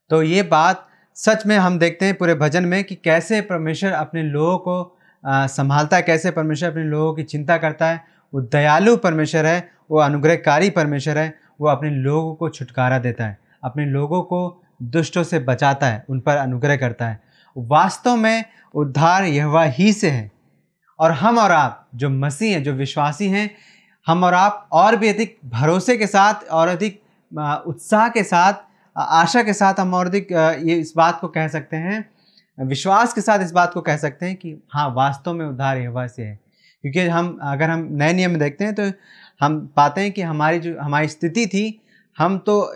तो 0.09 0.21
ये 0.23 0.43
बात 0.43 0.87
सच 1.17 1.45
में 1.45 1.57
हम 1.57 1.77
देखते 1.79 2.05
हैं 2.05 2.15
पूरे 2.15 2.35
भजन 2.35 2.65
में 2.65 2.83
कि 2.83 2.95
कैसे 2.95 3.41
परमेश्वर 3.41 3.91
अपने 3.91 4.23
लोगों 4.23 4.57
को 4.57 4.95
संभालता 5.23 5.97
है, 5.97 6.03
कैसे 6.03 6.31
परमेश्वर 6.31 6.69
अपने 6.69 6.83
लोगों 6.83 7.13
की 7.13 7.23
चिंता 7.23 7.57
करता 7.57 7.87
है। 7.87 8.01
वो 8.33 8.41
दयालु 8.41 8.95
परमेश्वर 8.97 9.45
है, 9.45 9.69
वो 9.91 9.99
अनुग्रहकारी 9.99 10.69
परमेश्वर 10.69 11.17
है, 11.17 11.33
वो 11.61 11.67
अपने 11.67 11.89
लोगों 11.91 12.33
को 12.35 12.49
छुटकारा 12.49 12.99
देता 12.99 13.25
है, 13.25 13.37
अपने 13.63 13.85
लोगों 13.85 14.21
को 14.23 14.61
दुष्टों 14.83 15.23
से 15.23 15.39
बचाता 15.39 15.87
है, 15.87 16.03
उन 16.09 16.19
पर 16.19 16.37
अनुग्रह 16.37 16.77
करता 16.77 17.07
है। 17.07 17.19
वास्तव 17.55 18.15
में 18.15 18.45
उद्धार 18.73 19.23
यहवा 19.23 19.63
ही 19.63 19.91
से 19.93 20.09
है। 20.09 20.29
और 20.99 21.11
हम 21.11 21.37
और 21.37 21.51
आप, 21.51 21.87
जो 21.95 22.09
मसीह 22.09 22.53
हैं, 22.53 22.63
जो 22.63 22.73
विश्वासी 22.73 23.27
हैं, 23.29 23.49
हम 24.07 24.23
और 24.23 24.33
आप 24.33 24.67
और 24.71 24.95
भी 24.95 25.07
अधिक 25.07 25.37
भरोसे 25.45 25.97
के 25.97 26.07
साथ 26.07 26.47
और 26.51 26.67
अधिक 26.67 27.01
उत्साह 27.67 28.07
के 28.09 28.23
साथ 28.23 28.67
आशा 28.95 29.43
के 29.43 29.53
साथ 29.53 29.79
हम 29.79 29.93
और 29.93 30.05
अधिक 30.05 30.31
ये 30.63 30.75
इस 30.75 30.93
बात 30.97 31.19
को 31.21 31.27
कह 31.27 31.47
सकते 31.47 31.77
हैं, 31.77 32.09
विश्वास 32.57 33.13
के 33.13 33.21
साथ 33.21 33.39
इस 33.39 33.51
बात 33.51 33.73
को 33.73 33.81
कह 33.81 33.97
सकते 33.97 34.25
हैं 34.25 34.35
कि 34.35 34.55
हाँ 34.73 34.89
वास्तव 34.95 35.33
में 35.33 35.45
उद्धार 35.45 35.77
यह 35.77 36.07
से 36.07 36.23
है। 36.23 36.39
क्योंकि 36.83 36.99
हम, 37.01 37.37
अगर 37.43 37.69
हम 37.69 37.87
नए 37.91 38.13
नियम 38.13 38.31
में 38.31 38.39
देखते 38.39 38.65
हैं 38.65 38.73
तो 38.75 38.91
हम 39.41 39.59
पाते 39.75 40.01
हैं 40.01 40.11
कि 40.11 40.21
हमारी 40.21 40.59
जो, 40.59 40.75
हमारी 40.81 41.07
स्थिति 41.07 41.45
थी, 41.47 41.81
हम 42.17 42.37
तो 42.39 42.73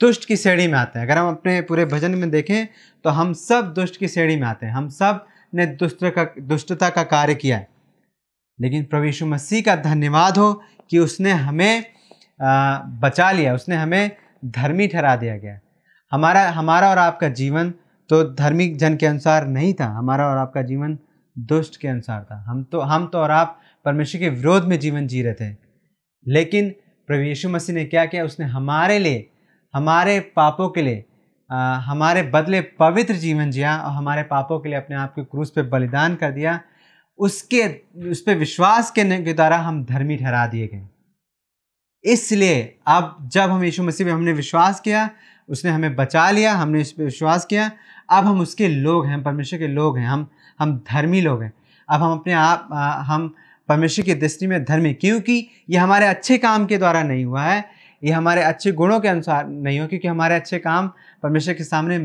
दुष्ट 0.00 0.24
की 0.24 0.36
श्रेणी 0.36 0.66
में 0.66 0.78
आते 0.78 0.98
हैं। 0.98 1.06
अगर 1.06 1.18
हम 1.18 1.28
अपने 1.30 1.60
पूरे 1.62 1.84
भजन 1.86 2.10
में 2.10 2.30
देखें 2.30 2.66
तो 3.04 3.10
हम 3.10 3.32
सब 3.34 3.72
दुष्ट 3.74 3.96
की 3.96 4.08
श्रेणी 4.08 4.36
में 4.36 4.46
आते 4.48 4.66
हैं। 4.66 4.72
हम 4.72 4.88
सब 4.90 5.26
ने 5.52 5.66
दुष्ट 5.66 6.04
का, 6.04 6.24
दुष्टता 6.40 6.88
का 6.90 7.02
कार्य 7.02 7.34
किया 7.34 7.56
है। 7.56 7.68
लेकिन 8.58 9.04
यीशु 9.04 9.26
मसीह 9.26 9.62
का 9.62 9.76
धन्यवाद 9.76 10.38
हो 10.38 10.52
कि 10.90 10.98
उसने 10.98 11.32
हमें 11.32 11.84
बचा 13.00 13.30
लिया, 13.32 13.54
उसने 13.54 13.76
हमें 13.76 14.10
धर्मी 14.44 14.86
ठहरा 14.88 15.14
दिया 15.16 15.36
गया। 15.36 15.58
हमारा 16.12 16.48
हमारा 16.50 16.90
और 16.90 16.98
आपका 16.98 17.28
जीवन 17.30 17.70
तो 18.10 18.22
धार्मिक 18.34 18.76
जन 18.76 18.96
के 18.96 19.06
अनुसार 19.06 19.46
नहीं 19.46 19.74
था, 19.74 19.86
हमारा 19.88 20.26
और 20.26 20.36
आपका 20.36 20.62
जीवन 20.62 20.98
दुष्ट 21.36 21.80
के 21.80 21.88
अनुसार 21.88 22.24
था। 22.24 22.42
हम 22.48 22.62
तो 22.64 22.80
हम 22.80 23.06
तो 23.06 23.18
और 23.18 23.30
आप 23.30 23.60
परमेश्वर 23.84 24.20
के 24.20 24.28
विरोध 24.28 24.64
में 24.64 24.78
जीवन 24.78 25.06
जी 25.06 25.22
रहे 25.22 25.34
थे। 25.34 25.56
लेकिन 26.26 26.70
प्रभु 27.08 27.22
यीशु 27.22 27.48
मसीह 27.48 27.74
ने 27.74 27.84
क्या 27.84 28.04
किया? 28.06 28.24
उसने 28.24 28.46
हमारे 28.46 28.98
लिए, 28.98 29.28
हमारे 29.74 30.18
पापों 30.36 30.68
के 30.68 30.82
लिए 30.82 31.04
हमारे 31.86 32.22
बदले 32.22 32.60
पवित्र 32.78 33.14
जीवन 33.14 33.50
जिया 33.50 33.76
और 33.76 33.92
हमारे 33.92 34.22
पापों 34.22 34.58
के 34.60 34.68
लिए 34.68 34.78
अपने 34.78 34.96
आप 34.96 35.14
को 35.14 35.24
क्रूस 35.24 35.50
पे 35.50 35.62
बलिदान 35.62 36.14
कर 36.14 36.30
दिया। 36.30 36.60
उसके, 37.18 37.66
उस 38.10 38.20
पर 38.20 38.34
विश्वास 38.34 38.90
के 38.90 39.32
द्वारा 39.32 39.56
हम 39.58 39.84
धर्मी 39.84 40.16
ठहरा 40.16 40.46
दिए 40.46 40.66
गए। 40.66 40.88
इसलिए 42.04 42.78
अब 42.86 43.16
जब 43.32 43.50
हम 43.50 43.64
यीशु 43.64 43.82
मसीह 43.82 44.06
में 44.06 44.12
हमने 44.12 44.32
विश्वास 44.32 44.80
किया, 44.80 45.08
उसने 45.48 45.70
हमें 45.70 45.94
बचा 45.96 46.30
लिया, 46.30 46.52
हमने 46.52 46.80
इस 46.80 46.92
पर 46.92 47.04
विश्वास 47.04 47.44
किया, 47.44 47.70
अब 48.10 48.24
हम 48.24 48.40
उसके 48.40 48.68
लोग 48.68 49.06
हैं, 49.06 49.22
परमेश्वर 49.22 49.58
के 49.58 49.66
लोग 49.66 49.98
हैं, 49.98 50.06
हम 50.06 50.26
हम 50.60 50.76
धर्मी 50.90 51.20
लोग 51.20 51.42
हैं। 51.42 51.52
अब 51.88 52.02
हम 52.02 52.12
अपने 52.12 52.32
आप 52.32 52.68
हम 53.06 53.34
परमेश्वर 53.68 54.04
की 54.04 54.14
दृष्टि 54.14 54.46
में 54.46 54.64
धर्मी 54.64 54.92
क्योंकि 54.94 55.46
ये 55.70 55.76
हमारे 55.76 56.06
अच्छे 56.06 56.38
काम 56.38 56.66
के 56.66 56.78
द्वारा 56.78 57.02
नहीं 57.02 57.24
हुआ 57.24 57.42
है, 57.42 57.64
ये 58.02 58.10
हमारे 58.10 58.42
अच्छे 58.42 58.72
गुणों 58.72 58.98
के 59.00 59.08
अनुसार 59.08 59.46
नहीं 59.46 59.80
हो 59.80 59.86
क्योंकि 59.86 60.08
हमारे 60.08 60.34
अच्छे 60.34 60.58
काम 60.58 60.90
परमेश्वर 61.22 61.54
के 61.54 61.64
सामने 61.64 61.98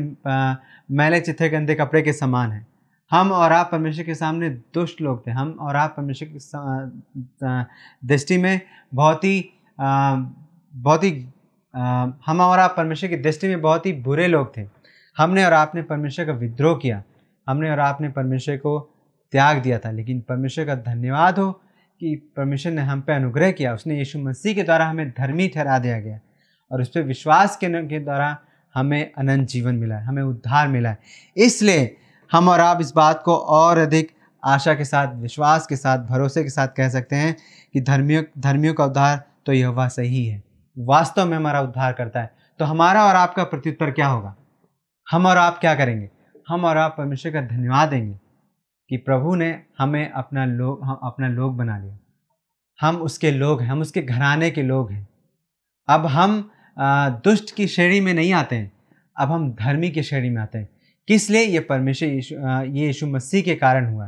मैले 0.90 1.20
चिथे 1.20 1.48
गंदे 1.48 1.74
कपड़े 1.74 2.02
के 2.02 2.12
समान 2.12 2.52
हैं। 2.52 2.66
हम 3.10 3.32
और 3.32 3.52
आप 3.52 3.68
परमेश्वर 3.72 4.04
के 4.04 4.14
सामने 4.14 4.48
दुष्ट 4.50 5.00
लोग 5.00 5.26
थे। 5.26 5.30
हम 5.30 5.50
और 5.60 5.76
आप 5.76 5.94
परमेश्वर 5.96 6.28
की 6.28 6.38
दृष्टि 8.06 8.38
में 8.38 8.60
बहुत 8.94 9.24
ही 9.24 9.50
बहुत 9.80 11.04
ही 11.04 11.10
हम 12.26 12.40
और 12.40 12.58
आप 12.58 12.74
परमेश्वर 12.76 13.10
की 13.10 13.16
दृष्टि 13.16 13.48
में 13.48 13.60
बहुत 13.60 13.86
ही 13.86 13.92
बुरे 13.92 14.26
लोग 14.28 14.56
थे। 14.56 14.66
हमने 15.18 15.44
और 15.44 15.52
आपने 15.52 15.82
परमेश्वर 15.82 16.26
का 16.26 16.32
विद्रोह 16.32 16.78
किया। 16.78 17.02
हमने 17.48 17.70
और 17.70 17.80
आपने 17.80 18.08
परमेश्वर 18.08 18.56
को 18.56 18.78
त्याग 19.32 19.58
दिया 19.62 19.78
था। 19.78 19.90
लेकिन 19.90 20.20
परमेश्वर 20.20 20.64
का 20.64 20.74
धन्यवाद 20.74 21.38
हो 21.38 21.50
कि 22.00 22.14
परमेश्वर 22.36 22.72
ने 22.72 22.82
हम 22.82 23.00
पे 23.00 23.12
अनुग्रह 23.12 23.50
किया। 23.52 23.74
उसने 23.74 23.98
यीशु 23.98 24.18
मसीह 24.18 24.54
के 24.54 24.62
द्वारा 24.62 24.86
हमें 24.86 25.10
धर्मी 25.10 25.48
ठहरा 25.48 25.78
दिया 25.78 26.00
गया। 26.00 26.18
और 26.72 26.80
उस 26.82 26.88
पर 26.88 27.02
विश्वास 27.02 27.58
के 27.62 27.98
द्वारा 28.00 28.36
हमें 28.74 29.12
अनंत 29.12 29.48
जीवन 29.48 29.74
मिला 29.74 29.94
है, 29.94 30.04
हमें 30.04 30.22
उद्धार 30.22 30.68
मिला 30.68 30.90
है। 30.90 30.98
इसलिए 31.36 31.96
हम 32.32 32.48
और 32.48 32.60
आप 32.60 32.80
इस 32.80 32.92
बात 32.96 33.22
को 33.24 33.36
और 33.36 33.78
अधिक 33.78 34.12
आशा 34.44 34.74
के 34.74 34.84
साथ, 34.84 35.14
विश्वास 35.14 35.66
के 35.66 35.76
साथ, 35.76 35.98
भरोसे 35.98 36.42
के 36.42 36.50
साथ 36.50 36.68
कह 36.68 36.88
सकते 36.88 37.16
हैं 37.16 37.36
कि 37.72 37.80
धर्मियों 37.80 38.22
धर्मियों 38.38 38.74
का 38.74 38.84
उद्धार 38.84 39.22
तो 39.46 39.52
यह 39.52 39.68
वह 39.68 39.88
सही 39.88 40.26
है। 40.26 40.42
वास्तव 40.78 41.26
में 41.26 41.36
हमारा 41.36 41.60
उद्धार 41.60 41.92
करता 41.92 42.20
है। 42.20 42.34
तो 42.58 42.64
हमारा 42.64 43.04
और 43.04 43.16
आपका 43.16 43.44
प्रत्युत्तर 43.44 43.90
क्या 43.90 44.06
होगा? 44.06 44.36
हम 45.10 45.26
और 45.26 45.36
आप 45.36 45.58
क्या 45.58 45.74
करेंगे? 45.74 46.10
हम 46.48 46.64
और 46.64 46.76
आप 46.76 46.94
परमेश्वर 46.98 47.32
का 47.32 47.40
धन्यवाद 47.40 47.88
देंगे 47.88 48.20
कि 48.88 48.96
प्रभु 48.96 49.34
ने 49.34 49.62
हमें 49.78 50.10
अपना 50.10 50.44
लोग 50.44 50.84
हम 50.84 51.00
अपना 51.02 51.28
लोग 51.28 51.56
बना 51.56 51.78
लिया। 51.78 51.98
हम 52.80 52.96
उसके 52.96 53.30
लोग 53.30 53.62
हैं, 53.62 53.68
हम 53.68 53.80
उसके 53.80 54.02
घराने 54.02 54.50
के 54.50 54.62
लोग 54.62 54.92
हैं। 54.92 55.08
अब 55.88 56.06
हम 56.06 56.50
दुष्ट 56.80 57.54
की 57.54 57.66
श्रेणी 57.66 58.00
में 58.00 58.14
नहीं 58.14 58.32
आते 58.32 58.56
हैं। 58.56 58.72
अब 59.16 59.32
हम 59.32 59.50
धर्मी 59.52 59.90
की 59.90 60.02
श्रेणी 60.02 60.30
में 60.30 60.42
आते 60.42 60.58
हैं। 60.58 60.68
किस 61.08 61.30
लिए 61.30 61.42
ये 61.42 61.60
परमेश्वर 61.60 62.08
ये 62.08 62.86
यीशु 62.86 63.06
मसीह 63.06 63.42
के 63.42 63.54
कारण 63.54 63.92
हुआ? 63.92 64.06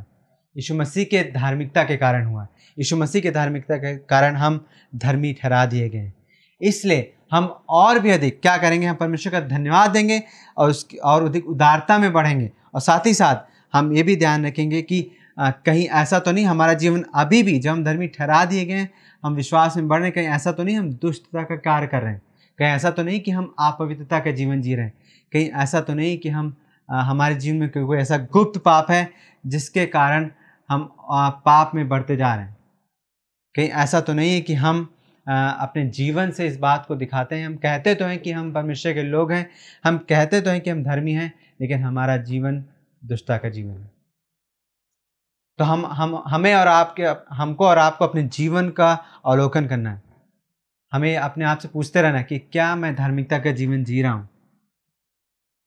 यीशु 0.57 0.75
मसीह 0.75 1.05
के 1.05 1.23
धार्मिकता 1.33 1.83
के 1.83 1.97
कारण 1.97 2.27
हुआ। 2.27 2.43
है 2.43 2.49
यीशु 2.79 2.97
मसीह 2.97 3.23
के 3.23 3.31
धार्मिकता 3.31 3.77
के 3.77 3.97
कारण 3.97 4.37
हम 4.37 4.67
धर्मी 4.97 5.33
ठहरा 5.33 5.67
दिए 5.67 5.89
गए 5.89 5.99
हैं। 5.99 6.15
इसलिए 6.61 7.13
हम 7.33 7.45
और 7.69 7.99
भी 7.99 8.11
अधिक 8.11 8.41
क्या 8.43 8.57
करेंगे? 8.57 8.87
हम 8.87 8.97
परमेश्वर 8.97 9.33
का 9.33 9.41
धन्यवाद 9.41 9.91
देंगे 9.91 10.23
और 10.59 10.71
उसकी 10.71 10.97
और 10.97 11.25
अधिक 11.25 11.47
उदारता 11.47 11.99
में 11.99 12.13
बढ़ेंगे। 12.13 12.51
और 12.75 12.81
साथ 12.81 13.07
ही 13.07 13.15
साथ 13.15 13.37
हम 13.77 13.93
ये 13.93 14.03
भी 14.03 14.17
ध्यान 14.17 14.47
रखेंगे 14.47 14.83
कि 14.83 15.11
आ, 15.39 15.51
कहीं 15.51 15.87
ऐसा 15.89 16.19
तो 16.19 16.33
नहीं 16.33 16.45
हमारा 16.45 16.75
जीवन 16.75 17.05
अभी 17.15 17.43
भी 17.43 17.59
जब 17.59 17.71
हम 17.71 17.85
धर्मी 17.85 18.07
ठहरा 18.07 18.45
दिए 18.45 18.65
गए 18.65 18.75
हैं 18.75 18.91
हम 19.25 19.35
विश्वास 19.35 19.77
में 19.77 19.89
बढ़ 19.89 19.99
रहे 19.99 20.07
हैं 20.07 20.15
कहीं 20.15 20.27
ऐसा 20.27 20.53
तो 20.53 20.63
नहीं 20.63 20.77
हम 20.77 20.93
दुष्टता 20.93 21.43
का 21.43 21.57
कार्य 21.57 21.87
कर 21.87 22.03
रहे 22.03 22.13
हैं। 22.13 22.23
कहीं 22.61 22.69
ऐसा 22.69 22.91
तो 22.91 23.03
नहीं 23.03 23.21
कि 23.21 23.31
हम 23.31 23.55
अपवित्रता 23.59 24.19
का 24.21 24.31
जीवन 24.31 24.63
जी 24.63 24.75
रहे 24.75 24.85
हैं। 24.85 24.93
कहीं 25.33 25.51
ऐसा 25.51 25.81
तो 25.81 25.95
नहीं 25.95 26.19
कि 26.19 26.29
हम 26.29 26.57
आ, 26.89 27.01
हमारे 27.01 27.35
जीवन 27.35 27.57
में 27.57 27.69
कोई 27.71 27.99
ऐसा 27.99 28.17
गुप्त 28.19 28.59
पाप 28.59 28.91
है 28.91 29.11
जिसके 29.47 29.87
कारण 29.87 30.31
हम 30.71 30.97
आ, 31.11 31.29
पाप 31.31 31.73
में 31.75 31.89
बढ़ते 31.89 32.17
जा 32.17 32.35
रहे 32.35 32.45
हैं। 32.45 32.57
कहीं 33.55 33.69
ऐसा 33.69 34.01
तो 34.01 34.13
नहीं 34.13 34.35
है 34.35 34.41
कि 34.41 34.55
हम 34.55 34.95
आ, 35.29 35.51
अपने 35.51 35.87
जीवन 35.87 36.31
से 36.31 36.47
इस 36.47 36.59
बात 36.59 36.87
को 36.87 36.97
दिखाते 36.97 37.37
हैं। 37.37 37.47
हम 37.47 37.57
कहते 37.57 37.95
तो 37.95 38.05
हैं 38.05 38.19
कि 38.19 38.33
हम 38.33 38.53
परमेश्वर 38.53 38.93
के 38.93 39.03
लोग 39.03 39.33
हैं। 39.33 39.51
हम 39.85 39.99
कहते 39.99 40.41
तो 40.41 40.51
हैं 40.51 40.61
कि 40.61 40.71
हम 40.71 40.83
धर्मी 40.85 41.13
हैं 41.13 41.33
लेकिन 41.61 41.83
हमारा 41.83 42.17
जीवन 42.17 42.65
दुष्टता 43.05 43.37
का 43.37 43.49
जीवन 43.49 43.71
है। 43.71 43.91
तो 45.59 45.65
हम 45.65 45.87
हम 45.87 46.23
हमें 46.27 46.55
और 46.55 46.69
आपके 46.69 47.35
हमको 47.35 47.67
और 47.67 47.79
आपको 47.79 48.05
अपने 48.05 48.23
जीवन 48.23 48.71
का 48.71 48.93
अवलोकन 49.27 49.67
करना 49.67 49.91
है। 49.91 50.10
हमें 50.93 51.17
अपने 51.17 51.45
आप 51.45 51.59
से 51.59 51.69
पूछते 51.69 52.03
रहना 52.03 52.23
कि 52.23 52.39
क्या 52.53 52.75
मैं 52.77 52.95
धार्मिकता 52.97 53.39
का 53.39 53.51
जीवन 53.53 53.85
जी 53.85 54.03
रहा 54.03 54.13
हूँ? 54.13 54.29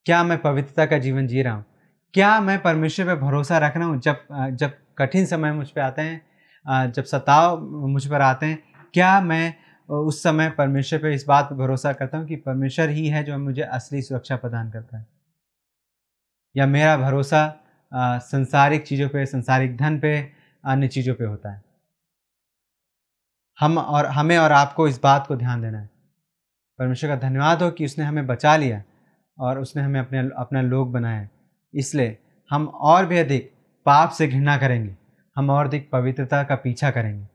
क्या 0.05 0.23
मैं 0.23 0.38
पवित्रता 0.41 0.86
का 0.86 0.97
जीवन 0.97 1.27
जी 1.27 1.41
रहा 1.41 1.53
हूँ? 1.53 1.65
क्या 2.13 2.39
मैं 2.41 2.62
परमेश्वर 2.62 3.05
पर 3.05 3.15
भरोसा 3.21 3.57
रख 3.57 3.77
रहा 3.77 3.88
हूँ? 3.88 3.99
जब 3.99 4.25
जब 4.59 4.71
कठिन 4.97 5.25
समय 5.25 5.51
मुझ 5.53 5.67
पर 5.69 5.81
आते 5.81 6.01
हैं 6.01 6.91
जब 6.91 7.03
सताव 7.03 7.62
मुझ 7.88 8.05
पर 8.07 8.21
आते 8.21 8.45
हैं, 8.45 8.59
क्या 8.93 9.19
मैं 9.21 9.53
उस 9.89 10.21
समय 10.23 10.49
परमेश्वर 10.49 10.99
पर 10.99 11.07
इस 11.07 11.25
बात 11.27 11.49
पर 11.49 11.55
भरोसा 11.55 11.93
करता 11.93 12.17
हूँ 12.17 12.27
कि 12.27 12.36
परमेश्वर 12.36 12.89
ही 12.89 13.07
है 13.07 13.23
जो 13.23 13.38
मुझे 13.38 13.62
असली 13.62 14.01
सुरक्षा 14.01 14.36
प्रदान 14.36 14.71
करता 14.71 14.97
है? 14.97 15.05
या 16.55 16.65
मेरा 16.67 16.97
भरोसा 16.97 17.47
संसारिक 17.93 18.86
चीज़ों 18.88 19.09
पे, 19.09 19.25
संसारिक 19.25 19.77
धन 19.77 19.99
पे, 19.99 20.19
अन्य 20.63 20.88
चीज़ों 20.88 21.15
पे 21.15 21.25
होता 21.25 21.51
है? 21.53 21.62
हम 23.59 23.77
और 23.77 24.05
हमें 24.05 24.37
और 24.37 24.51
आपको 24.51 24.87
इस 24.87 24.99
बात 25.03 25.27
को 25.27 25.35
ध्यान 25.35 25.61
देना 25.61 25.79
है। 25.79 25.89
परमेश्वर 26.79 27.09
का 27.09 27.15
धन्यवाद 27.17 27.61
हो 27.63 27.69
कि 27.71 27.85
उसने 27.85 28.05
हमें 28.05 28.25
बचा 28.27 28.55
लिया 28.55 28.81
और 29.37 29.59
उसने 29.59 29.83
हमें 29.83 29.99
अपने, 29.99 30.19
अपना 30.19 30.61
लोग 30.61 30.91
बनाया 30.91 31.27
इसलिए 31.73 32.17
हम 32.49 32.65
और 32.67 33.05
भी 33.05 33.17
अधिक 33.17 33.51
पाप 33.85 34.09
से 34.09 34.27
घृणा 34.27 34.57
करेंगे। 34.57 34.95
हम 35.35 35.49
और 35.49 35.67
अधिक 35.67 35.89
पवित्रता 35.91 36.41
का 36.43 36.55
पीछा 36.55 36.91
करेंगे। 36.91 37.25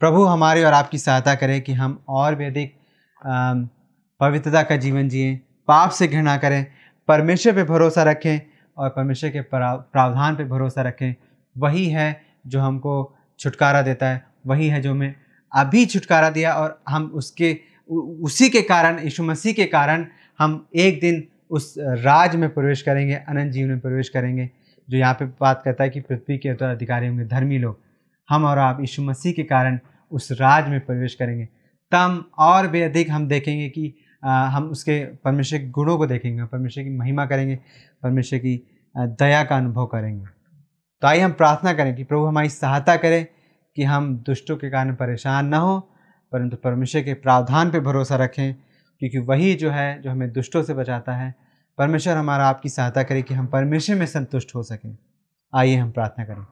प्रभु 0.00 0.24
हमारी 0.24 0.64
और 0.64 0.72
आपकी 0.72 0.98
सहायता 0.98 1.34
करें 1.34 1.60
कि 1.60 1.72
हम 1.72 2.02
और 2.08 2.34
भी 2.34 2.44
अधिक 2.44 2.74
पवित्रता 4.20 4.62
का 4.62 4.76
जीवन 4.76 5.08
जिए, 5.08 5.36
पाप 5.68 5.90
से 5.90 6.08
घृणा 6.08 6.36
करें, 6.36 6.66
परमेश्वर 7.08 7.54
पे 7.54 7.64
भरोसा 7.64 8.02
रखें 8.02 8.40
और 8.76 8.88
परमेश्वर 8.88 9.30
के 9.30 9.40
प्रावधान 9.42 10.36
पे 10.36 10.44
भरोसा 10.44 10.82
रखें। 10.82 11.14
वही 11.56 11.88
है 11.90 12.22
जो 12.46 12.60
हमको 12.60 13.14
छुटकारा 13.38 13.82
देता 13.82 14.08
है, 14.08 14.24
वही 14.46 14.68
है 14.68 14.80
जो 14.80 14.90
हमें 14.90 15.14
अभी 15.56 15.84
छुटकारा 15.86 16.30
दिया 16.30 16.52
और 16.54 16.78
हम 16.88 17.04
उसके 17.14 17.56
उसी 17.90 18.48
के 18.50 18.62
कारण 18.62 18.98
यीशु 18.98 19.22
मसीह 19.22 19.52
के 19.52 19.64
कारण 19.66 20.06
हम 20.38 20.66
एक 20.74 21.00
दिन 21.00 21.22
उस 21.50 21.74
राज 21.78 22.36
में 22.36 22.48
प्रवेश 22.54 22.82
करेंगे 22.82 23.14
अनंत 23.14 23.52
जीवन 23.52 23.70
में 23.70 23.80
प्रवेश 23.80 24.08
करेंगे 24.08 24.48
जो 24.88 24.96
यहाँ 24.98 25.14
पे 25.14 25.24
बात 25.40 25.62
करता 25.64 25.84
है 25.84 25.90
कि 25.90 26.00
पृथ्वी 26.00 26.38
के 26.38 26.50
उत्तराधिकारी 26.52 27.06
होंगे 27.06 27.24
धर्मी 27.24 27.58
लोग। 27.58 27.78
हम 28.28 28.44
और 28.44 28.58
आप 28.58 28.80
यीशु 28.80 29.02
मसीह 29.02 29.32
के 29.32 29.42
कारण 29.42 29.78
उस 30.12 30.30
राज 30.32 30.68
में 30.68 30.80
प्रवेश 30.80 31.14
करेंगे। 31.14 31.44
तब 31.92 32.30
और 32.38 32.66
भी 32.68 32.82
अधिक 32.82 33.10
हम 33.10 33.28
देखेंगे 33.28 33.68
कि 33.68 33.94
आ, 34.22 34.46
हम 34.46 34.64
उसके 34.64 34.98
परमेश्वर 35.24 35.58
के 35.58 35.68
गुणों 35.70 35.96
को 35.98 36.06
देखेंगे 36.06 36.44
परमेश्वर 36.44 36.84
की 36.84 36.90
महिमा 36.90 37.26
करेंगे 37.26 37.58
परमेश्वर 38.02 38.38
की 38.38 38.60
दया 38.94 39.42
का 39.44 39.56
अनुभव 39.56 39.86
करेंगे। 39.86 40.26
तो 41.02 41.08
आइए 41.08 41.20
हम 41.20 41.32
प्रार्थना 41.32 41.72
करें 41.72 41.94
कि 41.96 42.04
प्रभु 42.04 42.24
हमारी 42.24 42.48
सहायता 42.48 42.96
करें 42.96 43.26
कि 43.76 43.82
हम 43.82 44.18
दुष्टों 44.18 44.56
के 44.56 44.70
कारण 44.70 44.94
परेशान 44.94 45.46
ना 45.46 45.58
हो, 45.58 45.80
परंतु 46.32 46.56
परमेश्वर 46.56 47.02
के 47.02 47.14
प्रावधान 47.14 47.70
पर 47.70 47.80
भरोसा 47.80 48.16
रखें, 48.16 48.54
क्योंकि 48.98 49.18
वही 49.18 49.54
जो 49.54 49.70
है, 49.70 50.02
जो 50.02 50.10
हमें 50.10 50.32
दुष्टों 50.32 50.62
से 50.62 50.74
बचाता 50.74 51.16
है, 51.16 51.34
परमेश्वर 51.78 52.16
हमारा 52.16 52.48
आपकी 52.48 52.68
सहायता 52.68 53.02
करे 53.02 53.22
कि 53.22 53.34
हम 53.34 53.46
परमेश्वर 53.46 53.96
में 53.96 54.06
संतुष्ट 54.06 54.54
हो 54.54 54.62
सकें। 54.62 54.98
आइए 55.54 55.76
हम 55.76 55.90
प्रार्थना 55.90 56.24
करें। 56.24 56.44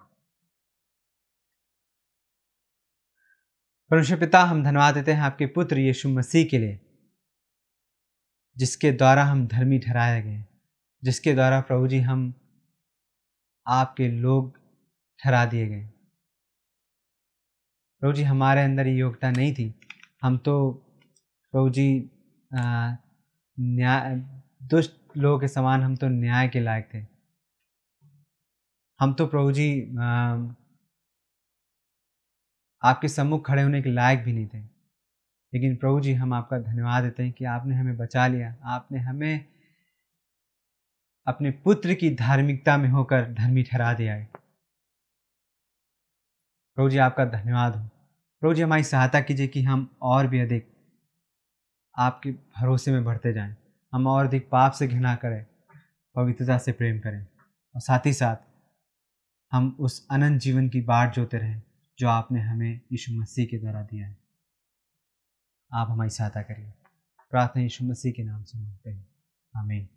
परमेश्वर 3.90 4.20
पिता, 4.20 4.40
हम 4.40 4.64
धन्यवाद 4.64 4.94
देते 4.94 5.12
हैं 5.12 5.20
आपके 5.20 5.46
पुत्र 5.46 5.78
यीशु 5.78 6.08
मसीह 6.08 6.44
के 6.44 6.58
लिए, 6.58 6.80
जिसके 8.56 8.92
द्वारा 8.92 9.24
हम 9.24 9.46
धर्मी 9.46 9.78
ठहराए 9.78 10.22
गए, 10.22 10.44
जिसके 11.04 11.34
द्वारा 11.34 11.60
प्रभु 11.60 11.88
जी 11.88 12.00
हम 12.00 12.34
आपके 13.66 14.08
लोग 14.08 14.58
ठहरा 15.22 15.44
दिए 15.46 15.66
गए। 15.68 15.90
प्रभु 18.04 18.12
जी, 18.12 18.22
हमारे 18.22 18.62
अंदर 18.62 18.86
ये 18.86 18.94
योग्यता 18.94 19.30
नहीं 19.30 19.52
थी। 19.54 19.74
हम 20.22 20.36
तो 20.38 20.54
प्रभु 21.52 21.70
जी 21.70 22.10
न्याय, 22.52 24.16
दुष्ट 24.62 25.16
लोगों 25.16 25.38
के 25.40 25.48
समान 25.48 25.82
हम 25.82 25.94
तो 25.96 26.08
न्याय 26.08 26.48
के 26.48 26.60
लायक 26.60 26.88
थे। 26.94 26.98
हम 29.00 29.14
तो 29.14 29.26
प्रभु 29.26 29.52
जी 29.52 29.68
आपके 32.82 33.08
सम्मुख 33.08 33.46
खड़े 33.46 33.62
होने 33.62 33.80
के 33.82 33.90
लायक 33.90 34.22
भी 34.24 34.32
नहीं 34.32 34.46
थे। 34.46 34.60
लेकिन 34.60 35.76
प्रभु 35.76 36.00
जी, 36.00 36.12
हम 36.12 36.34
आपका 36.34 36.58
धन्यवाद 36.58 37.04
देते 37.04 37.22
हैं 37.22 37.32
कि 37.32 37.44
आपने 37.44 37.76
हमें 37.76 37.96
बचा 37.96 38.26
लिया। 38.26 38.54
आपने 38.74 38.98
हमें 38.98 39.44
अपने 41.26 41.50
पुत्र 41.64 41.94
की 41.94 42.14
धार्मिकता 42.14 42.76
में 42.76 42.88
होकर 42.88 43.32
धर्मी 43.32 43.62
ठहरा 43.62 43.92
दिया 43.94 44.14
है। 44.14 44.28
प्रभु 46.76 46.90
जी, 46.90 46.98
आपका 46.98 47.24
धन्यवाद 47.24 47.76
हो। 47.76 47.88
प्रभु 48.44 48.54
जी 48.54 48.62
हमारी 48.62 48.82
सहायता 48.82 49.20
कीजिए 49.20 49.46
कि 49.46 49.62
हम 49.62 49.96
और 50.02 50.26
भी 50.26 50.40
अधिक 50.40 50.72
आपके 51.98 52.30
भरोसे 52.30 52.92
में 52.92 53.04
बढ़ते 53.04 53.32
जाएँ। 53.32 53.56
हम 53.92 54.06
और 54.06 54.26
अधिक 54.26 54.48
पाप 54.50 54.72
से 54.72 54.88
घृणा 54.88 55.14
करें, 55.14 55.46
पवित्रता 56.14 56.58
से 56.58 56.72
प्रेम 56.72 56.98
करें 56.98 57.26
और 57.74 57.80
साथ 57.80 58.06
ही 58.06 58.12
साथ 58.12 58.36
हम 59.52 59.76
उस 59.80 60.08
अनंत 60.10 60.40
जीवन 60.40 60.68
की 60.68 60.80
बाट 60.80 61.14
जोते 61.14 61.38
रहें 61.38 61.62
जो 61.98 62.08
आपने 62.08 62.40
हमें 62.40 62.80
यीशु 62.92 63.12
मसीह 63.12 63.46
के 63.46 63.58
द्वारा 63.58 63.82
दिया 63.82 64.06
है। 64.06 64.18
आप 65.72 65.90
हमारी 65.90 66.10
सहायता 66.10 66.42
करिए। 66.42 66.72
प्रार्थना 67.30 67.62
यीशु 67.62 67.84
मसीह 67.84 68.12
के 68.12 68.22
नाम 68.22 68.42
से 68.42 68.58
मांगते 68.58 68.90
हैं। 68.90 69.08
आमीन। 69.56 69.88